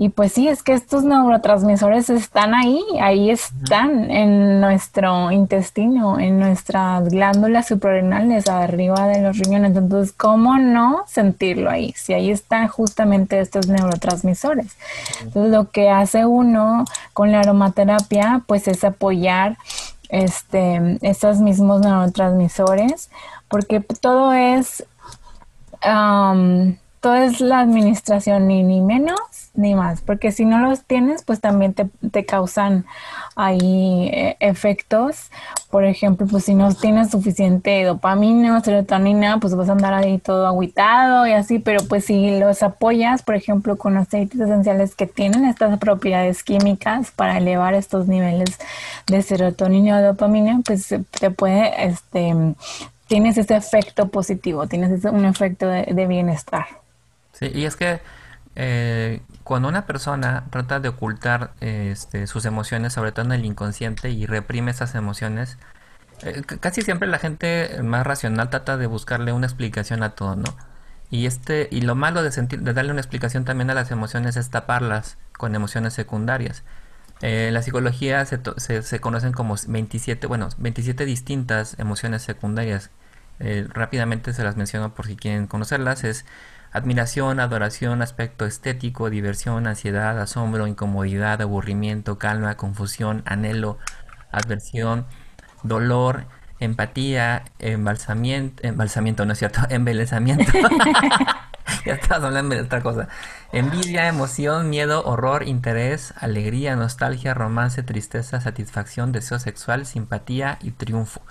y 0.00 0.10
pues 0.10 0.32
sí, 0.32 0.46
es 0.46 0.62
que 0.62 0.74
estos 0.74 1.02
neurotransmisores 1.02 2.08
están 2.08 2.54
ahí, 2.54 2.80
ahí 3.00 3.30
están 3.30 4.12
en 4.12 4.60
nuestro 4.60 5.32
intestino, 5.32 6.20
en 6.20 6.38
nuestras 6.38 7.08
glándulas 7.08 7.66
suprarrenales, 7.66 8.48
arriba 8.48 9.08
de 9.08 9.20
los 9.22 9.36
riñones. 9.38 9.76
Entonces, 9.76 10.12
¿cómo 10.12 10.56
no 10.56 11.02
sentirlo 11.08 11.68
ahí? 11.68 11.92
Si 11.96 12.12
ahí 12.12 12.30
están 12.30 12.68
justamente 12.68 13.40
estos 13.40 13.66
neurotransmisores. 13.66 14.76
Entonces, 15.20 15.50
lo 15.50 15.68
que 15.70 15.90
hace 15.90 16.24
uno 16.24 16.84
con 17.12 17.32
la 17.32 17.40
aromaterapia, 17.40 18.42
pues 18.46 18.68
es 18.68 18.84
apoyar 18.84 19.56
este, 20.10 20.98
estos 21.02 21.40
mismos 21.40 21.80
neurotransmisores, 21.80 23.10
porque 23.48 23.80
todo 23.80 24.32
es, 24.32 24.86
todo 27.00 27.14
es 27.14 27.40
la 27.40 27.60
administración, 27.60 28.48
ni, 28.48 28.62
ni 28.62 28.80
menos 28.80 29.20
ni 29.54 29.74
más, 29.74 30.00
porque 30.00 30.32
si 30.32 30.44
no 30.44 30.58
los 30.58 30.84
tienes, 30.84 31.24
pues 31.24 31.40
también 31.40 31.74
te, 31.74 31.88
te 32.10 32.24
causan 32.24 32.86
ahí 33.36 34.10
eh, 34.12 34.36
efectos. 34.40 35.30
Por 35.70 35.84
ejemplo, 35.84 36.26
pues 36.26 36.44
si 36.44 36.54
no 36.54 36.74
tienes 36.74 37.10
suficiente 37.10 37.84
dopamina, 37.84 38.60
serotonina, 38.60 39.38
pues 39.40 39.54
vas 39.54 39.68
a 39.68 39.72
andar 39.72 39.94
ahí 39.94 40.18
todo 40.18 40.46
aguitado 40.46 41.26
y 41.26 41.32
así, 41.32 41.58
pero 41.58 41.82
pues 41.88 42.04
si 42.06 42.38
los 42.38 42.62
apoyas, 42.62 43.22
por 43.22 43.34
ejemplo, 43.34 43.76
con 43.76 43.96
aceites 43.96 44.40
esenciales 44.40 44.94
que 44.94 45.06
tienen 45.06 45.44
estas 45.44 45.78
propiedades 45.78 46.42
químicas 46.42 47.10
para 47.10 47.38
elevar 47.38 47.74
estos 47.74 48.08
niveles 48.08 48.58
de 49.06 49.22
serotonina 49.22 49.98
o 49.98 50.02
dopamina, 50.02 50.60
pues 50.64 50.94
te 51.18 51.30
puede, 51.30 51.86
este, 51.86 52.34
tienes 53.06 53.38
ese 53.38 53.56
efecto 53.56 54.08
positivo, 54.08 54.66
tienes 54.66 54.90
ese, 54.90 55.10
un 55.10 55.24
efecto 55.24 55.66
de, 55.66 55.84
de 55.84 56.06
bienestar. 56.06 56.66
Sí, 57.38 57.50
y 57.54 57.64
es 57.64 57.76
que 57.76 58.00
eh, 58.56 59.22
cuando 59.44 59.68
una 59.68 59.86
persona 59.86 60.44
trata 60.50 60.80
de 60.80 60.88
ocultar 60.88 61.52
este, 61.60 62.26
sus 62.26 62.44
emociones, 62.44 62.92
sobre 62.92 63.12
todo 63.12 63.26
en 63.26 63.32
el 63.32 63.44
inconsciente, 63.44 64.10
y 64.10 64.26
reprime 64.26 64.70
esas 64.72 64.94
emociones, 64.94 65.58
eh, 66.22 66.42
casi 66.60 66.82
siempre 66.82 67.08
la 67.08 67.18
gente 67.18 67.80
más 67.82 68.06
racional 68.06 68.50
trata 68.50 68.76
de 68.76 68.86
buscarle 68.86 69.32
una 69.32 69.46
explicación 69.46 70.02
a 70.02 70.10
todo, 70.10 70.36
¿no? 70.36 70.56
Y 71.10 71.26
este 71.26 71.68
y 71.70 71.82
lo 71.82 71.94
malo 71.94 72.22
de 72.22 72.32
sentir, 72.32 72.60
de 72.62 72.72
darle 72.74 72.90
una 72.92 73.00
explicación 73.00 73.44
también 73.44 73.70
a 73.70 73.74
las 73.74 73.90
emociones 73.90 74.36
es 74.36 74.50
taparlas 74.50 75.16
con 75.36 75.54
emociones 75.54 75.94
secundarias. 75.94 76.64
Eh, 77.22 77.48
en 77.48 77.54
la 77.54 77.62
psicología 77.62 78.24
se, 78.26 79.00
conocen 79.00 79.32
como 79.32 79.56
27, 79.66 80.26
bueno, 80.26 80.48
27 80.58 81.04
distintas 81.04 81.78
emociones 81.78 82.22
secundarias. 82.22 82.90
Eh, 83.40 83.66
rápidamente 83.70 84.32
se 84.32 84.44
las 84.44 84.56
menciono 84.56 84.94
por 84.94 85.06
si 85.06 85.16
quieren 85.16 85.46
conocerlas. 85.46 86.04
Es 86.04 86.24
Admiración, 86.72 87.40
adoración, 87.40 88.02
aspecto 88.02 88.44
estético, 88.44 89.10
diversión, 89.10 89.66
ansiedad, 89.66 90.20
asombro, 90.20 90.66
incomodidad, 90.66 91.40
aburrimiento, 91.40 92.18
calma, 92.18 92.56
confusión, 92.56 93.22
anhelo, 93.24 93.78
adversión, 94.30 95.06
dolor, 95.62 96.26
empatía, 96.60 97.44
embalsamiento, 97.58 98.62
embalsamiento, 98.66 99.24
no 99.24 99.32
es 99.32 99.38
cierto, 99.38 99.60
embelezamiento. 99.70 100.52
ya 101.86 101.94
estás 101.94 102.22
hablando 102.22 102.54
de 102.54 102.62
otra 102.62 102.82
cosa. 102.82 103.08
Envidia, 103.52 104.08
emoción, 104.08 104.68
miedo, 104.68 105.04
horror, 105.04 105.46
interés, 105.46 106.12
alegría, 106.18 106.76
nostalgia, 106.76 107.34
romance, 107.34 107.82
tristeza, 107.82 108.40
satisfacción, 108.40 109.12
deseo 109.12 109.38
sexual, 109.38 109.86
simpatía 109.86 110.58
y 110.60 110.72
triunfo. 110.72 111.22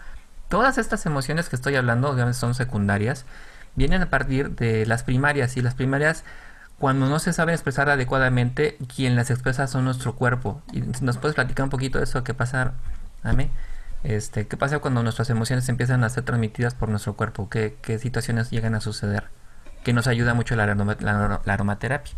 Todas 0.50 0.78
estas 0.78 1.06
emociones 1.06 1.50
que 1.50 1.58
estoy 1.58 1.76
hablando 1.76 2.10
obviamente 2.10 2.40
son 2.40 2.56
secundarias 2.56 3.26
vienen 3.78 4.02
a 4.02 4.10
partir 4.10 4.52
de 4.52 4.86
las 4.86 5.04
primarias 5.04 5.56
y 5.56 5.62
las 5.62 5.76
primarias 5.76 6.26
cuando 6.80 7.08
no 7.08 7.20
se 7.20 7.34
saben 7.34 7.54
expresar 7.54 7.90
adecuadamente, 7.90 8.78
quien 8.94 9.16
las 9.16 9.32
expresa 9.32 9.66
son 9.68 9.86
nuestro 9.86 10.16
cuerpo. 10.16 10.62
Y 10.72 10.82
nos 10.82 11.18
puedes 11.18 11.36
platicar 11.36 11.64
un 11.64 11.70
poquito 11.70 11.98
de 11.98 12.04
eso, 12.04 12.24
qué 12.24 12.34
pasa, 12.34 12.74
Ame? 13.24 13.50
Este, 14.04 14.48
¿Qué 14.48 14.58
pasa 14.58 14.80
cuando 14.80 15.02
nuestras 15.02 15.30
emociones 15.30 15.68
empiezan 15.70 16.04
a 16.04 16.10
ser 16.10 16.24
transmitidas 16.24 16.76
por 16.76 16.90
nuestro 16.90 17.16
cuerpo? 17.16 17.50
¿Qué, 17.50 18.00
situaciones 18.00 18.52
llegan 18.52 18.76
a 18.76 18.82
suceder? 18.82 19.26
Que 19.84 19.94
nos 19.94 20.08
ayuda 20.08 20.34
mucho 20.34 20.56
la, 20.56 20.64
aromaterapia. 21.46 22.14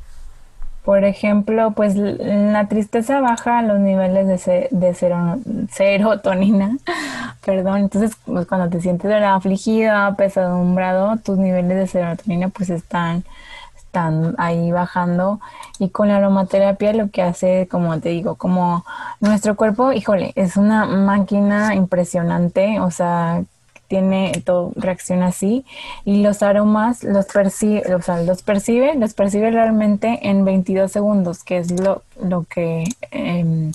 Por 0.89 1.03
ejemplo, 1.03 1.73
pues 1.75 1.93
la 1.95 2.67
tristeza 2.67 3.21
baja 3.21 3.61
los 3.61 3.79
niveles 3.79 4.25
de, 4.25 4.67
de 4.71 5.67
serotonina, 5.69 6.77
perdón, 7.45 7.81
entonces 7.81 8.17
pues 8.25 8.47
cuando 8.47 8.69
te 8.69 8.81
sientes 8.81 9.11
afligida, 9.21 10.15
pesadumbrado, 10.15 11.17
tus 11.17 11.37
niveles 11.37 11.77
de 11.77 11.85
serotonina 11.85 12.49
pues 12.49 12.71
están, 12.71 13.23
están 13.77 14.33
ahí 14.39 14.71
bajando. 14.71 15.39
Y 15.77 15.89
con 15.89 16.07
la 16.07 16.17
aromaterapia 16.17 16.91
lo 16.93 17.11
que 17.11 17.21
hace, 17.21 17.67
como 17.69 17.99
te 17.99 18.09
digo, 18.09 18.33
como 18.33 18.83
nuestro 19.19 19.55
cuerpo, 19.55 19.91
híjole, 19.91 20.31
es 20.33 20.57
una 20.57 20.87
máquina 20.87 21.75
impresionante, 21.75 22.79
o 22.79 22.89
sea, 22.89 23.43
tiene 23.89 24.31
todo, 24.45 24.71
reacciona 24.75 25.27
así 25.27 25.65
y 26.05 26.21
los 26.23 26.41
aromas 26.41 27.03
los 27.03 27.25
percibe, 27.25 27.93
o 27.93 28.01
sea, 28.01 28.21
los 28.21 28.43
percibe, 28.43 28.95
los 28.95 29.13
percibe 29.13 29.51
realmente 29.51 30.19
en 30.29 30.45
22 30.45 30.89
segundos, 30.89 31.43
que 31.43 31.57
es 31.57 31.71
lo, 31.71 32.03
lo 32.21 32.43
que 32.43 32.85
eh, 33.11 33.71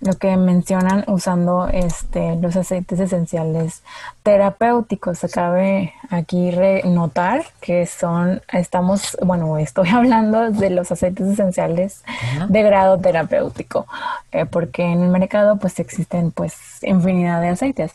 lo 0.00 0.12
que 0.14 0.36
mencionan 0.36 1.04
usando 1.06 1.68
este, 1.68 2.36
los 2.36 2.54
aceites 2.56 3.00
esenciales 3.00 3.82
terapéuticos. 4.22 5.18
Se 5.18 5.28
cabe 5.28 5.94
aquí 6.10 6.50
notar 6.84 7.44
que 7.60 7.86
son, 7.86 8.42
estamos, 8.52 9.16
bueno, 9.22 9.56
estoy 9.58 9.88
hablando 9.92 10.50
de 10.50 10.70
los 10.70 10.92
aceites 10.92 11.26
esenciales 11.26 12.02
de 12.48 12.62
grado 12.62 12.98
terapéutico, 12.98 13.86
eh, 14.32 14.44
porque 14.44 14.82
en 14.82 15.02
el 15.02 15.08
mercado 15.08 15.56
pues 15.56 15.78
existen 15.78 16.30
pues 16.30 16.54
infinidad 16.86 17.40
de 17.40 17.48
aceites, 17.48 17.92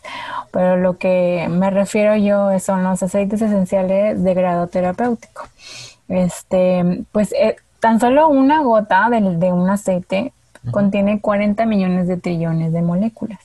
pero 0.51 0.77
lo 0.77 0.97
que 0.97 1.47
me 1.49 1.69
refiero 1.69 2.15
yo 2.15 2.59
son 2.59 2.83
los 2.83 3.01
aceites 3.01 3.41
esenciales 3.41 4.23
de 4.23 4.33
grado 4.33 4.67
terapéutico. 4.67 5.47
Este, 6.07 7.03
pues 7.11 7.33
eh, 7.33 7.55
tan 7.79 7.99
solo 7.99 8.27
una 8.27 8.61
gota 8.61 9.09
de, 9.09 9.21
de 9.37 9.51
un 9.51 9.69
aceite 9.69 10.33
contiene 10.69 11.21
40 11.21 11.65
millones 11.65 12.07
de 12.07 12.17
trillones 12.17 12.73
de 12.73 12.81
moléculas. 12.81 13.39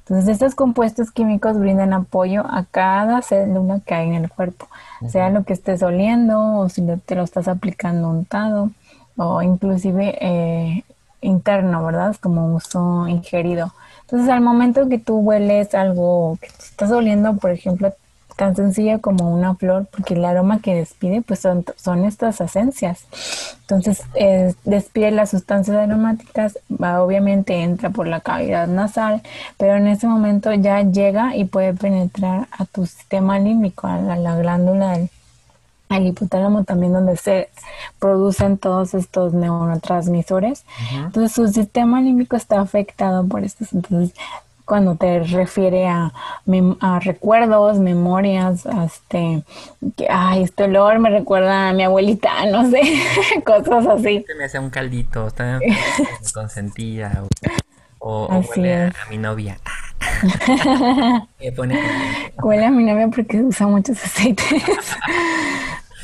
Entonces, 0.00 0.28
estos 0.28 0.54
compuestos 0.54 1.12
químicos 1.12 1.58
brindan 1.58 1.92
apoyo 1.92 2.44
a 2.46 2.64
cada 2.64 3.22
célula 3.22 3.80
que 3.86 3.94
hay 3.94 4.08
en 4.08 4.14
el 4.14 4.30
cuerpo, 4.30 4.66
sea 5.08 5.30
lo 5.30 5.44
que 5.44 5.52
estés 5.52 5.82
oliendo 5.82 6.58
o 6.58 6.68
si 6.68 6.82
te 7.06 7.14
lo 7.14 7.22
estás 7.22 7.46
aplicando 7.46 8.08
untado 8.08 8.70
o 9.16 9.42
inclusive 9.42 10.18
eh, 10.20 10.84
interno, 11.20 11.84
¿verdad? 11.84 12.16
Como 12.20 12.54
uso 12.54 13.06
ingerido. 13.06 13.72
Entonces, 14.12 14.28
al 14.28 14.42
momento 14.42 14.90
que 14.90 14.98
tú 14.98 15.20
hueles 15.20 15.74
algo 15.74 16.36
que 16.38 16.48
estás 16.48 16.90
oliendo, 16.90 17.34
por 17.38 17.50
ejemplo, 17.50 17.94
tan 18.36 18.54
sencilla 18.54 18.98
como 18.98 19.32
una 19.32 19.54
flor, 19.54 19.86
porque 19.90 20.12
el 20.12 20.24
aroma 20.26 20.60
que 20.60 20.74
despide 20.74 21.22
pues 21.22 21.40
son, 21.40 21.64
son 21.76 22.04
estas 22.04 22.42
esencias. 22.42 23.06
Entonces 23.62 24.02
eh, 24.14 24.54
despide 24.64 25.12
las 25.12 25.30
sustancias 25.30 25.78
aromáticas, 25.78 26.58
va, 26.70 27.02
obviamente 27.02 27.54
entra 27.62 27.88
por 27.88 28.06
la 28.06 28.20
cavidad 28.20 28.68
nasal, 28.68 29.22
pero 29.56 29.76
en 29.76 29.86
ese 29.86 30.06
momento 30.06 30.52
ya 30.52 30.82
llega 30.82 31.34
y 31.34 31.46
puede 31.46 31.72
penetrar 31.72 32.48
a 32.50 32.66
tu 32.66 32.84
sistema 32.84 33.38
límbico, 33.38 33.86
a 33.86 33.96
la, 33.96 34.36
glándula 34.36 34.92
del 34.92 35.10
al 35.96 36.06
hipotálamo 36.06 36.64
también 36.64 36.92
donde 36.92 37.16
se 37.16 37.48
producen 37.98 38.58
todos 38.58 38.94
estos 38.94 39.32
neurotransmisores. 39.34 40.64
Entonces 40.92 41.32
su 41.32 41.48
sistema 41.48 42.00
límbico 42.00 42.36
está 42.36 42.60
afectado 42.60 43.26
por 43.26 43.44
estos. 43.44 43.72
Entonces 43.72 44.14
cuando 44.64 44.96
te 44.96 45.22
refiere 45.24 45.86
a, 45.86 46.12
recuerdos, 47.00 47.78
memorias, 47.78 48.64
este, 48.86 49.42
que, 49.96 50.06
ay, 50.08 50.44
este 50.44 50.64
olor 50.64 50.98
me 50.98 51.10
recuerda 51.10 51.68
a 51.68 51.72
mi 51.72 51.82
abuelita, 51.82 52.46
no 52.50 52.70
sé, 52.70 52.80
cosas 53.44 53.86
así. 53.86 54.24
Me 54.38 54.44
hacía 54.44 54.60
un 54.60 54.70
caldito, 54.70 55.30
también 55.30 55.74
me 55.98 56.32
consentía, 56.32 57.22
o, 57.98 58.24
o, 58.24 58.44
huele 58.50 58.74
a, 58.74 58.92
mi 59.10 59.18
novia. 59.18 59.58
huele 62.42 62.64
a 62.64 62.70
mi 62.70 62.84
novia 62.84 63.08
porque 63.08 63.42
usa 63.42 63.66
muchos 63.66 64.02
aceites. 64.02 64.62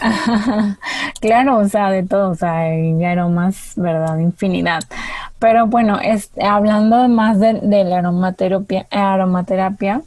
claro, 1.20 1.59
o 1.59 1.68
sea, 1.68 1.90
de 1.90 2.03
todo, 2.03 2.30
o 2.30 2.34
sea, 2.34 2.59
hay 2.59 3.05
aromas, 3.05 3.72
¿verdad? 3.76 4.18
Infinidad. 4.18 4.82
Pero 5.38 5.66
bueno, 5.66 5.99
es, 6.01 6.30
hablando 6.42 7.09
más 7.09 7.38
de, 7.38 7.53
la 7.62 7.99
aromaterapia, 7.99 8.86
aromaterapia, 8.90 10.03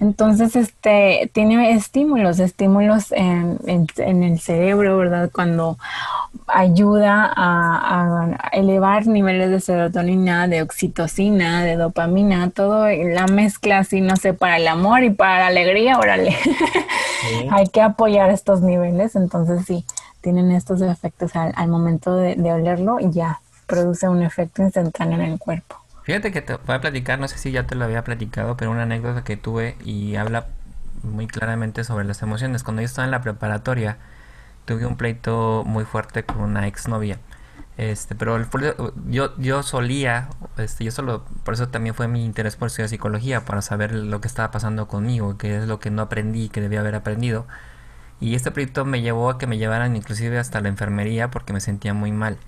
entonces 0.00 0.56
este 0.56 1.30
tiene 1.34 1.72
estímulos, 1.72 2.38
estímulos 2.38 3.12
en, 3.12 3.58
en, 3.66 4.22
el 4.22 4.40
cerebro, 4.40 4.96
¿verdad? 4.96 5.28
Cuando 5.30 5.76
ayuda 6.46 7.30
a, 7.36 8.38
elevar 8.52 9.06
niveles 9.06 9.50
de 9.50 9.60
serotonina, 9.60 10.48
de 10.48 10.62
oxitocina, 10.62 11.64
de 11.64 11.76
dopamina, 11.76 12.48
todo 12.48 12.86
la 12.88 13.26
mezcla 13.26 13.78
así, 13.78 14.00
no 14.00 14.16
sé, 14.16 14.32
para 14.32 14.56
el 14.56 14.68
amor 14.68 15.04
y 15.04 15.10
para 15.10 15.40
la 15.40 15.46
alegría, 15.48 15.98
órale. 15.98 16.34
Hay 17.50 17.68
que 17.68 17.82
apoyar 17.82 18.30
estos 18.30 18.60
niveles, 18.60 19.16
entonces 19.16 19.64
sí, 19.66 19.84
tienen 20.20 20.50
estos 20.50 20.80
efectos 20.82 21.32
al, 21.34 21.68
momento 21.68 22.14
de, 22.14 22.34
de 22.36 22.52
olerlo 22.52 22.98
y 23.00 23.10
ya 23.10 23.40
produce 23.66 24.08
un 24.08 24.22
efecto 24.22 24.62
instantáneo 24.62 25.20
en 25.20 25.32
el 25.32 25.38
cuerpo. 25.38 25.76
Fíjate 26.02 26.32
que 26.32 26.42
te 26.42 26.56
voy 26.56 26.74
a 26.74 26.80
platicar, 26.80 27.18
no 27.18 27.28
sé 27.28 27.38
si 27.38 27.52
ya 27.52 27.66
te 27.66 27.74
lo 27.74 27.84
había 27.84 28.02
platicado, 28.02 28.56
pero 28.56 28.70
una 28.70 28.82
anécdota 28.82 29.22
que 29.22 29.36
tuve 29.36 29.76
y 29.84 30.16
habla 30.16 30.46
muy 31.02 31.26
claramente 31.26 31.84
sobre 31.84 32.04
las 32.04 32.22
emociones. 32.22 32.62
Cuando 32.62 32.82
yo 32.82 32.86
estaba 32.86 33.04
en 33.04 33.10
la 33.10 33.20
preparatoria, 33.20 33.96
tuve 34.64 34.86
un 34.86 34.96
pleito 34.96 35.62
muy 35.66 35.84
fuerte 35.84 36.24
con 36.24 36.40
una 36.40 36.66
exnovia. 36.66 37.18
Este, 37.80 38.14
pero 38.14 38.38
yo, 39.08 39.36
yo 39.38 39.62
solía, 39.62 40.28
este, 40.58 40.84
yo 40.84 40.90
solo, 40.90 41.24
por 41.44 41.54
eso 41.54 41.68
también 41.68 41.94
fue 41.94 42.08
mi 42.08 42.24
interés 42.24 42.56
por 42.56 42.66
estudiar 42.66 42.90
psicología, 42.90 43.44
para 43.46 43.62
saber 43.62 43.94
lo 43.94 44.20
que 44.20 44.28
estaba 44.28 44.50
pasando 44.50 44.86
conmigo, 44.88 45.38
qué 45.38 45.56
es 45.58 45.66
lo 45.66 45.80
que 45.80 45.90
no 45.90 46.02
aprendí, 46.02 46.50
que 46.50 46.60
debía 46.60 46.80
haber 46.80 46.94
aprendido. 46.94 47.46
Y 48.20 48.34
este 48.34 48.50
pleito 48.50 48.84
me 48.84 49.02
llevó 49.02 49.30
a 49.30 49.38
que 49.38 49.46
me 49.46 49.58
llevaran 49.58 49.96
inclusive 49.96 50.38
hasta 50.38 50.60
la 50.60 50.68
enfermería 50.68 51.30
porque 51.30 51.52
me 51.54 51.60
sentía 51.60 51.94
muy 51.94 52.12
mal 52.12 52.38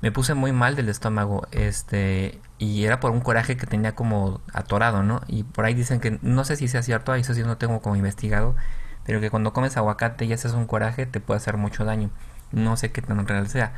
me 0.00 0.12
puse 0.12 0.34
muy 0.34 0.52
mal 0.52 0.76
del 0.76 0.88
estómago, 0.88 1.46
este, 1.52 2.40
y 2.58 2.84
era 2.84 3.00
por 3.00 3.10
un 3.12 3.20
coraje 3.20 3.56
que 3.56 3.66
tenía 3.66 3.94
como 3.94 4.40
atorado, 4.52 5.02
¿no? 5.02 5.20
Y 5.28 5.44
por 5.44 5.64
ahí 5.66 5.74
dicen 5.74 6.00
que, 6.00 6.18
no 6.22 6.44
sé 6.44 6.56
si 6.56 6.68
sea 6.68 6.82
cierto, 6.82 7.14
eso 7.14 7.34
sí 7.34 7.42
no 7.42 7.58
tengo 7.58 7.80
como 7.82 7.96
investigado, 7.96 8.56
pero 9.04 9.20
que 9.20 9.30
cuando 9.30 9.52
comes 9.52 9.76
aguacate 9.76 10.24
y 10.24 10.32
haces 10.32 10.52
un 10.54 10.66
coraje 10.66 11.06
te 11.06 11.20
puede 11.20 11.38
hacer 11.38 11.56
mucho 11.56 11.84
daño. 11.84 12.10
No 12.52 12.76
sé 12.76 12.92
qué 12.92 13.02
tan 13.02 13.26
real 13.26 13.48
sea. 13.48 13.72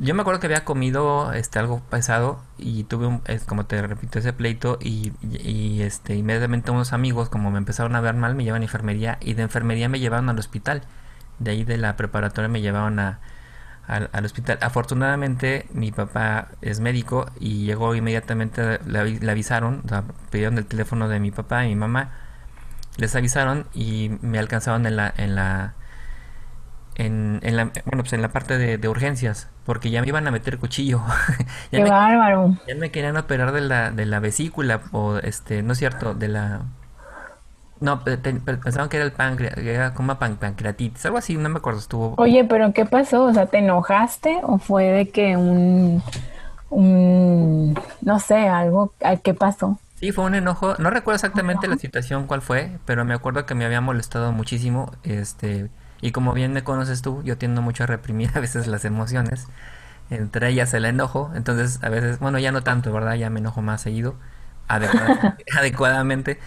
Yo 0.00 0.14
me 0.14 0.22
acuerdo 0.22 0.40
que 0.40 0.46
había 0.46 0.64
comido 0.64 1.32
este 1.32 1.58
algo 1.58 1.80
pesado 1.88 2.42
y 2.58 2.84
tuve 2.84 3.06
un, 3.06 3.22
como 3.46 3.66
te 3.66 3.80
repito, 3.80 4.18
ese 4.18 4.32
pleito 4.32 4.78
y, 4.80 5.12
y, 5.22 5.82
este 5.82 6.16
inmediatamente 6.16 6.70
unos 6.72 6.92
amigos 6.92 7.28
como 7.28 7.50
me 7.50 7.58
empezaron 7.58 7.94
a 7.94 8.00
ver 8.00 8.14
mal 8.14 8.34
me 8.34 8.44
llevan 8.44 8.62
a 8.62 8.64
enfermería 8.64 9.18
y 9.20 9.34
de 9.34 9.42
enfermería 9.42 9.88
me 9.88 10.00
llevaron 10.00 10.28
al 10.28 10.38
hospital. 10.38 10.82
De 11.38 11.52
ahí 11.52 11.64
de 11.64 11.78
la 11.78 11.96
preparatoria 11.96 12.48
me 12.48 12.60
llevaron 12.60 12.98
a, 12.98 13.20
al, 13.86 14.24
hospital. 14.24 14.58
Afortunadamente 14.62 15.66
mi 15.72 15.92
papá 15.92 16.48
es 16.62 16.80
médico 16.80 17.30
y 17.38 17.64
llegó 17.66 17.94
inmediatamente, 17.94 18.80
le, 18.86 19.30
avisaron, 19.30 19.82
o 19.84 19.88
sea, 19.88 20.04
pidieron 20.30 20.58
el 20.58 20.66
teléfono 20.66 21.08
de 21.08 21.20
mi 21.20 21.30
papá 21.30 21.64
y 21.64 21.68
mi 21.68 21.76
mamá, 21.76 22.10
les 22.96 23.14
avisaron 23.16 23.66
y 23.74 24.10
me 24.22 24.38
alcanzaron 24.38 24.86
en 24.86 24.96
la, 24.96 25.12
en 25.16 25.34
la, 25.34 25.74
en, 26.94 27.40
en 27.42 27.56
la, 27.56 27.64
bueno, 27.86 28.02
pues 28.02 28.12
en 28.12 28.22
la 28.22 28.28
parte 28.28 28.58
de, 28.58 28.88
urgencias, 28.88 29.48
porque 29.64 29.90
ya 29.90 30.00
me 30.00 30.08
iban 30.08 30.26
a 30.26 30.30
meter 30.30 30.58
cuchillo. 30.58 31.02
ya 31.72 31.84
Qué 31.84 31.90
bárbaro. 31.90 32.56
Ya 32.66 32.74
me 32.74 32.90
querían 32.90 33.16
operar 33.16 33.52
de 33.52 33.60
la, 33.60 33.90
de 33.90 34.06
la 34.06 34.20
vesícula, 34.20 34.80
o 34.92 35.18
este, 35.18 35.62
no 35.62 35.72
es 35.72 35.78
cierto, 35.78 36.14
de 36.14 36.28
la 36.28 36.62
no, 37.80 38.02
pensaban 38.02 38.88
que 38.88 38.96
era 38.96 39.04
el 39.04 39.12
páncreas, 39.12 39.58
era 39.58 39.92
como 39.94 40.14
pancreatitis, 40.16 41.04
algo 41.06 41.18
así, 41.18 41.36
no 41.36 41.48
me 41.48 41.58
acuerdo, 41.58 41.80
estuvo... 41.80 42.14
Oye, 42.16 42.44
pero 42.44 42.72
¿qué 42.72 42.86
pasó? 42.86 43.24
O 43.24 43.34
sea, 43.34 43.46
¿te 43.46 43.58
enojaste 43.58 44.40
o 44.42 44.58
fue 44.58 44.84
de 44.84 45.08
que 45.10 45.36
un, 45.36 46.02
un 46.70 47.78
no 48.00 48.20
sé, 48.20 48.48
algo, 48.48 48.94
¿qué 49.22 49.34
pasó? 49.34 49.78
Sí, 49.96 50.12
fue 50.12 50.24
un 50.24 50.34
enojo, 50.34 50.74
no 50.78 50.90
recuerdo 50.90 51.16
exactamente 51.16 51.68
la 51.68 51.76
situación 51.76 52.26
cuál 52.26 52.42
fue, 52.42 52.78
pero 52.84 53.04
me 53.04 53.12
acuerdo 53.12 53.44
que 53.44 53.54
me 53.54 53.64
había 53.64 53.80
molestado 53.80 54.32
muchísimo, 54.32 54.90
este, 55.02 55.68
y 56.06 56.12
como 56.12 56.32
bien 56.34 56.52
me 56.52 56.64
conoces 56.64 57.02
tú, 57.02 57.22
yo 57.24 57.38
tiendo 57.38 57.62
mucho 57.62 57.84
a 57.84 57.86
reprimir 57.86 58.30
a 58.34 58.40
veces 58.40 58.66
las 58.66 58.84
emociones, 58.84 59.46
entre 60.10 60.48
ellas 60.50 60.74
el 60.74 60.84
enojo, 60.84 61.32
entonces 61.34 61.82
a 61.82 61.88
veces, 61.88 62.18
bueno, 62.18 62.38
ya 62.38 62.52
no 62.52 62.62
tanto, 62.62 62.92
¿verdad? 62.92 63.14
Ya 63.14 63.30
me 63.30 63.40
enojo 63.40 63.62
más 63.62 63.80
seguido, 63.82 64.16
adecuadamente 64.68 66.38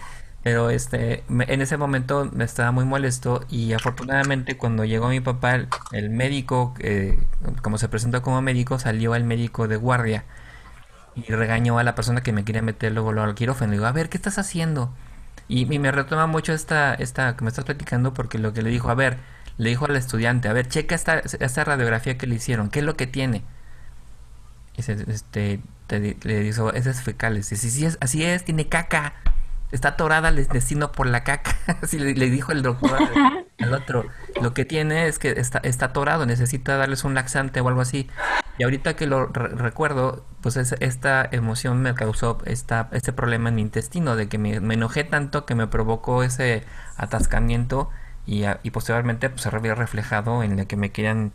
pero 0.42 0.70
este, 0.70 1.24
en 1.28 1.60
ese 1.60 1.76
momento 1.76 2.30
me 2.32 2.44
estaba 2.44 2.70
muy 2.70 2.84
molesto 2.84 3.44
y 3.50 3.72
afortunadamente 3.72 4.56
cuando 4.56 4.84
llegó 4.84 5.08
mi 5.08 5.20
papá, 5.20 5.56
el, 5.92 6.10
médico, 6.10 6.74
eh, 6.78 7.18
como 7.62 7.76
se 7.78 7.88
presentó 7.88 8.22
como 8.22 8.40
médico, 8.40 8.78
salió 8.78 9.14
el 9.14 9.24
médico 9.24 9.68
de 9.68 9.76
guardia 9.76 10.24
y 11.16 11.32
regañó 11.32 11.78
a 11.78 11.82
la 11.82 11.94
persona 11.94 12.22
que 12.22 12.32
me 12.32 12.44
quería 12.44 12.62
meter 12.62 12.92
luego, 12.92 13.10
al 13.10 13.34
quirófano. 13.34 13.72
Y 13.72 13.76
digo, 13.76 13.86
a 13.86 13.92
ver, 13.92 14.08
¿qué 14.08 14.16
estás 14.16 14.38
haciendo? 14.38 14.90
Y, 15.48 15.66
me 15.66 15.92
retoma 15.92 16.26
mucho 16.26 16.52
esta, 16.52 16.94
esta 16.94 17.36
que 17.36 17.44
me 17.44 17.48
estás 17.50 17.64
platicando 17.64 18.14
porque 18.14 18.38
lo 18.38 18.52
que 18.52 18.62
le 18.62 18.70
dijo, 18.70 18.90
a 18.90 18.94
ver, 18.94 19.18
le 19.58 19.68
dijo 19.68 19.84
al 19.84 19.96
estudiante, 19.96 20.48
a 20.48 20.52
ver, 20.52 20.68
checa 20.68 20.94
esta, 20.94 21.18
esta 21.18 21.64
radiografía 21.64 22.16
que 22.16 22.26
le 22.26 22.36
hicieron, 22.36 22.70
¿qué 22.70 22.78
es 22.78 22.84
lo 22.84 22.96
que 22.96 23.06
tiene? 23.06 23.42
Y 24.76 24.82
se, 24.82 24.92
este, 24.92 25.60
le 25.90 26.40
dijo, 26.40 26.72
ese 26.72 26.90
es 26.90 27.02
fecales. 27.02 27.52
Y 27.52 27.56
si, 27.56 27.70
si 27.70 27.84
es, 27.84 27.98
así 28.00 28.24
es, 28.24 28.44
tiene 28.44 28.68
caca 28.68 29.14
está 29.72 29.88
atorada 29.88 30.28
el 30.28 30.46
destino 30.46 30.92
por 30.92 31.06
la 31.06 31.24
caca. 31.24 31.56
Así 31.82 31.98
le, 31.98 32.30
dijo 32.30 32.52
el 32.52 32.62
doctor 32.62 32.98
al, 33.58 33.74
otro. 33.74 34.06
Lo 34.40 34.54
que 34.54 34.64
tiene 34.64 35.06
es 35.06 35.18
que 35.18 35.30
está, 35.30 35.58
está 35.58 35.86
atorado, 35.86 36.26
necesita 36.26 36.76
darles 36.76 37.04
un 37.04 37.14
laxante 37.14 37.60
o 37.60 37.68
algo 37.68 37.80
así. 37.80 38.08
Y 38.58 38.64
ahorita 38.64 38.96
que 38.96 39.06
lo 39.06 39.26
recuerdo, 39.26 40.24
pues 40.40 40.56
esta 40.56 41.28
emoción 41.30 41.82
me 41.82 41.94
causó 41.94 42.38
esta, 42.44 42.88
este 42.92 43.12
problema 43.12 43.50
en 43.50 43.56
mi 43.56 43.62
intestino, 43.62 44.16
de 44.16 44.28
que 44.28 44.38
me, 44.38 44.56
enojé 44.56 45.04
tanto 45.04 45.44
que 45.44 45.54
me 45.54 45.66
provocó 45.66 46.22
ese 46.22 46.64
atascamiento 46.96 47.90
y, 48.28 48.44
y 48.62 48.70
posteriormente 48.70 49.30
pues, 49.30 49.42
se 49.42 49.48
había 49.48 49.74
reflejado 49.74 50.42
en 50.42 50.58
la 50.58 50.66
que 50.66 50.76
me 50.76 50.92
querían 50.92 51.32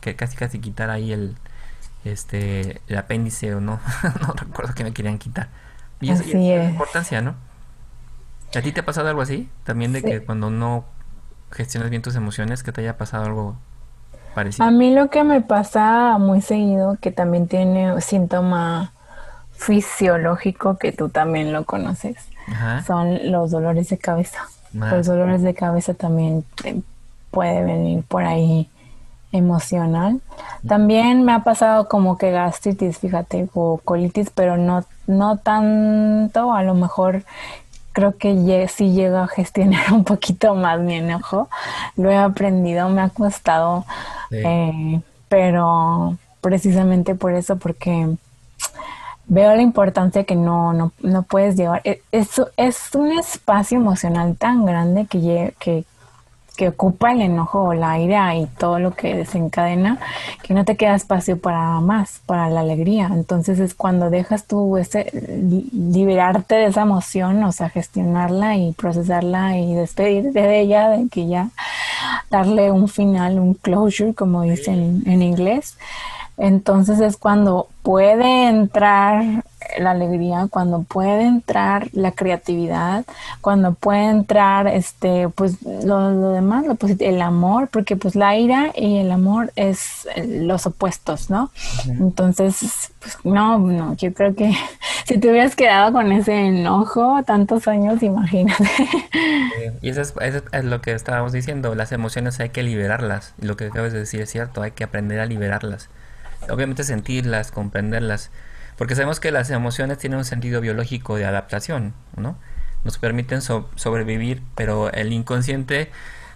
que 0.00 0.16
casi 0.16 0.36
casi 0.36 0.58
quitar 0.58 0.88
ahí 0.88 1.12
el 1.12 1.36
este 2.06 2.80
el 2.88 2.96
apéndice 2.96 3.54
o 3.54 3.60
no, 3.60 3.78
no 4.26 4.32
recuerdo 4.32 4.74
que 4.74 4.82
me 4.82 4.92
querían 4.92 5.18
quitar. 5.18 5.48
Y, 6.00 6.10
eso, 6.10 6.24
y 6.24 6.50
es 6.50 6.70
importancia, 6.70 7.20
¿no? 7.20 7.34
¿A 8.56 8.62
ti 8.62 8.72
te 8.72 8.80
ha 8.80 8.86
pasado 8.86 9.08
algo 9.10 9.20
así? 9.20 9.50
También 9.64 9.92
de 9.92 10.02
que 10.02 10.24
cuando 10.24 10.48
no 10.48 10.86
gestionas 11.52 11.90
bien 11.90 12.00
tus 12.00 12.16
emociones, 12.16 12.62
que 12.62 12.72
te 12.72 12.80
haya 12.80 12.96
pasado 12.96 13.26
algo 13.26 13.56
parecido. 14.34 14.64
A 14.64 14.70
mí 14.70 14.94
lo 14.94 15.10
que 15.10 15.22
me 15.24 15.42
pasa 15.42 16.16
muy 16.16 16.40
seguido, 16.40 16.96
que 17.02 17.12
también 17.12 17.48
tiene 17.48 18.00
síntoma 18.00 18.94
fisiológico, 19.52 20.78
que 20.78 20.92
tú 20.92 21.10
también 21.10 21.52
lo 21.52 21.66
conoces, 21.66 22.16
son 22.86 23.30
los 23.30 23.50
dolores 23.50 23.90
de 23.90 23.98
cabeza. 23.98 24.48
Los 24.72 25.06
dolores 25.06 25.42
de 25.42 25.54
cabeza 25.54 25.94
también 25.94 26.44
puede 27.30 27.62
venir 27.64 28.04
por 28.04 28.24
ahí 28.24 28.68
emocional. 29.32 30.20
También 30.66 31.24
me 31.24 31.32
ha 31.32 31.44
pasado 31.44 31.88
como 31.88 32.18
que 32.18 32.30
gastritis, 32.30 32.98
fíjate, 32.98 33.48
o 33.54 33.80
colitis, 33.84 34.30
pero 34.30 34.56
no, 34.56 34.84
no 35.06 35.36
tanto, 35.38 36.52
a 36.52 36.62
lo 36.62 36.74
mejor 36.74 37.24
creo 37.92 38.16
que 38.16 38.68
sí 38.68 38.92
llego 38.92 39.18
a 39.18 39.28
gestionar 39.28 39.92
un 39.92 40.04
poquito 40.04 40.54
más 40.54 40.80
mi 40.80 40.94
enojo. 40.94 41.48
Lo 41.96 42.10
he 42.10 42.16
aprendido, 42.16 42.88
me 42.88 43.02
ha 43.02 43.08
costado, 43.10 43.84
eh, 44.30 45.00
pero 45.28 46.16
precisamente 46.40 47.14
por 47.14 47.32
eso, 47.32 47.56
porque 47.56 48.16
veo 49.30 49.54
la 49.54 49.62
importancia 49.62 50.24
que 50.24 50.34
no, 50.34 50.72
no, 50.72 50.92
no 51.02 51.22
puedes 51.22 51.56
llevar. 51.56 51.80
E, 51.84 52.02
es, 52.12 52.42
es 52.56 52.94
un 52.94 53.12
espacio 53.12 53.78
emocional 53.78 54.36
tan 54.36 54.66
grande 54.66 55.06
que, 55.06 55.54
que, 55.60 55.84
que 56.56 56.68
ocupa 56.68 57.12
el 57.12 57.20
enojo 57.22 57.62
o 57.62 57.74
la 57.74 58.00
ira 58.00 58.34
y 58.34 58.46
todo 58.46 58.80
lo 58.80 58.90
que 58.90 59.14
desencadena, 59.14 60.00
que 60.42 60.52
no 60.52 60.64
te 60.64 60.76
queda 60.76 60.96
espacio 60.96 61.38
para 61.38 61.78
más, 61.80 62.20
para 62.26 62.50
la 62.50 62.60
alegría. 62.60 63.08
Entonces 63.12 63.60
es 63.60 63.72
cuando 63.72 64.10
dejas 64.10 64.46
tú 64.48 64.76
ese, 64.76 65.12
liberarte 65.72 66.56
de 66.56 66.66
esa 66.66 66.82
emoción, 66.82 67.42
o 67.44 67.52
sea, 67.52 67.68
gestionarla 67.68 68.56
y 68.56 68.72
procesarla 68.72 69.58
y 69.58 69.74
despedirte 69.74 70.42
de 70.42 70.60
ella, 70.60 70.88
de 70.88 71.08
que 71.08 71.28
ya 71.28 71.50
darle 72.30 72.72
un 72.72 72.88
final, 72.88 73.38
un 73.38 73.54
closure, 73.54 74.12
como 74.12 74.42
dicen 74.42 75.04
en 75.06 75.22
inglés. 75.22 75.76
Entonces 76.36 77.00
es 77.00 77.16
cuando 77.16 77.68
puede 77.82 78.48
entrar 78.48 79.44
la 79.78 79.92
alegría, 79.92 80.48
cuando 80.50 80.82
puede 80.82 81.22
entrar 81.22 81.88
la 81.92 82.12
creatividad, 82.12 83.04
cuando 83.40 83.74
puede 83.74 84.08
entrar 84.08 84.66
este 84.66 85.28
pues 85.28 85.62
lo, 85.62 86.32
demás, 86.32 86.64
lo 86.66 86.76
el 86.98 87.22
amor, 87.22 87.68
porque 87.68 87.96
pues 87.96 88.16
la 88.16 88.36
ira 88.36 88.72
y 88.74 88.98
el 88.98 89.10
amor 89.10 89.52
es 89.56 90.08
los 90.26 90.66
opuestos, 90.66 91.30
¿no? 91.30 91.50
Entonces, 91.86 92.92
pues 93.00 93.18
no, 93.24 93.58
no, 93.58 93.94
yo 93.96 94.12
creo 94.12 94.34
que 94.34 94.54
si 95.04 95.18
te 95.18 95.30
hubieras 95.30 95.54
quedado 95.56 95.92
con 95.92 96.10
ese 96.12 96.32
enojo 96.32 97.22
tantos 97.24 97.68
años, 97.68 98.02
imagínate. 98.02 98.64
y 99.82 99.90
eso 99.90 100.00
es, 100.00 100.14
eso 100.20 100.42
es 100.52 100.64
lo 100.64 100.80
que 100.80 100.92
estábamos 100.92 101.32
diciendo, 101.32 101.74
las 101.74 101.92
emociones 101.92 102.40
hay 102.40 102.50
que 102.50 102.62
liberarlas, 102.62 103.34
lo 103.40 103.56
que 103.56 103.66
acabas 103.66 103.92
de 103.92 104.00
decir 104.00 104.20
es 104.22 104.30
cierto, 104.30 104.62
hay 104.62 104.72
que 104.72 104.84
aprender 104.84 105.20
a 105.20 105.26
liberarlas 105.26 105.90
obviamente 106.48 106.84
sentirlas, 106.84 107.50
comprenderlas, 107.50 108.30
porque 108.76 108.94
sabemos 108.94 109.20
que 109.20 109.30
las 109.30 109.50
emociones 109.50 109.98
tienen 109.98 110.18
un 110.18 110.24
sentido 110.24 110.60
biológico 110.60 111.16
de 111.16 111.26
adaptación, 111.26 111.94
¿no? 112.16 112.38
Nos 112.84 112.98
permiten 112.98 113.42
sobrevivir, 113.42 114.42
pero 114.54 114.90
el 114.92 115.12
inconsciente 115.12 115.90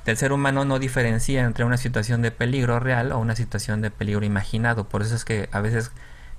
del 0.04 0.16
ser 0.16 0.32
humano 0.32 0.64
no 0.64 0.78
diferencia 0.78 1.42
entre 1.42 1.64
una 1.64 1.78
situación 1.78 2.20
de 2.22 2.30
peligro 2.30 2.80
real 2.80 3.12
o 3.12 3.18
una 3.18 3.36
situación 3.36 3.80
de 3.80 3.90
peligro 3.90 4.24
imaginado. 4.24 4.88
Por 4.88 5.02
eso 5.02 5.14
es 5.14 5.24
que 5.24 5.48
a 5.52 5.60
veces 5.60 5.92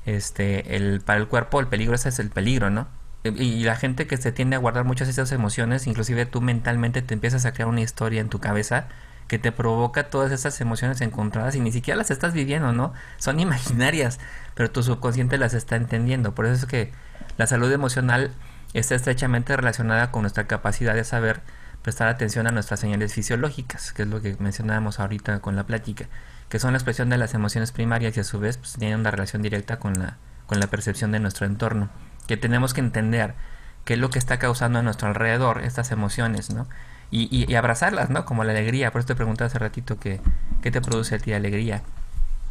este 0.05 0.75
el 0.75 1.01
para 1.01 1.19
el 1.19 1.27
cuerpo 1.27 1.59
el 1.59 1.67
peligro 1.67 1.95
ese 1.95 2.09
es 2.09 2.19
el 2.19 2.29
peligro, 2.29 2.69
¿no? 2.69 2.87
Y, 3.23 3.63
la 3.63 3.75
gente 3.75 4.05
que 4.05 4.17
se 4.17 4.31
tiende 4.31 4.55
a 4.55 4.59
guardar 4.59 4.83
muchas 4.83 5.07
de 5.07 5.13
esas 5.13 5.31
emociones, 5.31 5.87
inclusive 5.87 6.27
tú 6.27 6.41
mentalmente 6.41 7.01
te 7.01 7.15
empiezas 7.15 7.45
a 7.45 7.53
crear 7.53 7.67
una 7.67 7.81
historia 7.81 8.21
en 8.21 8.29
tu 8.29 8.39
cabeza 8.39 8.87
que 9.27 9.39
te 9.39 9.51
provoca 9.51 10.09
todas 10.09 10.31
esas 10.31 10.59
emociones 10.61 11.01
encontradas 11.01 11.55
y 11.55 11.59
ni 11.59 11.71
siquiera 11.71 11.97
las 11.97 12.11
estás 12.11 12.33
viviendo, 12.33 12.71
¿no? 12.71 12.93
Son 13.17 13.39
imaginarias, 13.39 14.19
pero 14.53 14.71
tu 14.71 14.83
subconsciente 14.83 15.37
las 15.37 15.53
está 15.53 15.75
entendiendo. 15.75 16.35
Por 16.35 16.45
eso 16.45 16.53
es 16.53 16.65
que 16.65 16.91
la 17.37 17.47
salud 17.47 17.71
emocional 17.71 18.31
está 18.73 18.95
estrechamente 18.95 19.55
relacionada 19.55 20.11
con 20.11 20.23
nuestra 20.23 20.47
capacidad 20.47 20.95
de 20.95 21.03
saber 21.03 21.41
prestar 21.81 22.07
atención 22.07 22.47
a 22.47 22.51
nuestras 22.51 22.79
señales 22.79 23.13
fisiológicas, 23.13 23.93
que 23.93 24.03
es 24.03 24.07
lo 24.07 24.21
que 24.21 24.35
mencionábamos 24.39 24.99
ahorita 24.99 25.39
con 25.39 25.55
la 25.55 25.65
plática, 25.65 26.05
que 26.49 26.59
son 26.59 26.71
la 26.73 26.77
expresión 26.77 27.09
de 27.09 27.17
las 27.17 27.33
emociones 27.33 27.71
primarias 27.71 28.17
y 28.17 28.19
a 28.19 28.23
su 28.23 28.39
vez 28.39 28.57
pues, 28.57 28.73
tienen 28.73 28.99
una 28.99 29.11
relación 29.11 29.41
directa 29.41 29.77
con 29.77 29.93
la, 29.93 30.17
con 30.47 30.59
la 30.59 30.67
percepción 30.67 31.11
de 31.11 31.19
nuestro 31.19 31.45
entorno, 31.45 31.89
que 32.27 32.37
tenemos 32.37 32.73
que 32.73 32.81
entender 32.81 33.35
qué 33.83 33.93
es 33.93 33.99
lo 33.99 34.09
que 34.09 34.19
está 34.19 34.39
causando 34.39 34.79
a 34.79 34.81
nuestro 34.81 35.07
alrededor 35.07 35.61
estas 35.61 35.91
emociones, 35.91 36.49
¿no? 36.49 36.67
Y, 37.11 37.45
y, 37.49 37.55
abrazarlas, 37.55 38.09
¿no? 38.09 38.25
Como 38.25 38.43
la 38.43 38.51
alegría. 38.51 38.91
Por 38.91 38.99
eso 38.99 39.07
te 39.07 39.15
pregunté 39.15 39.43
hace 39.43 39.59
ratito 39.59 39.99
que, 39.99 40.19
qué 40.61 40.71
te 40.71 40.81
produce 40.81 41.15
a 41.15 41.19
ti 41.19 41.33
alegría. 41.33 41.81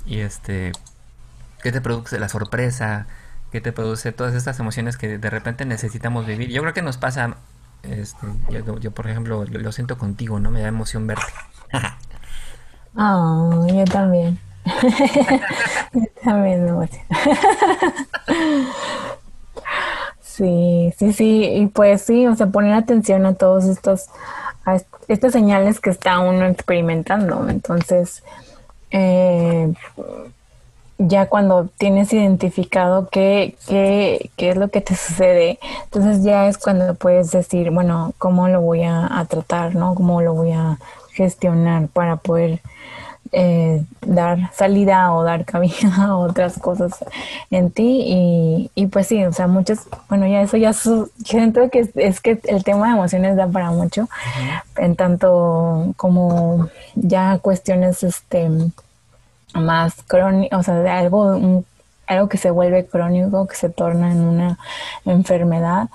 Y 0.07 0.21
este, 0.21 0.73
qué 1.63 1.73
te 1.73 1.81
produce 1.81 2.19
la 2.19 2.29
sorpresa, 2.29 3.07
qué 3.51 3.61
te 3.61 3.73
produce 3.73 4.13
todas 4.13 4.35
estas 4.35 4.61
emociones 4.61 4.97
que 4.97 5.19
de 5.19 5.31
repente 5.31 5.65
necesitamos 5.65 6.27
vivir. 6.27 6.51
Yo 6.51 6.61
creo 6.63 6.75
que 6.75 6.83
nos 6.83 6.97
pasa, 6.97 7.37
este, 7.83 8.27
yo, 8.81 8.91
por 8.91 9.09
ejemplo 9.09 9.45
lo, 9.45 9.73
siento 9.73 9.97
contigo, 9.97 10.41
¿no? 10.41 10.51
Me 10.51 10.61
da 10.61 10.69
emoción 10.69 11.07
verte. 11.07 11.33
oh, 12.97 13.67
yo 13.67 13.85
también. 13.85 14.39
yo 15.95 16.07
también 16.23 16.65
me 16.65 16.73
Sí, 20.37 20.93
sí, 20.99 21.12
sí, 21.12 21.45
y 21.45 21.66
pues 21.66 22.03
sí, 22.03 22.26
o 22.26 22.35
sea, 22.35 22.49
poner 22.49 22.74
atención 22.74 23.24
a 23.24 23.35
todos 23.35 23.66
estos 23.66 24.09
a 24.64 24.80
estas 25.07 25.32
señales 25.32 25.78
que 25.78 25.91
está 25.91 26.18
uno 26.18 26.47
experimentando. 26.47 27.49
Entonces, 27.49 28.24
eh, 28.91 29.72
ya 30.99 31.28
cuando 31.28 31.68
tienes 31.78 32.12
identificado 32.12 33.09
qué, 33.11 33.57
qué, 33.68 34.30
qué, 34.37 34.51
es 34.51 34.57
lo 34.57 34.68
que 34.68 34.80
te 34.80 34.97
sucede, 34.97 35.61
entonces 35.85 36.24
ya 36.24 36.49
es 36.49 36.59
cuando 36.59 36.95
puedes 36.95 37.30
decir, 37.30 37.70
bueno, 37.70 38.12
¿cómo 38.18 38.49
lo 38.49 38.61
voy 38.61 38.82
a, 38.82 39.07
a 39.20 39.26
tratar? 39.26 39.76
¿no? 39.76 39.95
¿Cómo 39.95 40.20
lo 40.20 40.35
voy 40.35 40.51
a 40.51 40.78
gestionar 41.12 41.87
para 41.89 42.16
poder 42.16 42.61
eh, 43.37 43.85
dar 44.01 44.53
salida 44.55 45.12
o 45.12 45.24
dar 45.24 45.45
cabida 45.45 45.95
a 45.99 46.16
otras 46.16 46.59
cosas 46.59 47.05
en 47.51 47.70
ti. 47.70 48.70
Y, 48.74 48.87
pues 48.87 49.09
sí, 49.09 49.24
o 49.24 49.32
sea, 49.32 49.47
muchas, 49.47 49.80
bueno, 50.09 50.26
ya 50.26 50.43
eso 50.43 50.57
ya 50.57 50.72
siento 50.72 51.68
que 51.70 51.91
es, 51.97 52.20
que 52.20 52.39
el 52.45 52.62
tema 52.64 52.87
de 52.87 52.95
emociones 52.95 53.37
da 53.37 53.49
para 53.49 53.70
mucho, 53.70 54.09
en 54.76 54.97
tanto 54.97 55.93
como 55.97 56.68
ya 56.95 57.39
cuestiones 57.39 58.03
este 58.03 58.49
más 59.55 59.95
crónicas, 60.07 60.61
o 60.61 60.62
sea, 60.62 60.74
de 60.74 60.91
algo, 60.91 61.64
algo 62.07 62.29
que 62.29 62.39
se 62.39 62.51
vuelve 62.51 62.87
crónico, 62.87 63.47
que 63.47 63.57
se 63.57 63.69
torna 63.69 64.13
en 64.13 64.21
una 64.21 64.59
enfermedad, 65.05 65.89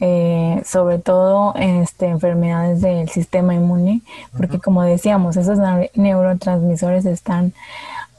eh, 0.00 0.62
sobre 0.64 0.98
todo 0.98 1.54
este, 1.56 2.06
enfermedades 2.06 2.80
del 2.80 3.08
sistema 3.08 3.54
inmune, 3.54 4.02
porque 4.36 4.58
como 4.58 4.82
decíamos, 4.82 5.36
esos 5.36 5.58
neurotransmisores 5.94 7.04
están 7.06 7.52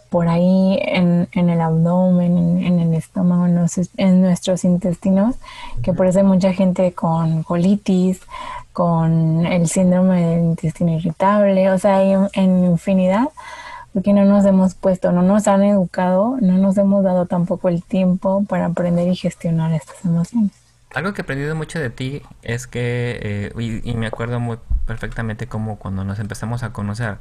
por 0.10 0.30
ahí 0.30 0.80
en, 0.82 1.28
en 1.34 1.50
el 1.50 1.60
abdomen, 1.60 2.64
en, 2.64 2.80
el 2.80 2.94
estómago, 2.94 3.48
en, 3.48 3.60
en, 3.98 4.22
nuestros 4.22 4.64
intestinos, 4.64 5.36
que 5.84 5.94
por 5.94 6.08
eso 6.08 6.20
hay 6.20 6.26
mucha 6.26 6.54
gente 6.54 6.94
con 6.94 7.44
colitis, 7.44 8.22
con 8.72 9.46
el 9.46 9.68
síndrome 9.68 10.26
del 10.26 10.40
intestino 10.46 10.94
irritable, 10.94 11.70
o 11.70 11.78
sea, 11.78 11.98
hay 11.98 12.14
en 12.34 12.64
infinidad 12.66 13.28
porque 13.96 14.12
no 14.12 14.26
nos 14.26 14.44
hemos 14.44 14.76
puesto, 14.76 15.14
no 15.14 15.22
nos 15.22 15.48
han 15.48 15.64
educado, 15.64 16.36
no 16.42 16.58
nos 16.58 16.78
hemos 16.78 17.02
dado 17.02 17.28
tampoco 17.28 17.70
el 17.70 17.82
tiempo 17.82 18.44
para 18.44 18.66
aprender 18.66 19.08
y 19.08 19.16
gestionar 19.16 19.72
estas 19.72 20.04
emociones. 20.04 20.52
Algo 20.94 21.14
que 21.14 21.22
he 21.22 21.24
aprendido 21.24 21.56
mucho 21.56 21.80
de 21.80 21.90
ti 21.90 22.22
es 22.42 22.68
que, 22.68 23.54
eh, 23.56 23.82
y, 23.86 23.94
me 23.94 24.08
acuerdo 24.08 24.42
muy 24.42 24.58
perfectamente 24.86 25.48
como 25.48 25.80
cuando 25.80 26.04
nos 26.04 26.20
empezamos 26.20 26.62
a 26.64 26.74
conocer, 26.74 27.20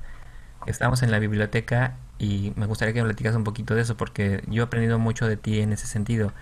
estábamos 0.67 1.05
en 1.05 1.13
la 1.13 1.21
biblioteca 1.21 1.95
y 2.19 2.53
me 2.57 2.67
gustaría 2.67 2.93
que 2.93 3.03
me 3.03 3.07
platicas 3.07 3.37
un 3.37 3.45
poquito 3.45 3.77
de 3.77 3.83
eso 3.83 3.97
porque 3.97 4.43
yo 4.49 4.65
he 4.65 4.67
aprendido 4.67 4.99
mucho 4.99 5.29
de 5.29 5.37
ti 5.37 5.61
en 5.61 5.73
ese 5.73 5.87
sentido. 5.87 6.33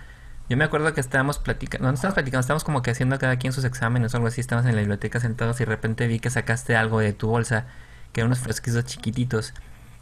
Yo 0.49 0.57
me 0.57 0.63
acuerdo 0.63 0.95
que 0.95 0.99
estábamos 0.99 1.37
platicando, 1.37 1.87
no, 1.87 1.93
estábamos 1.93 2.15
platicando, 2.15 2.41
estábamos 2.41 2.63
como 2.63 2.81
que 2.81 2.89
haciendo 2.89 3.19
cada 3.19 3.35
quien 3.37 3.53
sus 3.53 3.65
exámenes 3.65 4.15
o 4.15 4.17
algo 4.17 4.29
así, 4.29 4.41
estábamos 4.41 4.67
en 4.67 4.75
la 4.75 4.81
biblioteca 4.81 5.19
sentados 5.19 5.57
y 5.57 5.65
de 5.65 5.69
repente 5.69 6.07
vi 6.07 6.19
que 6.19 6.31
sacaste 6.31 6.75
algo 6.75 7.01
de 7.01 7.13
tu 7.13 7.27
bolsa, 7.27 7.67
que 8.13 8.21
eran 8.21 8.29
unos 8.29 8.39
fresquitos 8.39 8.83
chiquititos 8.85 9.53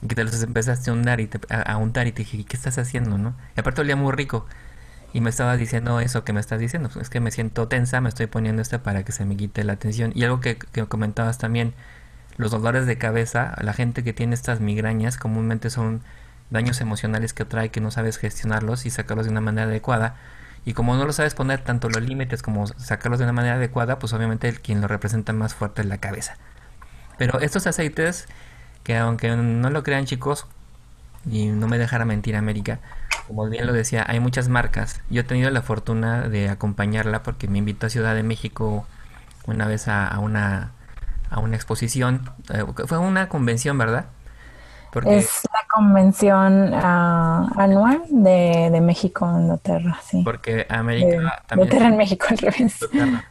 y 0.01 0.07
que 0.07 0.15
te 0.15 0.23
los 0.23 0.41
empezaste 0.41 0.89
a 0.89 0.93
untar 0.93 1.19
y 1.19 1.27
te, 1.27 1.39
a, 1.53 1.77
untar 1.77 2.07
y 2.07 2.11
te 2.11 2.23
dije, 2.23 2.43
¿qué 2.43 2.57
estás 2.57 2.77
haciendo, 2.77 3.17
no? 3.17 3.35
Y 3.55 3.59
aparte 3.59 3.81
olía 3.81 3.95
muy 3.95 4.11
rico. 4.11 4.45
Y 5.13 5.21
me 5.21 5.29
estabas 5.29 5.59
diciendo 5.59 5.99
eso 5.99 6.23
que 6.23 6.33
me 6.33 6.39
estás 6.39 6.59
diciendo, 6.59 6.89
pues, 6.91 7.03
es 7.03 7.09
que 7.09 7.19
me 7.19 7.31
siento 7.31 7.67
tensa, 7.67 7.99
me 8.01 8.09
estoy 8.09 8.27
poniendo 8.27 8.61
esto 8.61 8.81
para 8.81 9.03
que 9.03 9.11
se 9.11 9.25
me 9.25 9.35
quite 9.35 9.63
la 9.63 9.75
tensión. 9.75 10.11
Y 10.15 10.23
algo 10.23 10.39
que, 10.39 10.57
que 10.57 10.85
comentabas 10.85 11.37
también, 11.37 11.73
los 12.37 12.51
dolores 12.51 12.85
de 12.85 12.97
cabeza, 12.97 13.55
la 13.61 13.73
gente 13.73 14.03
que 14.03 14.13
tiene 14.13 14.33
estas 14.33 14.61
migrañas 14.61 15.17
comúnmente 15.17 15.69
son 15.69 16.01
daños 16.49 16.81
emocionales 16.81 17.33
que 17.33 17.45
trae 17.45 17.69
que 17.69 17.81
no 17.81 17.91
sabes 17.91 18.17
gestionarlos 18.17 18.85
y 18.85 18.89
sacarlos 18.89 19.25
de 19.25 19.31
una 19.31 19.41
manera 19.41 19.67
adecuada. 19.67 20.15
Y 20.63 20.73
como 20.73 20.95
no 20.95 21.05
lo 21.05 21.13
sabes 21.13 21.33
poner 21.33 21.63
tanto 21.63 21.89
los 21.89 22.01
límites 22.01 22.41
como 22.41 22.67
sacarlos 22.67 23.19
de 23.19 23.25
una 23.25 23.33
manera 23.33 23.55
adecuada, 23.55 23.99
pues 23.99 24.13
obviamente 24.13 24.47
el, 24.47 24.61
quien 24.61 24.79
lo 24.81 24.87
representa 24.87 25.33
más 25.33 25.55
fuerte 25.55 25.81
es 25.81 25.87
la 25.87 25.97
cabeza. 25.97 26.35
Pero 27.17 27.39
estos 27.39 27.67
aceites 27.67 28.27
que 28.83 28.97
aunque 28.97 29.35
no 29.35 29.69
lo 29.69 29.83
crean 29.83 30.05
chicos, 30.05 30.47
y 31.29 31.47
no 31.47 31.67
me 31.67 31.77
dejara 31.77 32.05
mentir 32.05 32.35
América, 32.35 32.79
como 33.27 33.47
bien 33.47 33.67
lo 33.67 33.73
decía, 33.73 34.03
hay 34.07 34.19
muchas 34.19 34.49
marcas. 34.49 35.01
Yo 35.09 35.21
he 35.21 35.23
tenido 35.23 35.49
la 35.51 35.61
fortuna 35.61 36.27
de 36.27 36.49
acompañarla 36.49 37.23
porque 37.23 37.47
me 37.47 37.59
invitó 37.59 37.87
a 37.87 37.89
Ciudad 37.89 38.15
de 38.15 38.23
México 38.23 38.85
una 39.45 39.67
vez 39.67 39.87
a, 39.87 40.17
una 40.19 40.71
a 41.29 41.39
una 41.39 41.55
exposición. 41.55 42.29
Eh, 42.53 42.65
fue 42.87 42.97
una 42.97 43.29
convención, 43.29 43.77
¿verdad? 43.77 44.05
es 45.05 45.43
la 45.45 45.65
convención 45.73 46.73
uh, 46.73 47.47
anual 47.57 48.01
de, 48.09 48.69
de, 48.69 48.81
México 48.81 49.25
en 49.25 49.47
Doterra, 49.47 49.97
sí. 50.03 50.21
Porque 50.25 50.67
América 50.69 51.43
también. 51.47 51.69
Doterra 51.69 51.87
en 51.87 51.97
México 51.97 52.25
al 52.29 52.37
revés. 52.37 52.79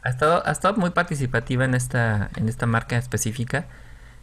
Ha 0.03 0.09
estado, 0.09 0.43
ha 0.47 0.51
estado 0.51 0.77
muy 0.77 0.89
participativa 0.89 1.67
en 1.67 1.75
esta, 1.75 2.31
en 2.37 2.49
esta 2.49 2.65
marca 2.65 2.97
específica 2.97 3.67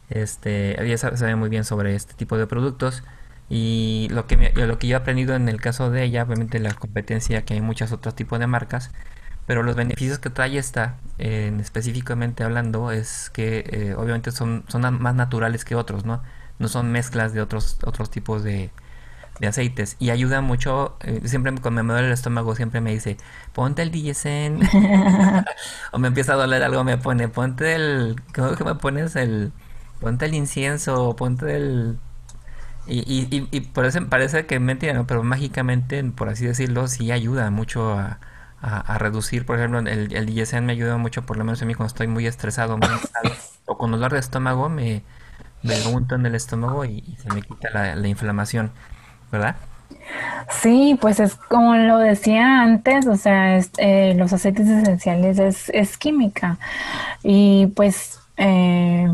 este, 0.09 0.81
ella 0.83 0.97
sabe, 0.97 1.35
muy 1.35 1.49
bien 1.49 1.63
sobre 1.63 1.95
este 1.95 2.13
tipo 2.13 2.37
de 2.37 2.47
productos. 2.47 3.03
Y 3.49 4.07
lo 4.11 4.27
que, 4.27 4.51
lo 4.55 4.77
que 4.79 4.87
yo 4.87 4.97
he 4.97 4.99
aprendido 4.99 5.35
en 5.35 5.47
el 5.49 5.61
caso 5.61 5.89
de 5.89 6.03
ella, 6.03 6.23
obviamente 6.23 6.59
la 6.59 6.73
competencia, 6.73 7.45
que 7.45 7.53
hay 7.53 7.61
muchos 7.61 7.91
otros 7.91 8.15
tipos 8.15 8.39
de 8.39 8.47
marcas, 8.47 8.91
pero 9.45 9.63
los 9.63 9.75
beneficios 9.75 10.19
que 10.19 10.29
trae 10.29 10.57
esta, 10.57 10.97
en 11.17 11.59
específicamente 11.61 12.43
hablando, 12.43 12.91
es 12.91 13.29
que 13.31 13.63
eh, 13.71 13.95
obviamente 13.95 14.31
son, 14.31 14.65
son 14.67 14.81
más 15.01 15.15
naturales 15.15 15.63
que 15.65 15.75
otros, 15.75 16.05
¿no? 16.05 16.21
No 16.59 16.67
son 16.67 16.91
mezclas 16.91 17.33
de 17.33 17.41
otros, 17.41 17.79
otros 17.85 18.11
tipos 18.11 18.43
de, 18.43 18.71
de 19.39 19.47
aceites 19.47 19.95
y 19.99 20.09
ayuda 20.09 20.41
mucho. 20.41 20.97
Eh, 21.01 21.21
siempre 21.25 21.53
cuando 21.61 21.83
me 21.83 21.93
duele 21.93 22.07
el 22.07 22.13
estómago, 22.13 22.55
siempre 22.55 22.81
me 22.81 22.91
dice, 22.91 23.17
ponte 23.53 23.81
el 23.81 23.91
DSN. 23.91 24.59
o 25.91 25.99
me 25.99 26.07
empieza 26.09 26.33
a 26.33 26.35
doler 26.35 26.63
algo, 26.63 26.83
me 26.83 26.97
pone, 26.97 27.27
ponte 27.27 27.75
el. 27.75 28.15
¿Cómo 28.35 28.55
que 28.55 28.63
me 28.63 28.75
pones 28.75 29.15
el. 29.15 29.51
Ponte 29.99 30.25
el 30.25 30.33
incienso, 30.33 31.15
ponte 31.15 31.55
el. 31.55 31.97
Y, 32.89 33.27
y, 33.51 33.61
por 33.61 33.85
eso 33.85 33.99
parece 34.07 34.45
que 34.45 34.59
mentira, 34.61 34.93
¿no? 34.93 35.05
pero 35.07 35.21
mágicamente, 35.21 36.01
por 36.05 36.29
así 36.29 36.45
decirlo, 36.45 36.87
sí 36.87 37.11
ayuda 37.11 37.51
mucho 37.51 37.91
a, 37.91 38.19
a, 38.61 38.97
reducir. 38.97 39.45
Por 39.45 39.57
ejemplo, 39.57 39.79
el, 39.79 40.13
el 40.13 40.63
me 40.63 40.71
ayuda 40.71 40.95
mucho, 40.95 41.23
por 41.23 41.35
lo 41.35 41.43
menos 41.43 41.61
a 41.61 41.65
mí, 41.65 41.73
cuando 41.75 41.87
estoy 41.87 42.07
muy 42.07 42.25
estresado, 42.27 42.79
o 43.65 43.77
con 43.77 43.91
dolor 43.91 44.13
de 44.13 44.19
estómago, 44.19 44.69
me, 44.69 45.03
me 45.63 45.85
unto 45.87 46.15
en 46.15 46.25
el 46.25 46.35
estómago 46.35 46.85
y, 46.85 47.17
se 47.21 47.33
me 47.33 47.41
quita 47.41 47.69
la, 47.71 47.95
la 47.95 48.07
inflamación. 48.07 48.71
¿verdad? 49.31 49.55
Sí, 50.49 50.97
pues 50.99 51.19
es 51.19 51.35
como 51.35 51.75
lo 51.75 51.97
decía 51.97 52.61
antes, 52.61 53.07
o 53.07 53.17
sea, 53.17 53.59
eh, 53.77 54.13
los 54.15 54.31
aceites 54.31 54.67
esenciales 54.67 55.39
es, 55.39 55.69
es 55.69 55.97
química 55.97 56.57
y 57.23 57.67
pues, 57.67 58.19
eh, 58.37 59.13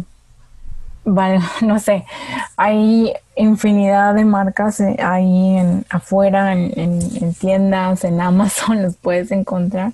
no 1.61 1.79
sé, 1.79 2.05
hay 2.57 3.13
infinidad 3.35 4.15
de 4.15 4.25
marcas 4.25 4.79
eh, 4.79 4.97
ahí 5.03 5.57
en, 5.57 5.85
afuera, 5.89 6.53
en, 6.53 6.71
en 6.75 7.33
tiendas, 7.33 8.03
en 8.03 8.21
Amazon 8.21 8.81
los 8.83 8.95
puedes 8.95 9.31
encontrar. 9.31 9.93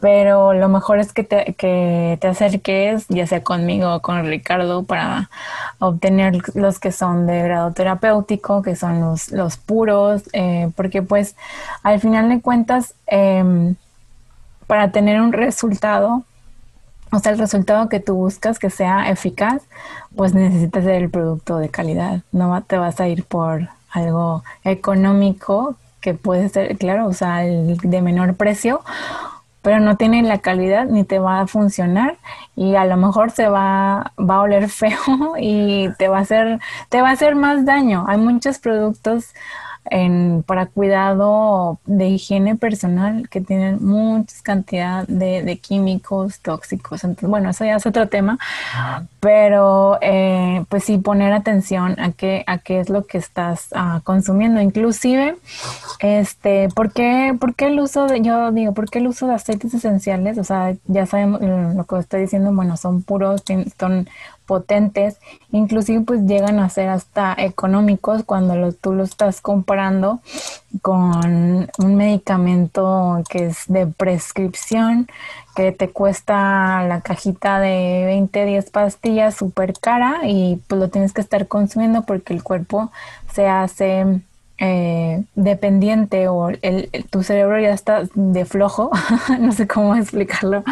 Pero 0.00 0.52
lo 0.52 0.68
mejor 0.68 0.98
es 0.98 1.14
que 1.14 1.24
te, 1.24 1.54
que 1.54 2.18
te 2.20 2.28
acerques, 2.28 3.06
ya 3.08 3.26
sea 3.26 3.42
conmigo 3.42 3.94
o 3.94 4.00
con 4.00 4.26
Ricardo, 4.26 4.82
para 4.82 5.30
obtener 5.78 6.42
los 6.54 6.78
que 6.78 6.92
son 6.92 7.26
de 7.26 7.42
grado 7.42 7.72
terapéutico, 7.72 8.60
que 8.60 8.76
son 8.76 9.00
los, 9.00 9.32
los 9.32 9.56
puros, 9.56 10.24
eh, 10.34 10.70
porque 10.76 11.00
pues 11.00 11.36
al 11.82 12.00
final 12.00 12.28
de 12.28 12.42
cuentas, 12.42 12.94
em, 13.06 13.76
para 14.66 14.90
tener 14.90 15.22
un 15.22 15.32
resultado, 15.32 16.24
o 17.14 17.18
sea, 17.18 17.32
el 17.32 17.38
resultado 17.38 17.88
que 17.88 18.00
tú 18.00 18.14
buscas 18.14 18.58
que 18.58 18.70
sea 18.70 19.10
eficaz, 19.10 19.62
pues 20.16 20.34
necesitas 20.34 20.84
el 20.86 21.10
producto 21.10 21.58
de 21.58 21.68
calidad, 21.68 22.22
no 22.32 22.62
te 22.62 22.76
vas 22.76 23.00
a 23.00 23.08
ir 23.08 23.24
por 23.24 23.68
algo 23.90 24.42
económico 24.64 25.76
que 26.00 26.14
puede 26.14 26.48
ser, 26.48 26.76
claro, 26.76 27.06
o 27.06 27.12
sea, 27.12 27.38
de 27.38 28.02
menor 28.02 28.34
precio 28.34 28.82
pero 29.64 29.80
no 29.80 29.96
tiene 29.96 30.22
la 30.22 30.38
calidad 30.38 30.84
ni 30.84 31.04
te 31.04 31.18
va 31.18 31.40
a 31.40 31.46
funcionar 31.46 32.18
y 32.54 32.74
a 32.74 32.84
lo 32.84 32.98
mejor 32.98 33.30
se 33.30 33.48
va, 33.48 34.12
va 34.20 34.36
a 34.36 34.40
oler 34.42 34.68
feo 34.68 34.98
y 35.38 35.88
te 35.96 36.08
va 36.08 36.18
a 36.18 36.20
hacer, 36.20 36.60
te 36.90 37.00
va 37.00 37.08
a 37.08 37.12
hacer 37.12 37.34
más 37.34 37.64
daño. 37.64 38.04
Hay 38.06 38.18
muchos 38.18 38.58
productos 38.58 39.32
en, 39.86 40.42
para 40.46 40.66
cuidado 40.66 41.78
de 41.86 42.08
higiene 42.08 42.56
personal 42.56 43.28
que 43.28 43.40
tienen 43.40 43.84
mucha 43.84 44.34
cantidad 44.42 45.06
de, 45.06 45.58
químicos 45.62 46.40
tóxicos. 46.40 47.04
Entonces, 47.04 47.28
bueno, 47.28 47.50
eso 47.50 47.64
ya 47.64 47.76
es 47.76 47.86
otro 47.86 48.08
tema, 48.08 48.38
pero 49.24 49.96
eh, 50.02 50.66
pues 50.68 50.84
sí 50.84 50.98
poner 50.98 51.32
atención 51.32 51.98
a 51.98 52.12
qué, 52.12 52.44
a 52.46 52.58
qué 52.58 52.78
es 52.78 52.90
lo 52.90 53.06
que 53.06 53.16
estás 53.16 53.68
ah, 53.74 54.02
consumiendo. 54.04 54.60
Inclusive, 54.60 55.38
este, 56.00 56.68
¿por 56.68 56.92
qué, 56.92 57.34
¿por 57.40 57.54
qué 57.54 57.68
el 57.68 57.80
uso 57.80 58.06
de, 58.06 58.20
yo 58.20 58.52
digo, 58.52 58.74
¿por 58.74 58.90
qué 58.90 58.98
el 58.98 59.06
uso 59.06 59.26
de 59.26 59.32
aceites 59.32 59.72
esenciales? 59.72 60.36
O 60.36 60.44
sea, 60.44 60.74
ya 60.88 61.06
sabemos 61.06 61.40
lo 61.40 61.86
que 61.86 61.98
estoy 62.00 62.20
diciendo, 62.20 62.52
bueno, 62.52 62.76
son 62.76 63.02
puros, 63.02 63.42
son 63.80 64.10
potentes, 64.44 65.18
inclusive 65.52 66.02
pues 66.02 66.20
llegan 66.26 66.58
a 66.58 66.68
ser 66.68 66.90
hasta 66.90 67.34
económicos 67.38 68.24
cuando 68.24 68.72
tú 68.72 68.92
lo 68.92 69.04
estás 69.04 69.40
comparando 69.40 70.20
con 70.82 71.70
un 71.78 71.96
medicamento 71.96 73.22
que 73.30 73.46
es 73.46 73.64
de 73.68 73.86
prescripción, 73.86 75.08
que 75.54 75.72
te 75.72 75.90
cuesta 75.90 76.82
la 76.86 77.00
cajita 77.00 77.60
de 77.60 78.02
20, 78.06 78.44
10 78.44 78.70
pastillas 78.70 79.36
súper 79.36 79.74
cara 79.74 80.20
y 80.24 80.60
pues 80.66 80.80
lo 80.80 80.88
tienes 80.88 81.12
que 81.12 81.20
estar 81.20 81.46
consumiendo 81.46 82.02
porque 82.02 82.34
el 82.34 82.42
cuerpo 82.42 82.90
se 83.32 83.46
hace 83.46 84.20
eh, 84.58 85.24
dependiente 85.34 86.28
o 86.28 86.48
el, 86.48 86.88
tu 87.10 87.24
cerebro 87.24 87.58
ya 87.58 87.72
está 87.72 88.04
de 88.14 88.44
flojo, 88.44 88.90
no 89.40 89.52
sé 89.52 89.66
cómo 89.66 89.96
explicarlo, 89.96 90.62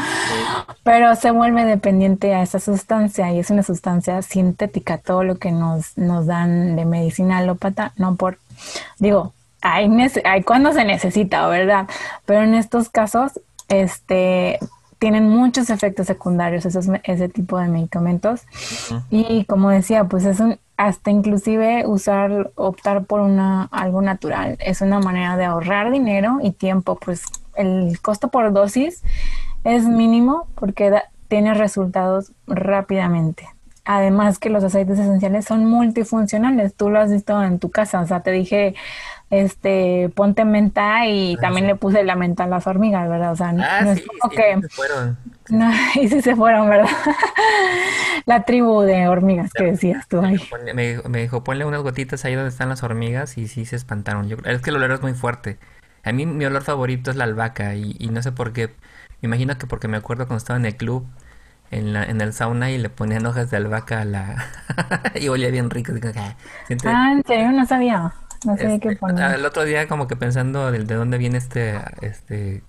pero 0.85 1.15
se 1.17 1.33
vuelve 1.33 1.65
dependiente 1.65 2.33
a 2.35 2.43
esa 2.43 2.61
sustancia 2.61 3.33
y 3.33 3.41
es 3.41 3.51
una 3.51 3.65
sustancia 3.65 4.23
sintética, 4.23 4.99
todo 4.99 5.25
lo 5.25 5.37
que 5.37 5.51
nos, 5.51 5.99
nos 5.99 6.27
dan 6.27 6.77
de 6.77 6.85
medicina 6.85 7.39
alópata, 7.39 7.93
no 7.97 8.15
por, 8.15 8.39
digo, 9.01 9.33
hay, 9.63 9.89
hay 10.25 10.43
cuando 10.43 10.73
se 10.73 10.85
necesita, 10.85 11.47
¿verdad? 11.49 11.89
Pero 12.25 12.43
en 12.43 12.55
estos 12.55 12.89
casos, 12.89 13.41
este, 13.73 14.59
tienen 14.99 15.29
muchos 15.29 15.71
efectos 15.71 16.07
secundarios 16.07 16.67
esos, 16.67 16.87
ese 17.05 17.29
tipo 17.29 17.59
de 17.59 17.69
medicamentos. 17.69 18.43
Y 19.11 19.45
como 19.47 19.71
decía, 19.71 20.05
pues 20.05 20.27
es 20.27 20.41
un, 20.41 20.59
hasta 20.77 21.11
inclusive 21.11 21.87
usar, 21.87 22.51
optar 22.55 23.07
por 23.07 23.21
una, 23.21 23.65
algo 23.73 24.03
natural. 24.03 24.57
Es 24.61 24.83
una 24.83 25.01
manera 25.01 25.37
de 25.37 25.47
ahorrar 25.47 25.91
dinero 25.91 26.39
y 26.43 26.53
tiempo, 26.53 26.97
pues 26.97 27.23
el 27.57 27.99
costo 28.01 28.29
por 28.29 28.53
dosis 28.53 29.03
es 29.65 29.85
mínimo 29.85 30.49
porque 30.55 30.93
tiene 31.29 31.55
resultados 31.55 32.33
rápidamente. 32.47 33.49
Además 33.85 34.39
que 34.39 34.51
los 34.51 34.63
aceites 34.63 34.99
esenciales 34.99 35.47
son 35.47 35.65
multifuncionales, 35.65 36.75
tú 36.75 36.91
lo 36.91 37.01
has 37.01 37.11
visto 37.11 37.43
en 37.43 37.59
tu 37.59 37.71
casa, 37.71 38.01
o 38.01 38.07
sea, 38.07 38.21
te 38.21 38.31
dije, 38.31 38.75
este, 39.33 40.11
ponte 40.15 40.45
menta 40.45 41.07
y 41.07 41.37
ah, 41.37 41.41
también 41.41 41.67
le 41.67 41.75
puse 41.75 42.05
la 42.05 42.17
menta 42.17 42.45
a 42.45 42.47
las 42.47 42.67
hormigas, 42.67 43.09
¿verdad? 43.09 43.33
O 43.33 43.37
sea, 43.37 43.53
no, 43.53 43.65
ah, 43.67 43.81
es 43.81 44.05
como 44.07 44.31
que... 44.31 44.61
Se 44.61 44.69
fueron. 44.69 45.19
No, 45.49 45.71
y 45.95 46.09
sí 46.09 46.21
se 46.21 46.37
fueron, 46.37 46.69
¿verdad? 46.69 46.91
la 48.27 48.45
tribu 48.45 48.83
de 48.83 49.09
hormigas 49.09 49.51
que 49.55 49.65
decías 49.65 50.07
tú 50.07 50.21
ahí. 50.21 50.39
Me, 50.75 50.99
me, 51.09 51.23
dijo, 51.23 51.43
ponle 51.43 51.65
unas 51.65 51.81
gotitas 51.81 52.27
ahí 52.27 52.35
donde 52.35 52.51
están 52.51 52.69
las 52.69 52.83
hormigas 52.83 53.39
y 53.39 53.49
sí 53.49 53.65
se 53.65 53.75
espantaron. 53.75 54.29
Yo, 54.29 54.37
es 54.45 54.61
que 54.61 54.69
el 54.69 54.77
olor 54.77 54.93
es 54.93 55.01
muy 55.01 55.15
fuerte. 55.15 55.59
A 56.05 56.13
mí 56.13 56.27
mi 56.27 56.45
olor 56.45 56.63
favorito 56.63 57.11
es 57.11 57.17
la 57.17 57.25
albahaca 57.25 57.75
y, 57.75 57.97
y 57.99 58.09
no 58.09 58.21
sé 58.21 58.33
por 58.33 58.53
qué. 58.53 58.67
Me 59.23 59.29
imagino 59.29 59.57
que 59.57 59.67
porque 59.67 59.89
me 59.89 59.97
acuerdo 59.97 60.27
cuando 60.27 60.39
estaba 60.39 60.59
en 60.59 60.67
el 60.67 60.77
club 60.77 61.07
en, 61.73 61.95
la, 61.95 62.05
en 62.05 62.21
el 62.21 62.33
sauna 62.35 62.71
y 62.71 62.79
le 62.79 62.91
ponían 62.91 63.25
hojas 63.27 63.51
de 63.51 63.57
albahaca 63.57 64.03
a 64.03 64.05
la... 64.05 64.45
y 65.15 65.29
olía 65.29 65.51
bien 65.51 65.71
rico. 65.71 65.93
Ah, 66.15 66.37
ah, 66.85 67.13
¿en 67.13 67.25
serio? 67.25 67.51
No 67.51 67.67
sabía. 67.67 68.13
No 68.45 68.57
sabía 68.57 68.79
qué 68.79 68.89
este, 68.89 68.97
poner. 68.97 69.35
El 69.35 69.45
otro 69.45 69.65
día 69.65 69.89
como 69.89 70.07
que 70.09 70.17
pensando 70.17 70.71
de, 70.71 70.85
de 70.85 70.95
dónde 70.95 71.19
viene 71.19 71.39
este... 71.39 71.79
este 72.01 72.63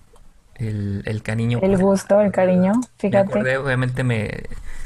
el, 0.56 1.02
el 1.06 1.22
cariño. 1.24 1.58
El 1.62 1.76
gusto, 1.78 2.20
el 2.20 2.30
cariño, 2.30 2.74
fíjate. 2.98 3.42
Me 3.42 3.56
obviamente 3.56 4.04
me... 4.04 4.44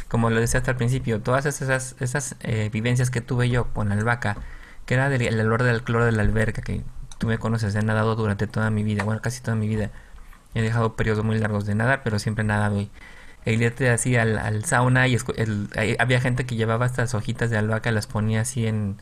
Como 0.09 0.31
lo 0.31 0.41
decía 0.41 0.59
hasta 0.61 0.71
el 0.71 0.79
principio, 0.79 1.21
todas 1.21 1.45
esas, 1.45 1.95
esas 2.01 2.37
eh, 2.41 2.71
vivencias 2.73 3.11
que 3.11 3.21
tuve 3.21 3.51
yo 3.51 3.67
con 3.75 3.91
la 3.91 3.95
albahaca, 3.95 4.39
que 4.87 4.95
era 4.95 5.11
del, 5.11 5.21
el 5.21 5.39
olor 5.41 5.63
del 5.63 5.83
cloro 5.83 6.07
de 6.07 6.13
la 6.13 6.23
alberca, 6.23 6.63
que 6.63 6.81
tú 7.19 7.27
me 7.27 7.37
conoces, 7.37 7.75
he 7.75 7.83
nadado 7.83 8.17
durante 8.17 8.47
toda 8.47 8.71
mi 8.71 8.83
vida, 8.83 9.05
bueno, 9.05 9.21
casi 9.21 9.43
toda 9.43 9.57
mi 9.59 9.69
vida. 9.69 9.91
He 10.55 10.63
dejado 10.63 10.97
periodos 10.97 11.23
muy 11.23 11.39
largos 11.39 11.67
de 11.67 11.75
nadar, 11.75 12.01
pero 12.03 12.19
siempre 12.19 12.45
nadaba 12.45 12.79
y 12.79 12.91
irte 13.45 13.91
así 13.91 14.17
al, 14.17 14.39
al 14.39 14.65
sauna 14.65 15.07
y 15.09 15.19
había 15.99 16.21
gente 16.21 16.47
que 16.47 16.57
llevaba 16.57 16.87
estas 16.87 17.15
hojitas 17.15 17.51
de 17.51 17.59
albahaca, 17.59 17.93
las 17.93 18.07
ponía 18.07 18.41
así 18.41 18.67
en, 18.67 18.97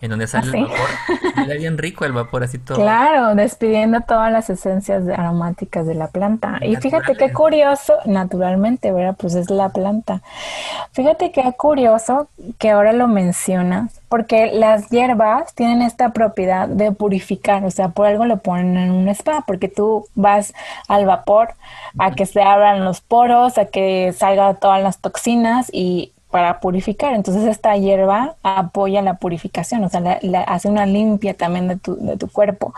en 0.00 0.10
donde 0.10 0.26
sale 0.26 0.56
el 0.56 0.64
vapor. 0.64 0.88
Era 1.44 1.54
bien 1.54 1.78
rico 1.78 2.04
el 2.04 2.12
vapor, 2.12 2.42
así 2.42 2.58
todo. 2.58 2.78
Claro, 2.78 3.34
despidiendo 3.34 4.00
todas 4.00 4.32
las 4.32 4.48
esencias 4.48 5.06
aromáticas 5.08 5.86
de 5.86 5.94
la 5.94 6.08
planta. 6.08 6.58
Y 6.62 6.76
fíjate 6.76 7.14
qué 7.16 7.32
curioso, 7.32 7.94
naturalmente, 8.06 8.92
¿verdad? 8.92 9.16
Pues 9.18 9.34
es 9.34 9.50
la 9.50 9.68
planta. 9.68 10.22
Fíjate 10.92 11.32
qué 11.32 11.52
curioso 11.56 12.28
que 12.58 12.70
ahora 12.70 12.92
lo 12.92 13.08
mencionas, 13.08 14.00
porque 14.08 14.50
las 14.52 14.88
hierbas 14.88 15.54
tienen 15.54 15.82
esta 15.82 16.10
propiedad 16.12 16.66
de 16.66 16.92
purificar, 16.92 17.64
o 17.64 17.70
sea, 17.70 17.90
por 17.90 18.06
algo 18.06 18.24
lo 18.24 18.38
ponen 18.38 18.76
en 18.76 18.90
un 18.90 19.08
spa, 19.08 19.44
porque 19.46 19.68
tú 19.68 20.06
vas 20.14 20.54
al 20.88 21.06
vapor 21.06 21.50
a 21.98 22.12
que 22.12 22.26
se 22.26 22.42
abran 22.42 22.84
los 22.84 23.00
poros, 23.00 23.58
a 23.58 23.66
que 23.66 24.12
salgan 24.16 24.58
todas 24.58 24.82
las 24.82 24.98
toxinas 24.98 25.68
y 25.72 26.12
para 26.30 26.60
purificar. 26.60 27.14
Entonces 27.14 27.44
esta 27.44 27.76
hierba 27.76 28.36
apoya 28.42 29.02
la 29.02 29.14
purificación, 29.14 29.84
o 29.84 29.88
sea, 29.88 30.20
hace 30.46 30.68
una 30.68 30.86
limpia 30.86 31.34
también 31.34 31.68
de 31.68 31.76
tu, 31.76 31.96
de 31.96 32.16
tu 32.16 32.28
cuerpo. 32.28 32.74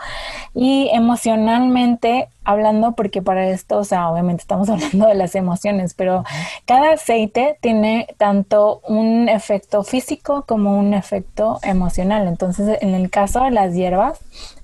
Y 0.53 0.89
emocionalmente 0.93 2.29
hablando, 2.43 2.93
porque 2.93 3.21
para 3.21 3.47
esto, 3.47 3.77
o 3.77 3.83
sea, 3.83 4.09
obviamente 4.09 4.41
estamos 4.41 4.69
hablando 4.71 5.07
de 5.07 5.15
las 5.15 5.35
emociones, 5.35 5.93
pero 5.93 6.23
cada 6.65 6.93
aceite 6.93 7.57
tiene 7.61 8.07
tanto 8.17 8.81
un 8.87 9.29
efecto 9.29 9.83
físico 9.83 10.43
como 10.47 10.77
un 10.77 10.93
efecto 10.93 11.59
emocional. 11.63 12.27
Entonces, 12.27 12.77
en 12.81 12.95
el 12.95 13.09
caso 13.09 13.43
de 13.43 13.51
las 13.51 13.73
hierbas, 13.73 14.19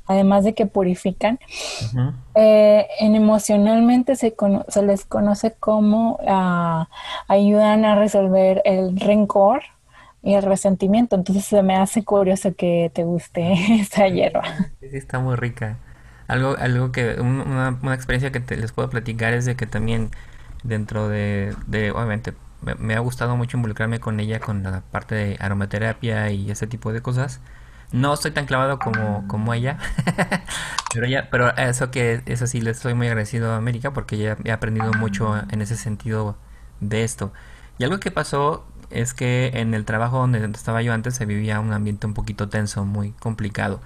además 0.09 0.43
de 0.43 0.55
que 0.55 0.65
purifican, 0.65 1.39
eh, 2.33 2.87
en 2.99 3.15
emocionalmente 3.15 4.15
se, 4.15 4.35
se, 4.67 4.81
les 4.81 5.05
conoce 5.05 5.53
como 5.59 6.15
uh, 6.15 6.85
ayudan 7.27 7.85
a 7.85 7.93
resolver 7.93 8.63
el 8.65 8.99
rencor 8.99 9.61
y 10.23 10.33
el 10.33 10.41
resentimiento. 10.41 11.15
Entonces 11.15 11.45
se 11.45 11.61
me 11.61 11.75
hace 11.75 12.03
curioso 12.03 12.55
que 12.55 12.91
te 12.91 13.03
guste 13.03 13.53
esta 13.79 14.07
hierba. 14.07 14.43
Sí, 14.79 14.87
está 14.93 15.19
muy 15.19 15.35
rica. 15.35 15.77
Algo, 16.27 16.55
algo 16.57 16.91
que, 16.91 17.21
una, 17.21 17.77
una 17.79 17.93
experiencia 17.93 18.31
que 18.31 18.39
te, 18.39 18.57
les 18.57 18.71
puedo 18.71 18.89
platicar 18.89 19.33
es 19.33 19.45
de 19.45 19.55
que 19.55 19.67
también 19.67 20.09
dentro 20.63 21.07
de, 21.07 21.55
de 21.67 21.91
obviamente, 21.91 22.33
me, 22.63 22.73
me, 22.73 22.95
ha 22.95 22.99
gustado 22.99 23.37
mucho 23.37 23.57
involucrarme 23.57 23.99
con 23.99 24.19
ella, 24.19 24.39
con 24.39 24.63
la 24.63 24.81
parte 24.91 25.13
de 25.13 25.37
aromaterapia 25.39 26.31
y 26.31 26.49
ese 26.49 26.65
tipo 26.65 26.91
de 26.93 27.03
cosas. 27.03 27.41
No 27.91 28.13
estoy 28.13 28.31
tan 28.31 28.45
clavado 28.45 28.77
como, 28.77 29.27
como 29.27 29.53
ella, 29.53 29.79
pero 30.93 31.07
ya, 31.07 31.29
pero 31.31 31.55
eso 31.57 31.89
que 31.89 32.21
eso 32.27 32.45
sí 32.45 32.61
le 32.61 32.69
estoy 32.69 32.93
muy 32.93 33.07
agradecido 33.07 33.51
a 33.51 33.57
América 33.57 33.93
porque 33.93 34.17
ya 34.17 34.37
he 34.43 34.51
aprendido 34.51 34.93
mucho 34.93 35.35
en 35.49 35.61
ese 35.61 35.75
sentido 35.75 36.37
de 36.81 37.03
esto. 37.03 37.33
Y 37.79 37.85
algo 37.85 37.99
que 37.99 38.11
pasó 38.11 38.65
es 38.91 39.13
que 39.13 39.51
en 39.55 39.73
el 39.73 39.85
trabajo 39.85 40.19
donde 40.19 40.43
estaba 40.45 40.81
yo 40.81 40.93
antes 40.93 41.15
se 41.15 41.25
vivía 41.25 41.59
un 41.59 41.73
ambiente 41.73 42.05
un 42.07 42.13
poquito 42.13 42.49
tenso, 42.49 42.85
muy 42.85 43.11
complicado. 43.13 43.81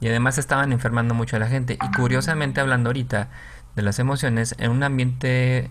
Y 0.00 0.08
además 0.08 0.38
estaban 0.38 0.72
enfermando 0.72 1.14
mucho 1.14 1.36
a 1.36 1.38
la 1.38 1.46
gente. 1.48 1.74
Y 1.80 1.96
curiosamente 1.96 2.60
hablando 2.60 2.88
ahorita 2.90 3.28
de 3.76 3.82
las 3.82 3.98
emociones, 3.98 4.54
en 4.58 4.70
un 4.70 4.82
ambiente, 4.82 5.70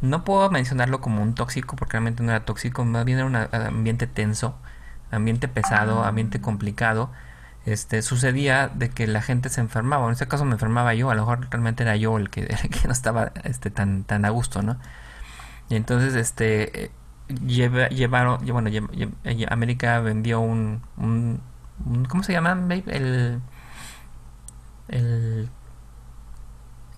no 0.00 0.24
puedo 0.24 0.50
mencionarlo 0.50 1.00
como 1.00 1.22
un 1.22 1.34
tóxico, 1.34 1.76
porque 1.76 1.92
realmente 1.92 2.22
no 2.22 2.30
era 2.30 2.44
tóxico, 2.44 2.84
más 2.84 3.04
bien 3.04 3.18
era 3.18 3.26
un 3.26 3.36
ambiente 3.36 4.06
tenso 4.06 4.56
ambiente 5.10 5.48
pesado, 5.48 6.04
ambiente 6.04 6.40
complicado, 6.40 7.10
este, 7.66 8.02
sucedía 8.02 8.68
de 8.68 8.90
que 8.90 9.06
la 9.06 9.22
gente 9.22 9.48
se 9.48 9.60
enfermaba. 9.60 10.06
En 10.06 10.12
este 10.12 10.28
caso 10.28 10.44
me 10.44 10.52
enfermaba 10.52 10.94
yo, 10.94 11.10
a 11.10 11.14
lo 11.14 11.22
mejor 11.22 11.48
realmente 11.50 11.82
era 11.82 11.96
yo 11.96 12.18
el 12.18 12.30
que, 12.30 12.46
que 12.70 12.86
no 12.86 12.92
estaba 12.92 13.32
este, 13.44 13.70
tan, 13.70 14.04
tan 14.04 14.24
a 14.24 14.30
gusto, 14.30 14.62
¿no? 14.62 14.78
Y 15.68 15.76
entonces, 15.76 16.14
este, 16.14 16.90
llevaron, 17.46 18.44
bueno, 18.46 18.70
América 19.48 20.00
vendió 20.00 20.40
un, 20.40 20.82
un, 20.96 21.40
¿cómo 22.08 22.22
se 22.22 22.32
llama? 22.32 22.52
El, 22.70 23.40
el... 24.88 25.50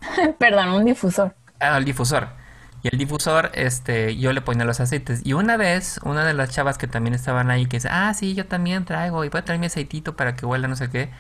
Perdón, 0.39 0.69
un 0.71 0.85
difusor. 0.85 1.35
Ah, 1.61 1.77
el 1.79 1.85
difusor. 1.85 2.42
Y 2.83 2.89
el 2.89 2.99
difusor, 2.99 3.51
este, 3.55 4.17
yo 4.17 4.33
le 4.33 4.41
ponía 4.43 4.65
los 4.65 4.81
aceites. 4.81 5.21
Y 5.25 5.35
una 5.35 5.57
vez, 5.57 6.01
una 6.05 6.25
de 6.25 6.35
las 6.35 6.51
chavas 6.51 6.79
que 6.79 6.89
también 6.89 7.15
estaban 7.15 7.51
ahí, 7.51 7.67
que 7.67 7.77
dice, 7.77 7.89
ah, 7.91 8.13
sí, 8.15 8.35
yo 8.35 8.47
también 8.47 8.85
traigo, 8.85 9.25
y 9.25 9.29
voy 9.29 9.39
a 9.41 9.45
traer 9.45 9.61
mi 9.61 9.67
aceitito 9.67 10.17
para 10.17 10.35
que 10.35 10.47
huela 10.47 10.67
no 10.69 10.77
sé 10.77 10.91
qué. 10.91 11.11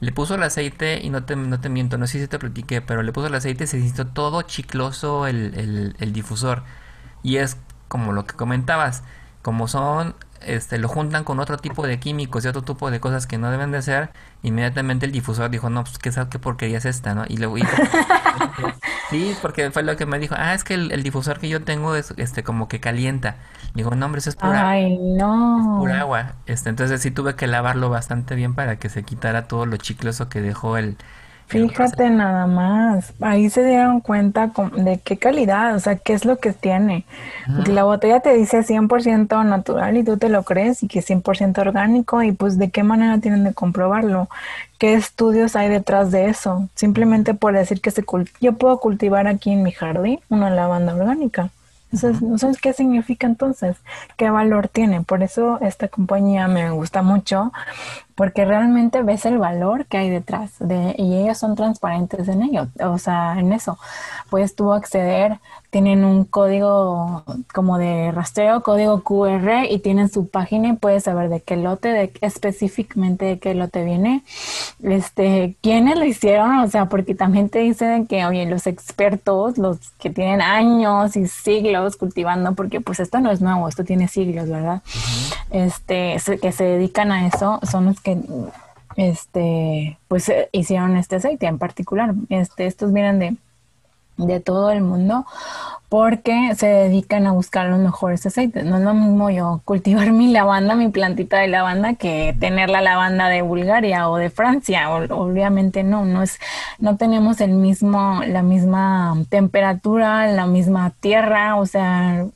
Le 0.00 0.12
puso 0.12 0.36
el 0.36 0.42
aceite 0.44 1.00
y 1.02 1.10
no 1.10 1.24
te, 1.24 1.34
no 1.36 1.60
te 1.60 1.68
miento, 1.68 1.98
no 1.98 2.06
sé 2.06 2.20
si 2.20 2.28
te 2.28 2.38
platiqué, 2.38 2.80
pero 2.82 3.02
le 3.02 3.12
puso 3.12 3.26
el 3.26 3.34
aceite 3.34 3.64
y 3.64 3.66
se 3.66 3.78
hizo 3.78 4.06
todo 4.06 4.42
chicloso 4.42 5.26
el, 5.26 5.54
el, 5.56 5.96
el 5.98 6.12
difusor. 6.12 6.62
Y 7.22 7.36
es 7.38 7.56
como 7.88 8.12
lo 8.12 8.24
que 8.26 8.34
comentabas, 8.36 9.02
como 9.42 9.68
son 9.68 10.14
este, 10.42 10.78
lo 10.78 10.88
juntan 10.88 11.24
con 11.24 11.40
otro 11.40 11.56
tipo 11.56 11.86
de 11.86 11.98
químicos 11.98 12.44
y 12.44 12.48
otro 12.48 12.62
tipo 12.62 12.90
de 12.90 13.00
cosas 13.00 13.26
que 13.26 13.38
no 13.38 13.50
deben 13.50 13.70
de 13.70 13.82
ser, 13.82 14.10
inmediatamente 14.42 15.06
el 15.06 15.12
difusor 15.12 15.50
dijo, 15.50 15.70
no, 15.70 15.84
pues 15.84 15.98
qué, 15.98 16.10
qué 16.30 16.38
porquería 16.38 16.78
es 16.78 16.84
esta, 16.84 17.14
¿no? 17.14 17.24
Y 17.28 17.36
luego 17.36 17.56
sí, 19.10 19.36
porque 19.42 19.70
fue 19.70 19.82
lo 19.82 19.96
que 19.96 20.06
me 20.06 20.18
dijo, 20.18 20.34
ah, 20.38 20.54
es 20.54 20.64
que 20.64 20.74
el, 20.74 21.02
difusor 21.02 21.38
que 21.38 21.48
yo 21.48 21.62
tengo 21.62 21.94
es 21.94 22.14
este 22.16 22.42
como 22.42 22.68
que 22.68 22.80
calienta. 22.80 23.36
Digo, 23.74 23.94
no, 23.94 24.06
hombre, 24.06 24.20
eso 24.20 24.30
es 24.30 24.36
pura, 24.36 24.70
Ay, 24.70 24.98
no. 24.98 25.76
pura 25.78 26.00
agua. 26.00 26.32
Este, 26.46 26.68
entonces 26.68 27.00
sí 27.02 27.10
tuve 27.10 27.34
que 27.34 27.46
lavarlo 27.46 27.90
bastante 27.90 28.34
bien 28.34 28.54
para 28.54 28.78
que 28.78 28.88
se 28.88 29.02
quitara 29.02 29.46
todo 29.48 29.66
lo 29.66 29.76
chicloso 29.76 30.28
que 30.28 30.40
dejó 30.40 30.76
el, 30.76 30.96
Fíjate 31.48 32.10
nada 32.10 32.46
más, 32.46 33.14
ahí 33.22 33.48
se 33.48 33.64
dieron 33.64 34.00
cuenta 34.00 34.52
de 34.76 34.98
qué 34.98 35.16
calidad, 35.16 35.74
o 35.74 35.80
sea, 35.80 35.96
qué 35.96 36.12
es 36.12 36.26
lo 36.26 36.36
que 36.36 36.52
tiene. 36.52 37.06
La 37.66 37.84
botella 37.84 38.20
te 38.20 38.34
dice 38.34 38.62
100% 38.62 39.44
natural 39.46 39.96
y 39.96 40.04
tú 40.04 40.18
te 40.18 40.28
lo 40.28 40.42
crees 40.42 40.82
y 40.82 40.88
que 40.88 40.98
es 40.98 41.08
100% 41.08 41.58
orgánico 41.58 42.22
y 42.22 42.32
pues 42.32 42.58
de 42.58 42.70
qué 42.70 42.82
manera 42.82 43.18
tienen 43.18 43.44
de 43.44 43.54
comprobarlo. 43.54 44.28
¿Qué 44.78 44.92
estudios 44.92 45.56
hay 45.56 45.70
detrás 45.70 46.10
de 46.10 46.28
eso? 46.28 46.68
Simplemente 46.74 47.32
por 47.32 47.54
decir 47.54 47.80
que 47.80 47.90
se 47.90 48.04
yo 48.40 48.52
puedo 48.52 48.78
cultivar 48.78 49.26
aquí 49.26 49.50
en 49.50 49.62
mi 49.62 49.72
jardín 49.72 50.20
una 50.28 50.50
lavanda 50.50 50.94
orgánica. 50.94 51.48
Entonces, 51.90 52.20
¿no 52.20 52.36
sabes 52.36 52.60
qué 52.60 52.74
significa 52.74 53.26
entonces? 53.26 53.76
¿Qué 54.16 54.28
valor 54.28 54.68
tiene? 54.68 55.00
Por 55.00 55.22
eso 55.22 55.58
esta 55.62 55.88
compañía 55.88 56.46
me 56.46 56.70
gusta 56.70 57.02
mucho, 57.02 57.52
porque 58.18 58.44
realmente 58.44 59.04
ves 59.04 59.26
el 59.26 59.38
valor 59.38 59.86
que 59.86 59.96
hay 59.96 60.10
detrás 60.10 60.50
de, 60.58 60.92
y 60.98 61.14
ellos 61.18 61.38
son 61.38 61.54
transparentes 61.54 62.26
en 62.26 62.42
ello, 62.42 62.66
o 62.80 62.98
sea, 62.98 63.38
en 63.38 63.52
eso. 63.52 63.78
Puedes 64.28 64.56
tú 64.56 64.72
acceder 64.72 65.38
tienen 65.70 66.04
un 66.04 66.24
código 66.24 67.24
como 67.52 67.76
de 67.76 68.10
rastreo, 68.10 68.62
código 68.62 69.02
QR 69.02 69.64
y 69.68 69.78
tienen 69.80 70.08
su 70.08 70.28
página 70.28 70.68
y 70.68 70.72
puedes 70.74 71.04
saber 71.04 71.28
de 71.28 71.40
qué 71.40 71.56
lote, 71.56 71.88
de, 71.88 72.12
específicamente 72.22 73.26
de 73.26 73.38
qué 73.38 73.54
lote 73.54 73.84
viene, 73.84 74.22
este, 74.82 75.56
quiénes 75.60 75.98
lo 75.98 76.04
hicieron, 76.04 76.58
o 76.60 76.68
sea, 76.68 76.86
porque 76.86 77.14
también 77.14 77.50
te 77.50 77.58
dicen 77.58 78.06
que, 78.06 78.24
oye, 78.24 78.46
los 78.46 78.66
expertos, 78.66 79.58
los 79.58 79.78
que 79.98 80.10
tienen 80.10 80.40
años 80.40 81.16
y 81.16 81.26
siglos 81.28 81.96
cultivando, 81.96 82.54
porque 82.54 82.80
pues 82.80 83.00
esto 83.00 83.20
no 83.20 83.30
es 83.30 83.42
nuevo, 83.42 83.68
esto 83.68 83.84
tiene 83.84 84.08
siglos, 84.08 84.48
¿verdad? 84.48 84.82
Este, 85.50 86.16
que 86.40 86.52
se 86.52 86.64
dedican 86.64 87.12
a 87.12 87.26
eso, 87.26 87.60
son 87.70 87.86
los 87.86 88.00
que 88.00 88.18
este, 88.96 89.96
pues 90.08 90.28
eh, 90.28 90.48
hicieron 90.50 90.96
este 90.96 91.16
aceite 91.16 91.46
en 91.46 91.58
particular. 91.58 92.14
Este, 92.30 92.66
estos 92.66 92.92
vienen 92.92 93.18
de 93.20 93.36
de 94.18 94.40
todo 94.40 94.70
el 94.70 94.82
mundo 94.82 95.24
porque 95.88 96.54
se 96.54 96.66
dedican 96.66 97.26
a 97.26 97.32
buscar 97.32 97.66
los 97.68 97.78
mejores 97.78 98.26
aceites. 98.26 98.64
No 98.64 98.76
es 98.76 98.82
lo 98.82 98.92
mismo 98.92 99.30
yo 99.30 99.62
cultivar 99.64 100.12
mi 100.12 100.30
lavanda, 100.30 100.74
mi 100.74 100.88
plantita 100.88 101.38
de 101.38 101.48
lavanda, 101.48 101.94
que 101.94 102.36
tener 102.38 102.68
la 102.68 102.82
lavanda 102.82 103.28
de 103.28 103.42
Bulgaria 103.42 104.08
o 104.10 104.16
de 104.16 104.28
Francia. 104.28 104.90
obviamente 104.90 105.82
no, 105.84 106.04
no 106.04 106.22
es, 106.22 106.38
no 106.78 106.96
tenemos 106.96 107.40
el 107.40 107.52
mismo, 107.52 108.20
la 108.26 108.42
misma 108.42 109.16
temperatura, 109.30 110.26
la 110.26 110.46
misma 110.46 110.92
tierra, 111.00 111.56
o 111.56 111.64
sea, 111.64 112.26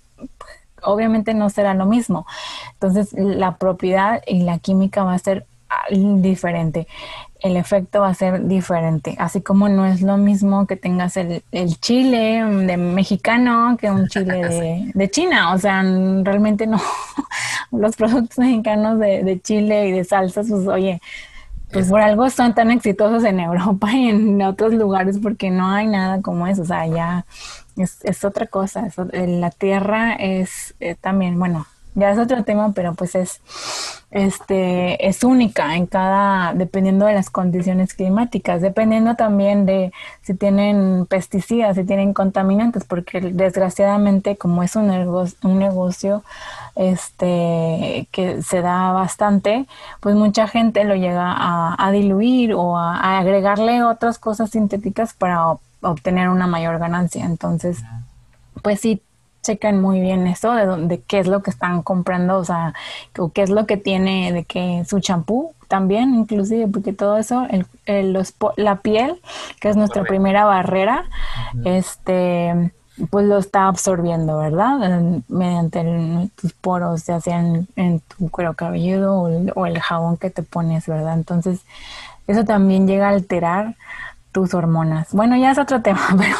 obviamente 0.82 1.34
no 1.34 1.50
será 1.50 1.74
lo 1.74 1.84
mismo. 1.84 2.26
Entonces, 2.74 3.12
la 3.12 3.56
propiedad 3.56 4.22
y 4.26 4.42
la 4.42 4.58
química 4.58 5.04
va 5.04 5.14
a 5.14 5.18
ser 5.18 5.46
diferente 5.90 6.86
el 7.43 7.57
efecto 7.57 8.01
va 8.01 8.09
a 8.09 8.14
ser 8.14 8.47
diferente. 8.47 9.16
Así 9.18 9.40
como 9.40 9.68
no 9.68 9.84
es 9.84 10.01
lo 10.01 10.16
mismo 10.16 10.66
que 10.66 10.76
tengas 10.76 11.16
el, 11.16 11.43
chile 11.80 12.43
de 12.45 12.76
mexicano 12.76 13.76
que 13.78 13.90
un 13.90 14.07
chile 14.09 14.90
de, 14.95 15.11
China. 15.11 15.53
O 15.53 15.59
sea, 15.59 15.82
realmente 15.82 16.66
no. 16.66 16.80
Los 17.72 17.97
productos 17.97 18.38
mexicanos 18.38 18.99
de, 18.99 19.40
chile 19.43 19.88
y 19.88 19.93
de 19.93 20.05
salsas, 20.05 20.47
pues 20.49 20.66
oye, 20.68 21.01
pues 21.72 21.88
por 21.88 22.01
algo 22.01 22.28
son 22.28 22.55
tan 22.55 22.70
exitosos 22.70 23.24
en 23.24 23.40
Europa 23.40 23.90
y 23.93 24.11
en 24.11 24.40
otros 24.43 24.74
lugares 24.74 25.18
porque 25.18 25.51
no 25.51 25.70
hay 25.70 25.86
nada 25.86 26.20
como 26.20 26.47
eso. 26.47 26.62
O 26.62 26.66
sea, 26.66 26.86
ya 26.86 27.24
es, 27.76 28.24
otra 28.24 28.47
cosa. 28.47 28.88
la 29.12 29.51
tierra 29.51 30.12
es 30.14 30.74
eh, 30.80 30.95
también, 31.01 31.38
bueno, 31.38 31.66
ya 31.95 32.11
es 32.11 32.18
otro 32.18 32.43
tema, 32.43 32.72
pero 32.72 32.95
pues 32.95 33.14
es, 33.14 33.40
este, 34.11 35.07
es 35.07 35.24
única 35.24 35.76
en 35.76 35.86
cada, 35.86 36.55
dependiendo 36.55 37.05
de 37.05 37.14
las 37.14 37.28
condiciones 37.28 37.93
climáticas, 37.93 38.62
dependiendo 38.62 39.14
también 39.14 39.66
de 39.66 39.93
si 40.22 40.34
tienen 40.34 41.07
pesticidas, 41.07 41.76
si 41.76 41.84
tienen 41.84 42.14
contaminantes, 42.14 42.84
porque 42.84 43.20
desgraciadamente 43.20 44.36
como 44.36 44.62
es 44.62 44.74
un 44.74 44.86
negocio, 44.86 45.36
un 45.43 45.59
negocio 45.59 46.22
este, 46.76 48.09
que 48.11 48.43
se 48.43 48.62
da 48.62 48.93
bastante, 48.93 49.66
pues 50.01 50.14
mucha 50.14 50.49
gente 50.49 50.84
lo 50.84 50.95
llega 50.95 51.34
a, 51.34 51.90
diluir 51.93 52.55
o 52.55 52.78
a, 52.78 53.18
agregarle 53.18 53.84
otras 53.84 54.18
cosas 54.18 54.51
sintéticas 54.51 55.12
para 55.12 55.57
obtener 55.82 56.30
una 56.30 56.47
mayor 56.47 56.78
ganancia. 56.78 57.24
Entonces, 57.26 57.82
pues 58.62 58.80
sí, 58.80 59.03
chequen 59.43 59.80
muy 59.80 60.01
bien 60.01 60.26
eso 60.26 60.53
de, 60.53 60.86
de 60.86 61.01
qué 61.03 61.18
es 61.18 61.26
lo 61.26 61.43
que 61.43 61.51
están 61.51 61.82
comprando, 61.82 62.38
o 62.38 62.45
sea, 62.45 62.74
o 63.18 63.30
qué 63.30 63.43
es 63.43 63.51
lo 63.51 63.66
que 63.66 63.76
tiene, 63.76 64.32
de 64.32 64.45
que 64.45 64.84
su 64.88 65.01
champú 65.01 65.53
también, 65.72 66.14
inclusive, 66.14 66.68
porque 66.68 66.93
todo 66.93 67.16
eso, 67.16 67.47
el, 67.86 68.12
los, 68.12 68.34
la 68.57 68.76
piel, 68.76 69.20
que 69.59 69.70
es 69.70 69.76
nuestra 69.76 70.05
primera 70.05 70.45
barrera, 70.45 71.05
este, 71.64 72.72
pues 73.11 73.26
lo 73.26 73.38
está 73.38 73.68
absorbiendo, 73.68 74.36
¿verdad? 74.36 75.01
mediante 75.28 76.30
tus 76.36 76.53
poros, 76.53 77.07
ya 77.07 77.20
sea 77.20 77.40
en, 77.40 78.01
tu 78.01 78.28
cuero 78.30 78.53
cabelludo 78.53 79.22
o 79.55 79.66
el, 79.66 79.80
jabón 79.80 80.18
que 80.18 80.28
te 80.28 80.43
pones, 80.43 80.86
¿verdad? 80.86 81.14
Entonces, 81.14 81.62
eso 82.26 82.45
también 82.45 82.86
llega 82.86 83.07
a 83.07 83.12
alterar 83.12 83.76
tus 84.30 84.53
hormonas. 84.53 85.09
Bueno, 85.12 85.36
ya 85.36 85.53
es 85.53 85.59
otro 85.59 85.80
tema, 85.82 86.07
pero 86.18 86.36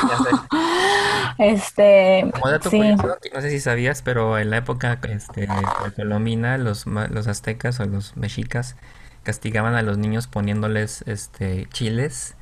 este 1.39 2.31
Como 2.33 2.51
dato 2.51 2.71
no 2.71 3.41
sé 3.41 3.51
si 3.51 3.61
sabías, 3.61 4.03
pero 4.03 4.39
en 4.39 4.51
la 4.51 4.59
época 4.59 4.99
este 5.09 5.49
Colomina, 5.97 6.59
los 6.59 6.87
los 6.87 7.27
aztecas 7.27 7.81
o 7.81 7.85
los 7.85 8.17
mexicas 8.17 8.77
castigaban 9.23 9.75
a 9.75 9.83
los 9.83 9.99
niños 9.99 10.27
poniéndoles 10.27 11.05
este 11.07 11.67
chiles 11.71 12.37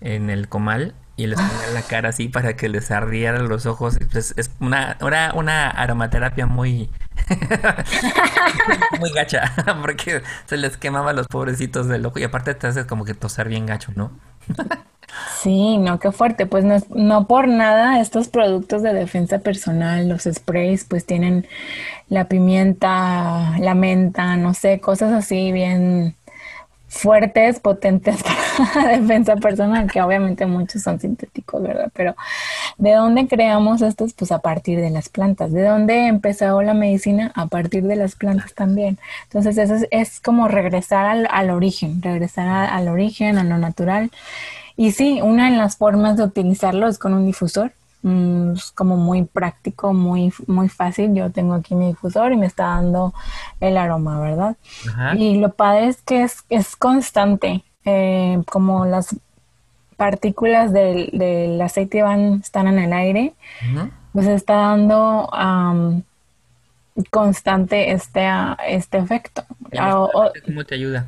en 0.00 0.30
el 0.30 0.48
comal 0.48 0.94
y 1.16 1.26
les 1.26 1.38
ponían 1.38 1.74
la 1.74 1.82
cara 1.82 2.08
así 2.08 2.28
para 2.28 2.56
que 2.56 2.68
les 2.68 2.90
ardieran 2.90 3.48
los 3.48 3.66
ojos. 3.66 3.98
Pues, 4.10 4.34
es 4.36 4.50
una, 4.60 4.96
era 5.00 5.32
una 5.34 5.68
aromaterapia 5.68 6.46
muy, 6.46 6.90
muy 8.98 9.10
gacha, 9.12 9.52
porque 9.82 10.22
se 10.46 10.56
les 10.56 10.76
quemaba 10.76 11.12
los 11.12 11.28
pobrecitos 11.28 11.86
del 11.88 12.06
ojo 12.06 12.18
y 12.18 12.24
aparte 12.24 12.54
te 12.54 12.66
hace 12.66 12.86
como 12.86 13.04
que 13.04 13.14
tosar 13.14 13.48
bien 13.48 13.66
gacho, 13.66 13.92
¿no? 13.94 14.12
Sí, 15.40 15.78
no, 15.78 15.98
qué 15.98 16.12
fuerte. 16.12 16.46
Pues 16.46 16.64
no, 16.64 16.76
no 16.94 17.26
por 17.26 17.48
nada 17.48 18.00
estos 18.00 18.28
productos 18.28 18.82
de 18.82 18.92
defensa 18.94 19.38
personal, 19.40 20.08
los 20.08 20.22
sprays, 20.24 20.84
pues 20.84 21.06
tienen 21.06 21.46
la 22.08 22.28
pimienta, 22.28 23.58
la 23.58 23.74
menta, 23.74 24.36
no 24.36 24.54
sé, 24.54 24.80
cosas 24.80 25.12
así 25.12 25.52
bien 25.52 26.16
fuertes, 26.92 27.58
potentes 27.58 28.22
para 28.74 28.98
defensa 28.98 29.36
personal, 29.36 29.90
que 29.90 30.02
obviamente 30.02 30.44
muchos 30.44 30.82
son 30.82 31.00
sintéticos, 31.00 31.62
¿verdad? 31.62 31.90
Pero 31.94 32.14
¿de 32.76 32.92
dónde 32.92 33.26
creamos 33.26 33.80
estos? 33.80 34.12
Pues 34.12 34.30
a 34.30 34.40
partir 34.40 34.78
de 34.80 34.90
las 34.90 35.08
plantas. 35.08 35.52
¿De 35.52 35.62
dónde 35.62 36.06
empezó 36.06 36.60
la 36.62 36.74
medicina? 36.74 37.32
A 37.34 37.46
partir 37.46 37.84
de 37.84 37.96
las 37.96 38.14
plantas 38.14 38.54
también. 38.54 38.98
Entonces 39.24 39.56
eso 39.56 39.86
es, 39.90 40.20
como 40.20 40.48
regresar 40.48 41.26
al, 41.30 41.50
origen, 41.50 42.02
regresar 42.02 42.46
al 42.48 42.88
origen, 42.88 43.38
a 43.38 43.44
lo 43.44 43.56
natural. 43.56 44.10
Y 44.76 44.92
sí, 44.92 45.20
una 45.22 45.50
de 45.50 45.56
las 45.56 45.76
formas 45.76 46.16
de 46.16 46.24
utilizarlo 46.24 46.88
es 46.88 46.98
con 46.98 47.14
un 47.14 47.26
difusor 47.26 47.72
Mm, 48.02 48.54
es 48.54 48.72
como 48.72 48.96
muy 48.96 49.24
práctico, 49.24 49.92
muy, 49.92 50.32
muy 50.48 50.68
fácil. 50.68 51.14
Yo 51.14 51.30
tengo 51.30 51.54
aquí 51.54 51.74
mi 51.74 51.88
difusor 51.88 52.32
y 52.32 52.36
me 52.36 52.46
está 52.46 52.64
dando 52.64 53.14
el 53.60 53.76
aroma, 53.76 54.20
¿verdad? 54.20 54.56
Y 55.16 55.38
lo 55.38 55.52
padre 55.52 55.88
es 55.88 56.02
que 56.02 56.24
es, 56.24 56.44
es 56.48 56.74
constante, 56.74 57.64
eh, 57.84 58.42
como 58.50 58.86
las 58.86 59.16
partículas 59.96 60.72
del, 60.72 61.60
aceite 61.62 62.02
van, 62.02 62.40
están 62.42 62.66
en 62.66 62.80
el 62.80 62.92
aire, 62.92 63.34
pues 64.12 64.26
está 64.26 64.54
dando 64.54 65.30
constante 67.10 67.92
este, 67.92 68.28
este 68.66 68.98
efecto. 68.98 69.44
Ah, 69.78 70.08
¿Cómo 70.44 70.64
te 70.64 70.74
ayuda? 70.74 71.06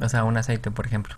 O 0.00 0.08
sea, 0.08 0.24
un 0.24 0.36
aceite, 0.36 0.72
por 0.72 0.86
ejemplo 0.86 1.16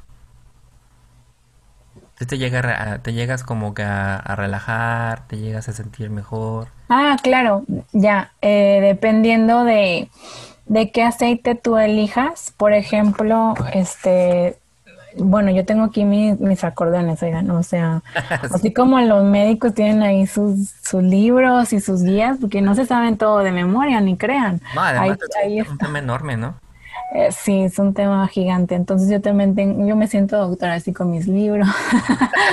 te, 2.27 2.39
llega 2.39 2.99
te 3.03 3.13
llegas 3.13 3.45
como 3.45 3.75
que 3.75 3.83
a, 3.83 4.35
relajar, 4.37 5.27
te 5.27 5.39
llegas 5.39 5.69
a 5.69 5.73
sentir 5.73 6.11
mejor. 6.11 6.69
Ah, 6.89 7.17
claro, 7.23 7.65
ya, 7.93 8.33
eh, 8.43 8.81
dependiendo 8.83 9.65
de, 9.65 10.09
de 10.67 10.91
qué 10.91 11.03
aceite 11.03 11.55
tú 11.55 11.77
elijas, 11.77 12.53
por 12.57 12.73
ejemplo, 12.73 13.55
este, 13.73 14.59
bueno, 15.17 15.51
yo 15.51 15.65
tengo 15.65 15.85
aquí 15.85 16.05
mis, 16.05 16.65
acordeones, 16.65 17.23
oigan, 17.23 17.51
o 17.51 17.63
sea, 17.63 18.03
así 18.53 18.73
como 18.73 19.01
los 19.01 19.25
médicos 19.25 19.75
tienen 19.75 20.03
ahí 20.03 20.27
sus, 20.27 20.71
sus 20.83 21.03
libros 21.03 21.73
y 21.73 21.81
sus 21.81 22.03
guías, 22.03 22.39
porque 22.41 22.61
no 22.61 22.75
se 22.75 22.87
saben 22.87 23.17
todo 23.17 23.39
de 23.39 23.53
memoria, 23.53 24.01
ni 24.01 24.17
crean. 24.17 24.61
No, 24.75 24.83
además 24.83 25.19
es 25.45 25.69
un 25.69 25.79
tema 25.79 25.99
enorme, 25.99 26.37
¿no? 26.37 26.55
Eh, 27.15 27.31
sí, 27.33 27.63
es 27.63 27.79
un 27.79 27.95
tema 27.95 28.27
gigante. 28.29 28.75
Entonces 28.75 29.09
yo 29.09 29.21
también 29.21 29.87
yo 29.87 29.97
me 29.97 30.09
siento 30.09 30.37
doctora 30.37 30.75
así 30.75 30.93
con 30.93 31.11
mis 31.11 31.27
libros. 31.27 31.69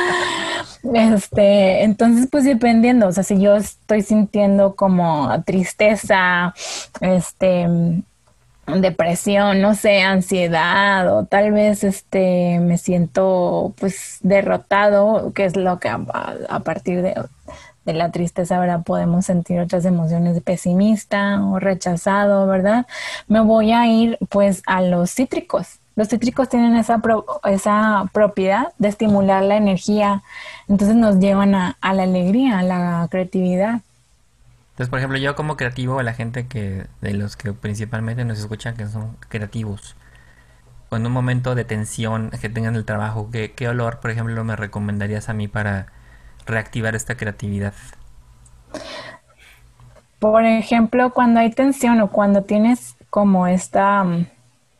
este, 0.93 1.83
entonces 1.83 2.27
pues 2.31 2.45
dependiendo, 2.45 3.07
o 3.07 3.11
sea, 3.11 3.23
si 3.23 3.39
yo 3.39 3.55
estoy 3.55 4.01
sintiendo 4.01 4.75
como 4.75 5.43
tristeza, 5.43 6.53
este, 7.01 7.67
depresión, 8.67 9.61
no 9.61 9.75
sé, 9.75 10.01
ansiedad 10.01 11.15
o 11.15 11.25
tal 11.25 11.51
vez 11.51 11.83
este 11.83 12.59
me 12.59 12.77
siento 12.77 13.73
pues 13.77 14.19
derrotado, 14.21 15.33
que 15.33 15.45
es 15.45 15.55
lo 15.55 15.79
que 15.79 15.89
a 15.89 16.59
partir 16.61 17.01
de 17.01 17.15
de 17.85 17.93
la 17.93 18.11
tristeza, 18.11 18.59
¿verdad? 18.59 18.83
Podemos 18.83 19.25
sentir 19.25 19.59
otras 19.59 19.85
emociones 19.85 20.35
de 20.35 20.41
pesimista 20.41 21.41
o 21.45 21.59
rechazado, 21.59 22.47
¿verdad? 22.47 22.87
Me 23.27 23.39
voy 23.41 23.71
a 23.71 23.87
ir 23.87 24.17
pues 24.29 24.63
a 24.65 24.81
los 24.81 25.11
cítricos. 25.11 25.79
Los 25.95 26.09
cítricos 26.09 26.49
tienen 26.49 26.75
esa, 26.75 27.01
esa 27.45 28.09
propiedad 28.11 28.73
de 28.79 28.89
estimular 28.89 29.43
la 29.43 29.55
energía, 29.55 30.23
entonces 30.67 30.97
nos 30.97 31.19
llevan 31.19 31.55
a, 31.55 31.77
la 31.81 32.03
alegría, 32.03 32.59
a 32.59 32.63
la 32.63 33.07
creatividad. 33.09 33.81
Entonces, 34.71 34.89
por 34.89 34.99
ejemplo, 34.99 35.17
yo 35.17 35.35
como 35.35 35.55
creativo, 35.55 36.01
la 36.01 36.13
gente 36.13 36.47
que 36.47 36.85
de 36.99 37.13
los 37.13 37.37
que 37.37 37.53
principalmente 37.53 38.25
nos 38.25 38.39
escuchan 38.39 38.75
que 38.75 38.87
son 38.87 39.15
creativos, 39.29 39.95
en 40.91 41.05
un 41.05 41.13
momento 41.13 41.55
de 41.55 41.63
tensión 41.63 42.29
que 42.29 42.49
tengan 42.49 42.75
el 42.75 42.83
trabajo, 42.83 43.29
¿qué, 43.31 43.53
qué 43.53 43.69
olor, 43.69 43.99
por 44.01 44.11
ejemplo, 44.11 44.43
me 44.43 44.57
recomendarías 44.57 45.29
a 45.29 45.33
mí 45.33 45.47
para 45.47 45.87
reactivar 46.45 46.95
esta 46.95 47.15
creatividad? 47.15 47.73
Por 50.19 50.45
ejemplo, 50.45 51.13
cuando 51.13 51.39
hay 51.39 51.51
tensión 51.51 51.99
o 52.01 52.09
cuando 52.09 52.43
tienes 52.43 52.95
como 53.09 53.47
esta, 53.47 54.03
mm, 54.03 54.27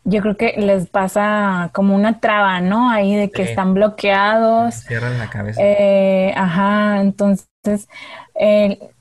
yo 0.06 0.22
creo 0.22 0.38
que 0.38 0.56
les 0.58 0.88
pasa 0.90 1.70
como 1.74 1.96
una 1.96 2.20
traba, 2.20 2.62
¿no? 2.62 2.90
Ahí 2.90 3.16
de 3.16 3.30
que 3.30 3.44
están 3.44 3.74
bloqueados. 3.74 4.76
Cierran 4.76 5.18
la 5.18 5.30
cabeza. 5.30 5.62
Eh, 5.62 6.34
ajá, 6.36 7.02
entonces, 7.02 7.46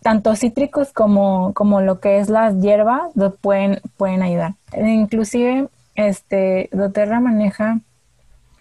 tanto 0.02 0.34
cítricos 0.36 0.92
como, 0.92 1.52
como 1.54 1.80
lo 1.80 2.00
que 2.00 2.18
es 2.18 2.28
las 2.28 2.60
hierbas 2.60 3.12
pueden, 3.40 3.80
pueden 3.96 4.22
ayudar. 4.22 4.54
Inclusive, 4.76 5.68
este, 5.94 6.68
doTERRA 6.72 7.20
maneja 7.20 7.80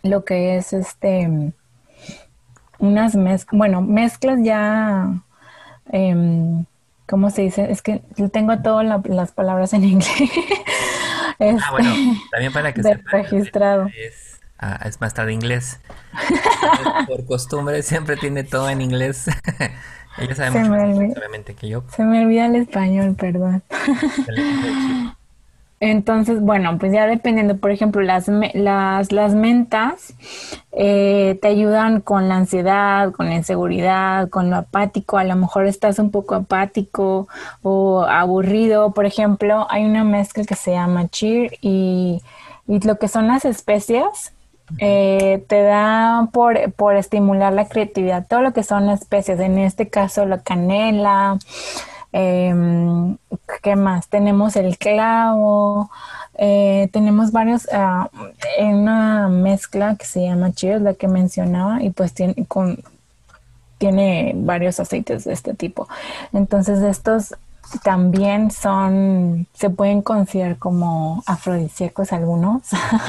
lo 0.03 0.25
que 0.25 0.57
es 0.57 0.73
este 0.73 1.53
unas 2.83 3.15
mezclas, 3.15 3.57
bueno, 3.57 3.81
mezclas 3.81 4.39
ya, 4.43 5.21
eh, 5.91 6.63
¿cómo 7.07 7.29
se 7.29 7.43
dice? 7.43 7.71
Es 7.71 7.81
que 7.81 8.03
tengo 8.31 8.61
todas 8.61 8.85
las 9.05 9.31
palabras 9.31 9.73
en 9.73 9.83
inglés. 9.85 10.29
ah, 11.39 11.71
bueno, 11.71 11.89
este, 11.89 12.21
también 12.31 12.53
para 12.53 12.73
que 12.73 12.83
se 12.83 12.93
registrado. 13.05 13.87
Es, 13.87 14.41
ah, 14.59 14.79
es 14.85 14.99
más 14.99 15.13
tarde 15.13 15.33
inglés. 15.33 15.79
Por 17.07 17.25
costumbre 17.25 17.81
siempre 17.83 18.17
tiene 18.17 18.43
todo 18.43 18.69
en 18.69 18.81
inglés. 18.81 19.27
Ella 20.17 20.35
sabe 20.35 20.59
mucho 20.59 21.19
obviamente 21.19 21.55
que 21.55 21.69
yo. 21.69 21.83
Se 21.95 22.03
me 22.03 22.23
olvida 22.23 22.45
el 22.45 22.55
español, 22.55 23.15
perdón. 23.15 23.63
Entonces, 25.85 26.39
bueno, 26.39 26.77
pues 26.79 26.93
ya 26.93 27.07
dependiendo, 27.07 27.57
por 27.57 27.69
ejemplo, 27.69 28.01
las, 28.01 28.29
las, 28.53 29.11
las 29.11 29.35
mentas 29.35 30.13
eh, 30.71 31.37
te 31.41 31.49
ayudan 31.49 31.99
con 31.99 32.29
la 32.29 32.37
ansiedad, 32.37 33.11
con 33.11 33.25
la 33.25 33.35
inseguridad, 33.35 34.29
con 34.29 34.49
lo 34.49 34.55
apático. 34.55 35.17
A 35.17 35.25
lo 35.25 35.35
mejor 35.35 35.65
estás 35.65 35.99
un 35.99 36.09
poco 36.09 36.35
apático 36.35 37.27
o 37.63 38.03
aburrido. 38.03 38.93
Por 38.93 39.05
ejemplo, 39.05 39.67
hay 39.69 39.83
una 39.83 40.05
mezcla 40.05 40.45
que 40.45 40.55
se 40.55 40.71
llama 40.71 41.09
cheer 41.09 41.57
y, 41.59 42.21
lo 42.65 42.97
que 42.97 43.09
son 43.09 43.27
las 43.27 43.43
especias 43.43 44.31
eh, 44.79 45.43
te 45.49 45.63
da 45.63 46.29
por, 46.31 46.71
por 46.75 46.95
estimular 46.95 47.51
la 47.51 47.67
creatividad. 47.67 48.25
Todo 48.25 48.41
lo 48.41 48.53
que 48.53 48.63
son 48.63 48.89
especias, 48.89 49.37
en 49.41 49.57
este 49.57 49.89
caso 49.89 50.25
la 50.25 50.37
canela, 50.37 51.39
eh, 52.13 52.53
¿Qué 53.61 53.75
más? 53.75 54.07
Tenemos 54.07 54.55
el 54.55 54.77
clavo, 54.77 55.89
eh, 56.35 56.89
tenemos 56.91 57.31
varios, 57.31 57.65
uh, 57.65 58.07
una 58.63 59.27
mezcla 59.27 59.95
que 59.95 60.05
se 60.05 60.23
llama 60.23 60.51
Cheers, 60.53 60.81
la 60.81 60.93
que 60.93 61.07
mencionaba, 61.07 61.83
y 61.83 61.89
pues 61.89 62.13
tiene, 62.13 62.45
con, 62.47 62.79
tiene 63.77 64.33
varios 64.35 64.79
aceites 64.79 65.25
de 65.25 65.33
este 65.33 65.53
tipo. 65.53 65.87
Entonces 66.31 66.81
estos 66.81 67.35
también 67.83 68.51
son, 68.51 69.47
se 69.53 69.69
pueden 69.69 70.01
considerar 70.01 70.57
como 70.57 71.23
afrodisíacos 71.25 72.13
algunos. 72.13 72.63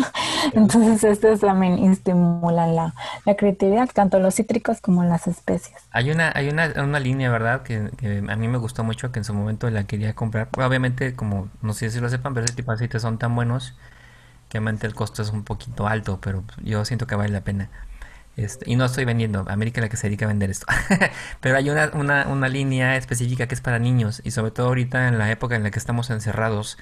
Entonces 0.53 1.05
estos 1.05 1.41
también 1.41 1.79
estimulan 1.91 2.75
la, 2.75 2.95
creatividad, 3.37 3.89
tanto 3.93 4.19
los 4.19 4.35
cítricos 4.35 4.81
como 4.81 5.05
las 5.05 5.27
especias. 5.27 5.83
Hay 5.91 6.11
una, 6.11 6.33
hay 6.35 6.49
una, 6.49 6.73
una 6.83 7.01
línea, 7.01 7.31
¿verdad? 7.31 7.63
Que, 7.63 7.77
a 8.29 8.37
mí 8.37 8.49
me 8.49 8.59
gustó 8.59 8.85
mucho, 8.85 9.13
que 9.13 9.21
en 9.21 9.25
su 9.25 9.35
momento 9.35 9.69
la 9.71 9.85
quería 9.85 10.15
comprar. 10.15 10.49
Obviamente, 10.57 11.15
como 11.15 11.49
no 11.63 11.73
sé 11.73 11.91
si 11.91 12.01
lo 12.01 12.09
sepan, 12.09 12.35
pero 12.35 12.45
ese 12.45 12.55
tipo 12.55 12.71
de 12.71 12.77
aceites 12.77 13.03
son 13.03 13.19
tan 13.19 13.35
buenos 13.35 13.75
que 14.49 14.59
obviamente 14.59 14.87
el 14.87 14.95
costo 14.95 15.23
es 15.23 15.31
un 15.31 15.43
poquito 15.43 15.89
alto, 15.89 16.21
pero 16.21 16.45
yo 16.63 16.85
siento 16.85 17.07
que 17.07 17.17
vale 17.17 17.31
la 17.31 17.41
pena. 17.41 17.71
Este, 18.37 18.69
y 18.69 18.75
no 18.75 18.85
estoy 18.85 19.05
vendiendo, 19.05 19.45
América 19.49 19.81
es 19.81 19.85
la 19.85 19.89
que 19.89 19.97
se 19.97 20.09
dedica 20.09 20.25
a 20.25 20.29
vender 20.29 20.51
esto. 20.51 20.67
Pero 21.41 21.57
hay 21.57 21.71
una, 21.71 21.91
una, 21.95 22.27
una 22.29 22.49
línea 22.49 22.97
específica 22.97 23.47
que 23.47 23.55
es 23.55 23.61
para 23.61 23.79
niños 23.79 24.21
y 24.25 24.33
sobre 24.33 24.51
todo 24.51 24.69
ahorita 24.69 25.09
en 25.09 25.19
la 25.19 25.31
época 25.31 25.55
en 25.55 25.63
la 25.63 25.71
que 25.71 25.79
estamos 25.79 26.11
encerrados 26.11 26.79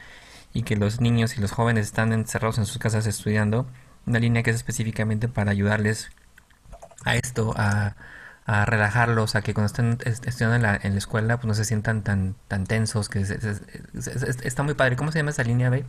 y 0.55 0.63
que 0.63 0.77
los 0.77 1.01
niños 1.01 1.37
y 1.37 1.41
los 1.41 1.53
jóvenes 1.53 1.87
están 1.87 2.13
encerrados 2.13 2.59
en 2.59 2.67
sus 2.67 2.79
casas 2.79 3.07
estudiando, 3.07 3.67
una 4.07 4.19
línea 4.19 4.43
que 4.43 4.51
es 4.51 4.57
específicamente 4.57 5.29
para 5.29 5.51
ayudarles 5.51 6.11
a 7.05 7.17
esto, 7.17 7.55
a, 7.57 7.97
a 8.47 8.65
relajarlos, 8.65 9.37
a 9.37 9.43
que 9.43 9.55
cuando 9.55 9.67
estén 9.67 9.99
estudiando 10.07 10.57
en 10.57 10.63
la, 10.63 10.79
en 10.83 10.93
la 10.93 10.99
escuela 10.99 11.37
pues 11.37 11.47
no 11.47 11.55
se 11.55 11.65
sientan 11.65 12.03
tan, 12.03 12.35
tan 12.49 12.67
tensos, 12.67 13.09
que 13.09 13.21
está 13.21 14.63
muy 14.63 14.75
padre. 14.75 14.97
¿Cómo 14.97 15.13
se 15.13 15.19
llama 15.19 15.31
esa 15.31 15.45
línea, 15.45 15.71
Babe? 15.71 15.87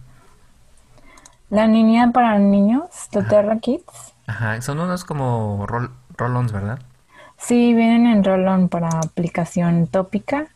La 1.50 1.68
línea 1.68 2.10
para 2.12 2.40
niños, 2.40 2.90
Toterra 3.12 3.60
Kids. 3.60 4.13
Ajá, 4.28 4.62
son 4.62 4.80
unos 4.80 5.04
como 5.04 5.66
roll-ons, 5.68 6.52
¿verdad? 6.52 6.80
Sí, 7.38 7.74
vienen 7.74 8.08
en 8.08 8.24
roll-on 8.24 8.70
para 8.70 8.90
aplicación 8.90 9.88
tópica. 9.88 10.48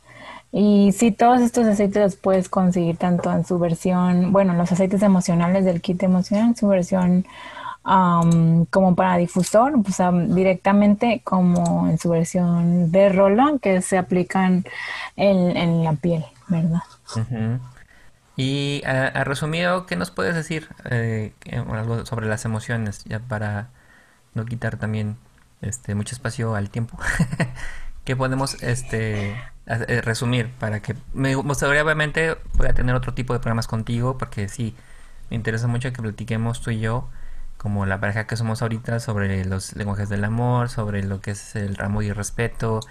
Y 0.51 0.93
sí, 0.93 1.11
todos 1.11 1.41
estos 1.41 1.67
aceites 1.67 2.01
los 2.01 2.15
puedes 2.15 2.47
conseguir 2.47 2.97
tanto 2.97 3.31
en 3.31 3.45
su 3.45 3.59
versión, 3.59 4.31
bueno, 4.31 4.53
los 4.53 4.71
aceites 4.71 5.03
emocionales 5.03 5.65
del 5.65 5.81
kit 5.81 6.01
emocional, 6.03 6.49
en 6.49 6.55
su 6.55 6.67
versión 6.67 7.25
como 8.69 8.95
para 8.95 9.15
difusor, 9.17 9.81
pues 9.81 9.97
directamente 10.27 11.21
como 11.23 11.87
en 11.87 11.97
su 11.97 12.09
versión 12.09 12.91
de 12.91 13.07
roll 13.09 13.59
que 13.61 13.81
se 13.81 13.97
aplican 13.97 14.65
en, 15.15 15.83
la 15.85 15.93
piel, 15.93 16.25
¿verdad? 16.49 16.81
Y 18.37 18.83
a, 18.85 19.23
resumido, 19.23 19.85
¿qué 19.85 19.95
nos 19.95 20.11
puedes 20.11 20.35
decir 20.35 20.69
eh, 20.85 21.33
algo 21.51 22.05
sobre 22.05 22.27
las 22.27 22.45
emociones, 22.45 23.03
ya 23.05 23.19
para 23.19 23.69
no 24.35 24.45
quitar 24.45 24.77
también 24.77 25.17
este 25.61 25.95
mucho 25.95 26.15
espacio 26.15 26.55
al 26.55 26.69
tiempo? 26.69 26.97
¿Qué 28.05 28.15
podemos 28.15 28.61
este 28.63 29.31
eh, 29.65 30.01
resumir 30.01 30.49
para 30.59 30.81
que 30.81 30.95
me 31.13 31.35
gustaría 31.35 31.83
obviamente 31.83 32.37
voy 32.53 32.67
a 32.67 32.73
tener 32.73 32.95
otro 32.95 33.13
tipo 33.13 33.33
de 33.33 33.39
programas 33.39 33.67
contigo 33.67 34.17
porque 34.17 34.47
sí 34.47 34.75
me 35.29 35.35
interesa 35.35 35.67
mucho 35.67 35.91
que 35.91 36.01
platiquemos 36.01 36.61
tú 36.61 36.71
y 36.71 36.79
yo 36.79 37.09
como 37.57 37.85
la 37.85 37.99
pareja 37.99 38.27
que 38.27 38.37
somos 38.37 38.61
ahorita, 38.61 38.99
sobre 38.99 39.43
los 39.45 39.75
lenguajes 39.75 40.09
del 40.09 40.23
amor, 40.23 40.69
sobre 40.69 41.03
lo 41.03 41.21
que 41.21 41.31
es 41.31 41.55
el 41.55 41.75
amor 41.81 42.03
y 42.03 42.11
respeto, 42.11 42.81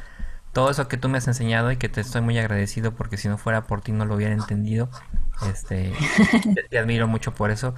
todo 0.52 0.70
eso 0.70 0.88
que 0.88 0.96
tú 0.96 1.08
me 1.08 1.18
has 1.18 1.28
enseñado 1.28 1.70
y 1.70 1.76
que 1.76 1.88
te 1.88 2.00
estoy 2.00 2.20
muy 2.20 2.38
agradecido 2.38 2.92
porque 2.92 3.16
si 3.16 3.28
no 3.28 3.38
fuera 3.38 3.66
por 3.66 3.80
ti 3.80 3.92
no 3.92 4.04
lo 4.04 4.16
hubiera 4.16 4.34
entendido. 4.34 4.88
Este, 5.50 5.92
te, 6.70 6.78
admiro 6.78 7.06
mucho 7.06 7.32
por 7.34 7.50
eso. 7.50 7.74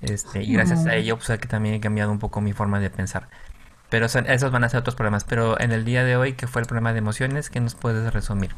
Este, 0.00 0.42
y 0.42 0.54
gracias 0.54 0.86
a 0.86 0.94
ello, 0.94 1.16
pues 1.16 1.38
que 1.38 1.48
también 1.48 1.76
he 1.76 1.80
cambiado 1.80 2.10
un 2.10 2.18
poco 2.18 2.40
mi 2.40 2.52
forma 2.52 2.80
de 2.80 2.90
pensar. 2.90 3.28
Pero 3.88 4.06
esos 4.06 4.50
van 4.50 4.64
a 4.64 4.68
ser 4.68 4.80
otros 4.80 4.94
problemas. 4.94 5.24
Pero 5.24 5.60
en 5.60 5.72
el 5.72 5.84
día 5.84 6.04
de 6.04 6.16
hoy, 6.16 6.32
que 6.32 6.46
fue 6.46 6.62
el 6.62 6.66
problema 6.66 6.92
de 6.92 6.98
emociones, 6.98 7.50
¿qué 7.50 7.60
nos 7.60 7.74
puedes 7.74 8.12
resumir? 8.12 8.50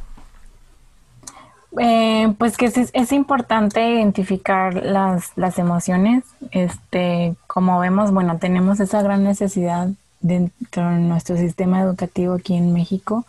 Eh, 1.78 2.32
pues 2.38 2.56
que 2.56 2.66
es, 2.66 2.90
es, 2.92 3.12
importante 3.12 3.84
identificar 3.84 4.74
las, 4.74 5.32
las 5.36 5.58
emociones. 5.58 6.22
Este, 6.52 7.34
como 7.48 7.80
vemos, 7.80 8.12
bueno, 8.12 8.38
tenemos 8.38 8.78
esa 8.78 9.02
gran 9.02 9.24
necesidad 9.24 9.88
dentro 10.20 10.88
de 10.88 10.98
nuestro 10.98 11.36
sistema 11.36 11.80
educativo 11.80 12.34
aquí 12.34 12.56
en 12.56 12.72
México 12.72 13.26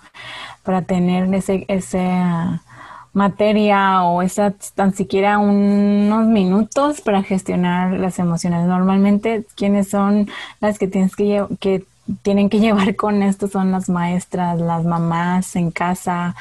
para 0.63 0.82
tener 0.84 1.32
ese, 1.34 1.66
esa 1.68 2.61
materia 3.16 4.03
o 4.03 4.22
esa 4.22 4.53
tan 4.76 4.93
siquiera 4.93 5.39
unos 5.39 6.28
minutos 6.28 7.01
para 7.01 7.24
gestionar 7.24 7.93
las 7.93 8.20
emociones. 8.20 8.68
Normalmente, 8.68 9.45
¿quiénes 9.55 9.89
son 9.89 10.30
las 10.59 10.78
que 10.78 10.88
tienes 10.88 11.16
que, 11.16 11.45
que 11.59 11.86
tienen 12.22 12.49
que 12.49 12.59
llevar 12.66 12.95
con 12.95 13.24
esto 13.24 13.47
son 13.47 13.72
las 13.72 13.89
maestras, 13.89 14.59
las 14.59 14.84
mamás 14.84 15.55
en 15.55 15.72
casa. 15.72 16.36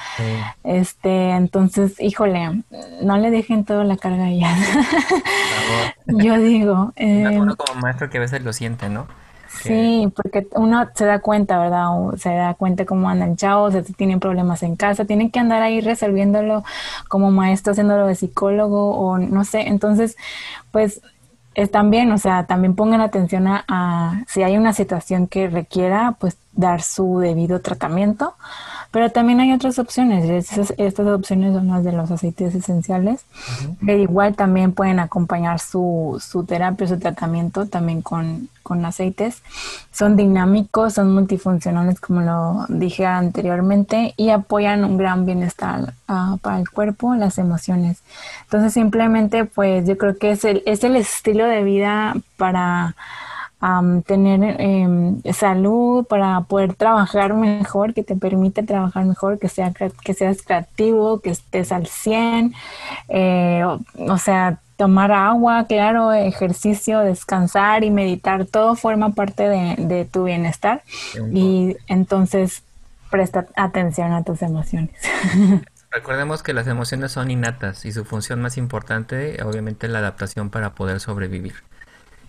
Este, 0.65 1.31
entonces, 1.31 1.95
híjole, 2.01 2.63
no 3.03 3.19
le 3.19 3.31
dejen 3.31 3.65
toda 3.65 3.85
la 3.85 3.97
carga 3.97 4.31
ya. 4.31 4.55
Yo 6.07 6.39
digo. 6.39 6.93
Eh, 6.97 7.39
uno 7.39 7.57
como 7.57 7.81
maestro 7.81 8.11
que 8.11 8.19
a 8.19 8.23
veces 8.23 8.43
lo 8.43 8.53
siente, 8.53 8.89
¿no? 8.89 9.07
Sí, 9.63 10.13
porque 10.15 10.47
uno 10.53 10.89
se 10.95 11.05
da 11.05 11.21
cuenta, 11.21 11.59
¿verdad? 11.59 11.89
se 12.17 12.31
da 12.31 12.55
cuenta 12.55 12.85
cómo 12.85 13.09
andan 13.09 13.37
chavos, 13.37 13.75
si 13.87 13.93
tienen 13.93 14.21
problemas 14.21 14.63
en 14.63 14.77
casa, 14.77 15.05
tienen 15.05 15.31
que 15.31 15.39
andar 15.39 15.63
ahí 15.63 15.81
resolviéndolo 15.81 16.65
como 17.09 17.31
maestro, 17.31 17.73
haciéndolo 17.73 18.07
de 18.07 18.15
psicólogo 18.15 18.91
o 18.97 19.19
no 19.19 19.45
sé. 19.45 19.69
Entonces, 19.69 20.17
pues 20.71 21.01
es 21.55 21.71
también, 21.71 22.11
o 22.13 22.19
sea, 22.19 22.47
también 22.47 22.75
pongan 22.75 23.01
atención 23.01 23.47
a, 23.47 24.25
si 24.27 24.43
hay 24.43 24.57
una 24.57 24.73
situación 24.73 25.29
que 25.29 25.49
requiera, 25.49 26.17
pues 26.19 26.37
dar 26.53 26.83
su 26.83 27.19
debido 27.21 27.61
tratamiento, 27.61 28.35
pero 28.95 29.11
también 29.11 29.41
hay 29.41 29.53
otras 29.53 29.81
opciones, 29.81 30.31
estas, 30.31 30.71
opciones 31.01 31.53
son 31.53 31.67
las 31.67 31.83
de 31.83 31.91
los 31.91 32.13
aceites 32.13 32.55
esenciales, 32.55 33.25
que 33.85 33.99
igual 33.99 34.37
también 34.37 34.71
pueden 34.71 35.01
acompañar 35.01 35.59
su, 35.59 36.23
su 36.25 36.45
terapia, 36.45 36.87
su 36.87 37.01
tratamiento 37.01 37.67
también 37.67 38.03
con, 38.03 38.49
con 38.63 38.85
aceites. 38.85 39.43
Son 39.91 40.15
dinámicos, 40.15 40.95
son 40.95 41.13
multifuncionales, 41.13 41.99
como 41.99 42.21
lo 42.21 42.67
dije 42.69 43.05
anteriormente, 43.05 44.15
y 44.17 44.31
apoyan 44.31 44.85
un 44.85 44.97
gran 44.97 45.27
bienestar 45.27 45.95
ah, 46.07 46.37
para 46.41 46.61
el 46.61 46.71
cuerpo, 46.71 47.17
las 47.17 47.39
emociones. 47.39 47.99
Entonces, 48.45 48.75
simplemente, 48.75 49.45
pues 49.45 49.89
yo 49.89 49.99
creo 49.99 50.17
que 50.19 50.31
es 50.31 50.45
el, 50.45 50.63
es 50.67 50.85
el 50.85 50.95
estilo 50.95 51.47
de 51.49 51.65
vida 51.65 52.15
para 52.37 52.95
tener 54.07 54.61
em, 54.61 55.23
salud, 55.33 56.05
para 56.05 56.43
poder 56.43 56.75
trabajar 56.75 57.35
mejor, 57.35 57.95
que 57.95 58.03
te 58.03 58.15
permite 58.15 58.63
trabajar 58.63 59.05
mejor, 59.05 59.39
que, 59.39 59.49
sea, 59.49 59.73
que 59.73 60.15
seas 60.15 60.43
creativo, 60.43 61.21
que 61.21 61.31
estés 61.31 61.73
al 61.73 61.87
100, 61.87 62.55
eh, 63.09 63.65
o, 63.65 64.19
sea, 64.19 64.59
tomar 64.77 65.13
agua, 65.13 65.65
claro, 65.67 66.13
ejercicio, 66.13 67.01
descansar 67.01 67.85
y 67.85 67.91
meditar, 67.91 68.45
todo 68.45 68.75
forma 68.75 69.11
parte 69.11 69.49
de, 69.49 70.05
tu 70.11 70.25
bienestar. 70.25 70.83
Y 71.33 71.77
entonces 71.87 72.63
presta 73.11 73.47
atención 73.57 74.13
a 74.13 74.25
tus 74.25 74.43
emociones. 74.43 74.95
Recordemos 75.91 76.43
que 76.43 76.53
las 76.53 76.67
emociones 76.67 77.13
son 77.13 77.31
innatas 77.31 77.85
y 77.85 77.93
su 77.93 78.05
función 78.05 78.43
más 78.43 78.59
importante, 78.59 79.41
obviamente, 79.45 79.87
es 79.87 79.93
la 79.93 80.01
adaptación 80.01 80.51
para 80.51 80.75
poder 80.75 80.99
sobrevivir. 80.99 81.55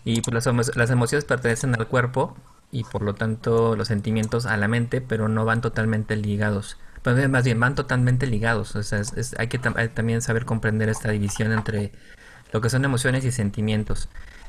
Y 0.05 0.21
pues 0.21 0.45
las, 0.45 0.89
emociones 0.91 1.25
pertenecen 1.25 1.75
al 1.75 1.87
cuerpo 1.87 2.37
y 2.71 2.83
por 2.83 3.01
lo 3.01 3.15
tanto 3.15 3.75
los 3.75 3.87
sentimientos 3.87 4.45
a 4.45 4.55
la 4.55 4.67
mente, 4.67 5.01
pero 5.01 5.27
no 5.27 5.45
van 5.45 5.61
totalmente 5.61 6.15
ligados. 6.15 6.77
Pues 7.01 7.27
más 7.29 7.43
bien 7.43 7.59
van 7.59 7.75
totalmente 7.75 8.27
ligados. 8.27 8.75
O 8.75 8.83
sea, 8.83 9.01
hay 9.37 9.47
que 9.47 9.57
también 9.59 10.21
saber 10.21 10.45
comprender 10.45 10.89
esta 10.89 11.09
división 11.09 11.51
entre 11.51 11.91
lo 12.53 12.61
que 12.61 12.69
son 12.69 12.85
emociones 12.85 13.25
y 13.25 13.31
sentimientos. 13.31 14.07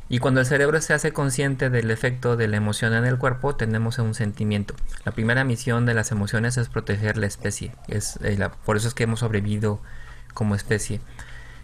Y 0.08 0.20
cuando 0.20 0.40
el 0.40 0.46
cerebro 0.46 0.80
se 0.80 0.94
hace 0.94 1.12
consciente 1.12 1.68
del 1.68 1.90
efecto 1.90 2.36
de 2.36 2.46
la 2.46 2.58
emoción 2.58 2.94
en 2.94 3.04
el 3.04 3.18
cuerpo, 3.18 3.56
tenemos 3.56 3.98
un 3.98 4.14
sentimiento. 4.14 4.74
La 5.04 5.12
primera 5.12 5.42
misión 5.42 5.84
de 5.84 5.94
las 5.94 6.12
emociones 6.12 6.56
es 6.58 6.68
proteger 6.68 7.16
la 7.16 7.26
especie. 7.26 7.74
Es, 7.88 8.18
eh, 8.22 8.38
por 8.64 8.76
eso 8.76 8.86
es 8.86 8.94
que 8.94 9.04
hemos 9.04 9.20
sobrevivido 9.20 9.80
como 10.32 10.54
especie. 10.54 11.00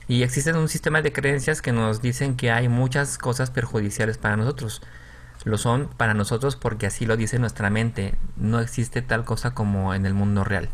Y 0.08 0.22
existen 0.22 0.56
un 0.56 0.68
sistema 0.68 1.02
de 1.02 1.12
creencias 1.12 1.62
que 1.62 1.72
nos 1.72 2.02
dicen 2.02 2.36
que 2.36 2.50
hay 2.50 2.68
muchas 2.68 3.18
cosas 3.18 3.50
perjudiciales 3.50 4.18
para 4.18 4.36
nosotros. 4.36 4.82
Lo 5.44 5.58
son 5.58 5.88
para 5.96 6.14
nosotros 6.14 6.56
porque 6.56 6.86
así 6.86 7.06
lo 7.06 7.16
dice 7.16 7.38
nuestra 7.38 7.70
mente. 7.70 8.14
No 8.36 8.60
existe 8.60 9.02
tal 9.02 9.24
cosa 9.24 9.54
como 9.54 9.94
en 9.94 10.06
el 10.06 10.14
mundo 10.14 10.44
real. 10.44 10.68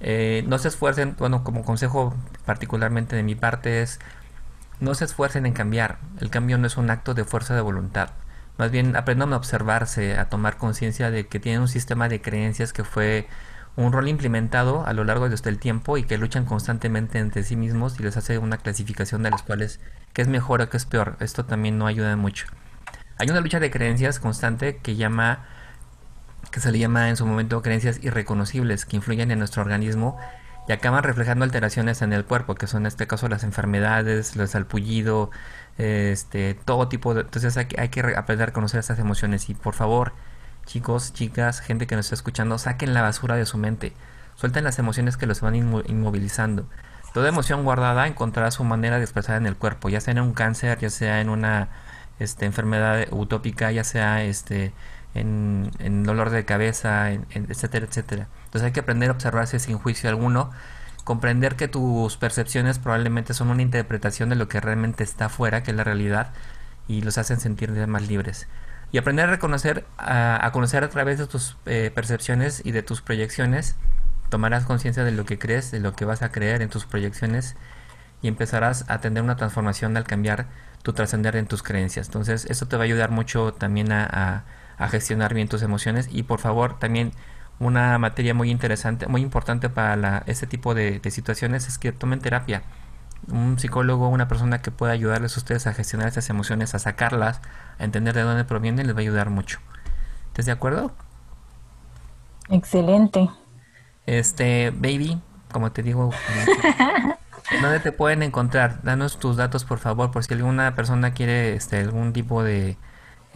Eh, 0.00 0.44
no 0.46 0.58
se 0.58 0.68
esfuercen, 0.68 1.16
bueno, 1.18 1.44
como 1.44 1.64
consejo 1.64 2.14
particularmente 2.44 3.16
de 3.16 3.22
mi 3.22 3.34
parte 3.34 3.82
es, 3.82 4.00
no 4.80 4.94
se 4.94 5.04
esfuercen 5.04 5.46
en 5.46 5.52
cambiar. 5.52 5.98
El 6.20 6.30
cambio 6.30 6.58
no 6.58 6.66
es 6.66 6.76
un 6.76 6.90
acto 6.90 7.14
de 7.14 7.24
fuerza 7.24 7.54
de 7.54 7.60
voluntad. 7.60 8.10
Más 8.58 8.70
bien 8.70 8.96
aprendan 8.96 9.32
a 9.32 9.36
observarse, 9.36 10.16
a 10.16 10.28
tomar 10.28 10.56
conciencia 10.56 11.10
de 11.10 11.26
que 11.26 11.40
tienen 11.40 11.62
un 11.62 11.68
sistema 11.68 12.08
de 12.08 12.20
creencias 12.20 12.72
que 12.72 12.84
fue 12.84 13.26
un 13.76 13.92
rol 13.92 14.08
implementado 14.08 14.86
a 14.86 14.92
lo 14.92 15.04
largo 15.04 15.28
de 15.28 15.36
el 15.44 15.58
tiempo 15.58 15.96
y 15.96 16.04
que 16.04 16.18
luchan 16.18 16.44
constantemente 16.44 17.18
entre 17.18 17.42
sí 17.42 17.56
mismos 17.56 17.98
y 17.98 18.04
les 18.04 18.16
hace 18.16 18.38
una 18.38 18.56
clasificación 18.56 19.22
de 19.22 19.30
las 19.30 19.42
cuales 19.42 19.80
qué 20.12 20.22
es 20.22 20.28
mejor 20.28 20.62
o 20.62 20.70
qué 20.70 20.76
es 20.76 20.86
peor. 20.86 21.16
Esto 21.20 21.44
también 21.44 21.76
no 21.76 21.86
ayuda 21.86 22.14
mucho. 22.16 22.46
Hay 23.18 23.28
una 23.28 23.40
lucha 23.40 23.60
de 23.60 23.70
creencias 23.70 24.18
constante 24.20 24.76
que 24.76 24.96
llama 24.96 25.44
que 26.50 26.60
se 26.60 26.70
le 26.70 26.78
llama 26.78 27.08
en 27.08 27.16
su 27.16 27.26
momento 27.26 27.62
creencias 27.62 27.98
irreconocibles 28.02 28.86
que 28.86 28.96
influyen 28.96 29.32
en 29.32 29.40
nuestro 29.40 29.62
organismo 29.62 30.16
y 30.68 30.72
acaban 30.72 31.02
reflejando 31.02 31.44
alteraciones 31.44 32.00
en 32.00 32.12
el 32.12 32.24
cuerpo, 32.24 32.54
que 32.54 32.66
son 32.66 32.82
en 32.82 32.86
este 32.86 33.06
caso 33.06 33.28
las 33.28 33.44
enfermedades, 33.44 34.36
el 34.36 34.48
salpullido, 34.48 35.30
este, 35.78 36.54
todo 36.54 36.88
tipo 36.88 37.12
de... 37.14 37.22
Entonces 37.22 37.56
hay, 37.56 37.66
hay 37.76 37.88
que 37.88 38.00
aprender 38.16 38.50
a 38.50 38.52
conocer 38.52 38.80
estas 38.80 38.98
emociones 38.98 39.50
y 39.50 39.54
por 39.54 39.74
favor, 39.74 40.12
Chicos, 40.66 41.12
chicas, 41.12 41.60
gente 41.60 41.86
que 41.86 41.96
nos 41.96 42.06
está 42.06 42.14
escuchando, 42.14 42.58
saquen 42.58 42.94
la 42.94 43.02
basura 43.02 43.36
de 43.36 43.46
su 43.46 43.58
mente. 43.58 43.92
Suelten 44.36 44.64
las 44.64 44.78
emociones 44.78 45.16
que 45.16 45.26
los 45.26 45.40
van 45.40 45.54
inmovilizando. 45.54 46.66
Toda 47.12 47.28
emoción 47.28 47.62
guardada 47.62 48.08
encontrará 48.08 48.50
su 48.50 48.64
manera 48.64 48.96
de 48.96 49.04
expresar 49.04 49.36
en 49.36 49.46
el 49.46 49.56
cuerpo, 49.56 49.88
ya 49.88 50.00
sea 50.00 50.12
en 50.12 50.20
un 50.20 50.32
cáncer, 50.32 50.78
ya 50.80 50.90
sea 50.90 51.20
en 51.20 51.28
una 51.28 51.68
este, 52.18 52.44
enfermedad 52.46 53.06
utópica, 53.12 53.70
ya 53.70 53.84
sea 53.84 54.24
este, 54.24 54.72
en, 55.14 56.02
dolor 56.04 56.30
de 56.30 56.44
cabeza, 56.44 57.12
etcétera, 57.12 57.86
etcétera. 57.86 58.28
Entonces 58.46 58.66
hay 58.66 58.72
que 58.72 58.80
aprender 58.80 59.10
a 59.10 59.12
observarse 59.12 59.58
sin 59.60 59.78
juicio 59.78 60.08
alguno, 60.10 60.50
comprender 61.04 61.56
que 61.56 61.68
tus 61.68 62.16
percepciones 62.16 62.78
probablemente 62.78 63.34
son 63.34 63.50
una 63.50 63.62
interpretación 63.62 64.28
de 64.28 64.36
lo 64.36 64.48
que 64.48 64.60
realmente 64.60 65.04
está 65.04 65.26
afuera, 65.26 65.62
que 65.62 65.70
es 65.70 65.76
la 65.76 65.84
realidad, 65.84 66.32
y 66.88 67.02
los 67.02 67.18
hacen 67.18 67.40
sentir 67.40 67.70
más 67.86 68.08
libres. 68.08 68.48
Y 68.92 68.98
aprender 68.98 69.26
a 69.26 69.30
reconocer, 69.30 69.84
a, 69.98 70.48
conocer 70.52 70.84
a 70.84 70.88
través 70.88 71.18
de 71.18 71.26
tus 71.26 71.56
eh, 71.66 71.90
percepciones 71.94 72.62
y 72.64 72.72
de 72.72 72.82
tus 72.82 73.02
proyecciones, 73.02 73.76
tomarás 74.28 74.64
conciencia 74.64 75.04
de 75.04 75.12
lo 75.12 75.24
que 75.24 75.38
crees, 75.38 75.70
de 75.70 75.80
lo 75.80 75.94
que 75.94 76.04
vas 76.04 76.22
a 76.22 76.30
creer 76.30 76.62
en 76.62 76.68
tus 76.68 76.86
proyecciones 76.86 77.56
y 78.22 78.28
empezarás 78.28 78.84
a 78.88 79.00
tener 79.00 79.22
una 79.22 79.36
transformación 79.36 79.96
al 79.96 80.04
cambiar 80.04 80.46
tu 80.82 80.92
trascender 80.92 81.36
en 81.36 81.46
tus 81.46 81.62
creencias. 81.62 82.06
Entonces, 82.06 82.46
eso 82.46 82.66
te 82.66 82.76
va 82.76 82.82
a 82.82 82.86
ayudar 82.86 83.10
mucho 83.10 83.52
también 83.52 83.90
a 83.92 84.44
gestionar 84.90 85.34
bien 85.34 85.48
tus 85.48 85.62
emociones 85.62 86.08
y 86.10 86.22
por 86.24 86.40
favor 86.40 86.78
también 86.78 87.12
una 87.58 87.98
materia 87.98 88.34
muy 88.34 88.50
interesante, 88.50 89.06
muy 89.06 89.22
importante 89.22 89.68
para 89.68 90.22
este 90.26 90.46
tipo 90.46 90.74
de, 90.74 91.00
situaciones 91.10 91.68
es 91.68 91.78
que 91.78 91.92
tomen 91.92 92.20
terapia. 92.20 92.62
Un 93.28 93.58
psicólogo, 93.58 94.08
una 94.08 94.28
persona 94.28 94.60
que 94.60 94.70
pueda 94.70 94.92
ayudarles 94.92 95.36
a 95.36 95.40
ustedes 95.40 95.66
a 95.66 95.72
gestionar 95.72 96.08
esas 96.08 96.28
emociones, 96.30 96.74
a 96.74 96.78
sacarlas, 96.78 97.40
a 97.78 97.84
entender 97.84 98.14
de 98.14 98.22
dónde 98.22 98.44
provienen, 98.44 98.86
les 98.86 98.94
va 98.94 99.00
a 99.00 99.02
ayudar 99.02 99.30
mucho. 99.30 99.58
¿Estás 100.28 100.46
de 100.46 100.52
acuerdo? 100.52 100.92
Excelente. 102.50 103.30
Este, 104.06 104.70
baby, 104.70 105.20
como 105.52 105.72
te 105.72 105.82
digo, 105.82 106.10
¿dónde 107.62 107.80
te 107.80 107.92
pueden 107.92 108.22
encontrar? 108.22 108.82
Danos 108.82 109.18
tus 109.18 109.36
datos, 109.36 109.64
por 109.64 109.78
favor, 109.78 110.10
por 110.10 110.24
si 110.24 110.34
alguna 110.34 110.74
persona 110.74 111.12
quiere 111.12 111.54
este, 111.54 111.78
algún 111.78 112.12
tipo 112.12 112.42
de, 112.42 112.76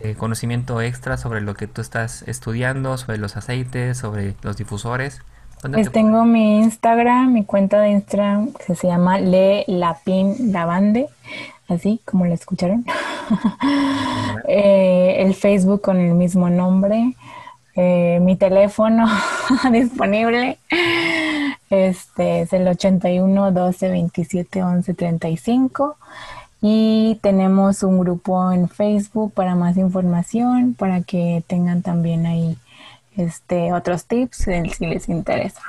eh, 0.01 0.15
conocimiento 0.15 0.81
extra 0.81 1.17
sobre 1.17 1.41
lo 1.41 1.55
que 1.55 1.67
tú 1.67 1.81
estás 1.81 2.23
estudiando, 2.29 2.97
sobre 2.99 3.19
los 3.19 3.37
aceites, 3.37 3.99
sobre 3.99 4.37
los 4.43 4.57
difusores? 4.57 5.23
Pues 5.61 5.91
tengo 5.91 6.25
mi 6.25 6.61
Instagram, 6.61 7.33
mi 7.33 7.45
cuenta 7.45 7.81
de 7.81 7.91
Instagram 7.91 8.53
que 8.53 8.77
se 8.77 8.87
llama 8.87 9.19
Le 9.19 9.65
Lapin 9.67 10.53
Lavande, 10.53 11.09
así 11.69 12.01
como 12.05 12.27
lo 12.27 12.35
escucharon. 12.35 12.85
Eh, 14.51 15.17
el 15.19 15.35
Facebook 15.35 15.83
con 15.83 15.99
el 15.99 16.15
mismo 16.15 16.49
nombre. 16.49 17.15
Eh, 17.75 18.19
mi 18.23 18.35
teléfono 18.35 19.07
disponible 19.73 20.59
este 21.71 22.41
es 22.41 22.53
el 22.53 22.67
81 22.67 23.53
12 23.53 23.89
27 23.91 24.63
11 24.63 24.95
35 24.95 25.97
y 26.61 27.19
tenemos 27.23 27.83
un 27.83 28.01
grupo 28.01 28.51
en 28.51 28.69
Facebook 28.69 29.33
para 29.35 29.55
más 29.55 29.77
información, 29.77 30.75
para 30.75 31.03
que 31.03 31.45
tengan 31.47 31.83
también 31.83 32.27
ahí 32.27 32.57
este 33.17 33.73
otros 33.73 34.07
tips 34.07 34.49
si 34.73 34.87
les 34.87 35.09
interesa. 35.09 35.63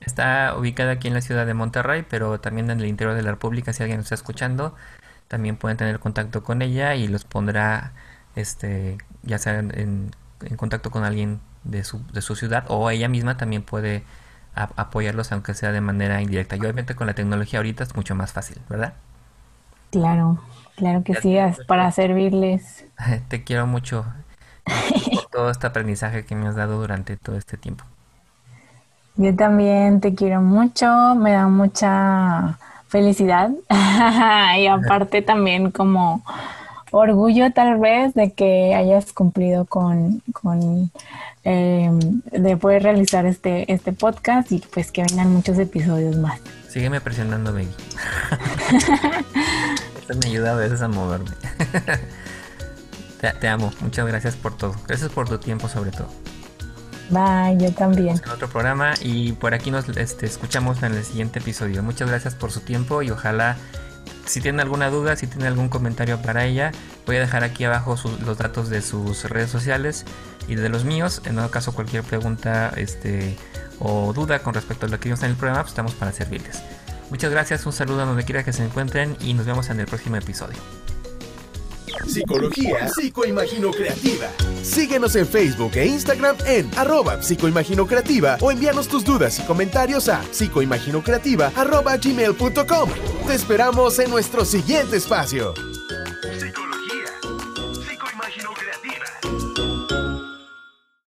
Está 0.00 0.54
ubicada 0.58 0.92
aquí 0.92 1.08
en 1.08 1.14
la 1.14 1.20
ciudad 1.20 1.46
de 1.46 1.54
Monterrey, 1.54 2.04
pero 2.08 2.38
también 2.38 2.70
en 2.70 2.80
el 2.80 2.86
interior 2.86 3.16
de 3.16 3.22
la 3.22 3.30
República, 3.30 3.72
si 3.72 3.82
alguien 3.82 3.98
nos 3.98 4.06
está 4.06 4.14
escuchando, 4.16 4.74
también 5.28 5.56
pueden 5.56 5.76
tener 5.76 5.98
contacto 5.98 6.42
con 6.42 6.62
ella 6.62 6.94
y 6.94 7.08
los 7.08 7.24
pondrá, 7.24 7.92
este, 8.34 8.98
ya 9.22 9.38
sea 9.38 9.58
en, 9.58 10.10
contacto 10.56 10.90
con 10.90 11.04
alguien 11.04 11.40
de 11.64 11.84
su, 11.84 12.04
de 12.12 12.22
su 12.22 12.36
ciudad 12.36 12.64
o 12.68 12.90
ella 12.90 13.08
misma 13.08 13.36
también 13.36 13.62
puede 13.62 14.04
apoyarlos 14.54 15.32
aunque 15.32 15.54
sea 15.54 15.72
de 15.72 15.80
manera 15.80 16.22
indirecta. 16.22 16.56
Y 16.56 16.60
obviamente 16.60 16.94
con 16.94 17.06
la 17.06 17.14
tecnología 17.14 17.58
ahorita 17.58 17.84
es 17.84 17.94
mucho 17.94 18.14
más 18.14 18.32
fácil, 18.32 18.58
¿verdad? 18.68 18.94
Claro, 19.90 20.38
claro 20.76 21.02
que 21.04 21.14
sí, 21.14 21.36
para 21.66 21.90
servirles. 21.92 22.84
Te 23.28 23.44
quiero 23.44 23.66
mucho 23.66 24.06
por 24.64 25.30
todo 25.30 25.50
este 25.50 25.66
aprendizaje 25.66 26.24
que 26.24 26.34
me 26.34 26.48
has 26.48 26.56
dado 26.56 26.80
durante 26.80 27.16
todo 27.16 27.36
este 27.36 27.56
tiempo. 27.56 27.84
Yo 29.16 29.34
también 29.34 30.00
te 30.00 30.14
quiero 30.14 30.42
mucho, 30.42 31.14
me 31.14 31.32
da 31.32 31.48
mucha 31.48 32.58
felicidad 32.96 33.50
y 34.58 34.66
aparte 34.66 35.20
también 35.20 35.70
como 35.70 36.24
orgullo 36.90 37.52
tal 37.52 37.78
vez 37.78 38.14
de 38.14 38.32
que 38.32 38.74
hayas 38.74 39.12
cumplido 39.12 39.66
con, 39.66 40.22
con 40.32 40.90
eh, 41.44 41.90
de 42.32 42.56
poder 42.56 42.84
realizar 42.84 43.26
este, 43.26 43.70
este 43.70 43.92
podcast 43.92 44.50
y 44.50 44.60
pues 44.72 44.90
que 44.92 45.02
vengan 45.02 45.30
muchos 45.30 45.58
episodios 45.58 46.16
más. 46.16 46.40
Sígueme 46.70 47.02
presionando, 47.02 47.52
baby. 47.52 47.68
Esto 50.00 50.14
me 50.18 50.26
ayuda 50.28 50.52
a 50.52 50.56
veces 50.56 50.80
a 50.80 50.88
moverme. 50.88 51.30
te, 53.40 53.48
amo. 53.48 53.72
Muchas 53.82 54.06
gracias 54.06 54.36
por 54.36 54.56
todo. 54.56 54.74
Gracias 54.86 55.10
por 55.10 55.28
tu 55.28 55.36
tiempo 55.36 55.68
sobre 55.68 55.90
todo. 55.90 56.08
Bye, 57.10 57.56
yo 57.58 57.72
también. 57.72 58.20
En 58.24 58.30
otro 58.30 58.48
programa 58.48 58.94
y 59.00 59.32
por 59.32 59.54
aquí 59.54 59.70
nos 59.70 59.88
este, 59.90 60.26
escuchamos 60.26 60.82
en 60.82 60.94
el 60.94 61.04
siguiente 61.04 61.38
episodio. 61.38 61.82
Muchas 61.82 62.08
gracias 62.08 62.34
por 62.34 62.50
su 62.50 62.60
tiempo 62.60 63.02
y 63.02 63.10
ojalá 63.10 63.56
si 64.26 64.40
tienen 64.40 64.60
alguna 64.60 64.90
duda, 64.90 65.16
si 65.16 65.26
tienen 65.26 65.46
algún 65.46 65.68
comentario 65.68 66.20
para 66.20 66.44
ella, 66.44 66.72
voy 67.06 67.16
a 67.16 67.20
dejar 67.20 67.44
aquí 67.44 67.64
abajo 67.64 67.96
los 68.24 68.38
datos 68.38 68.68
de 68.68 68.82
sus 68.82 69.24
redes 69.24 69.50
sociales 69.50 70.04
y 70.48 70.56
de 70.56 70.68
los 70.68 70.84
míos. 70.84 71.22
En 71.24 71.36
todo 71.36 71.50
caso, 71.50 71.72
cualquier 71.72 72.02
pregunta 72.02 72.72
este, 72.76 73.36
o 73.78 74.12
duda 74.12 74.40
con 74.40 74.54
respecto 74.54 74.86
a 74.86 74.88
lo 74.88 74.98
que 74.98 75.08
vimos 75.08 75.22
en 75.22 75.30
el 75.30 75.36
programa, 75.36 75.62
pues 75.62 75.72
estamos 75.72 75.94
para 75.94 76.12
servirles. 76.12 76.62
Muchas 77.10 77.30
gracias, 77.30 77.64
un 77.66 77.72
saludo 77.72 78.02
a 78.02 78.04
donde 78.04 78.24
quiera 78.24 78.42
que 78.42 78.52
se 78.52 78.64
encuentren 78.64 79.16
y 79.20 79.34
nos 79.34 79.46
vemos 79.46 79.70
en 79.70 79.78
el 79.78 79.86
próximo 79.86 80.16
episodio. 80.16 80.58
Psicología 82.06 82.88
Psicoimagino 82.88 83.70
Creativa. 83.70 84.28
Síguenos 84.62 85.16
en 85.16 85.26
Facebook 85.26 85.72
e 85.76 85.86
Instagram 85.86 86.36
en 86.46 86.70
arroba 86.76 87.18
psicoimagino 87.20 87.86
creativa 87.86 88.36
o 88.40 88.50
envíanos 88.50 88.88
tus 88.88 89.04
dudas 89.04 89.38
y 89.38 89.42
comentarios 89.42 90.08
a 90.08 90.22
psicoimaginocreativa 90.32 91.52
arroba 91.56 91.96
gmail.com. 91.96 92.90
Te 93.26 93.34
esperamos 93.34 93.98
en 93.98 94.10
nuestro 94.10 94.44
siguiente 94.44 94.96
espacio. 94.96 95.54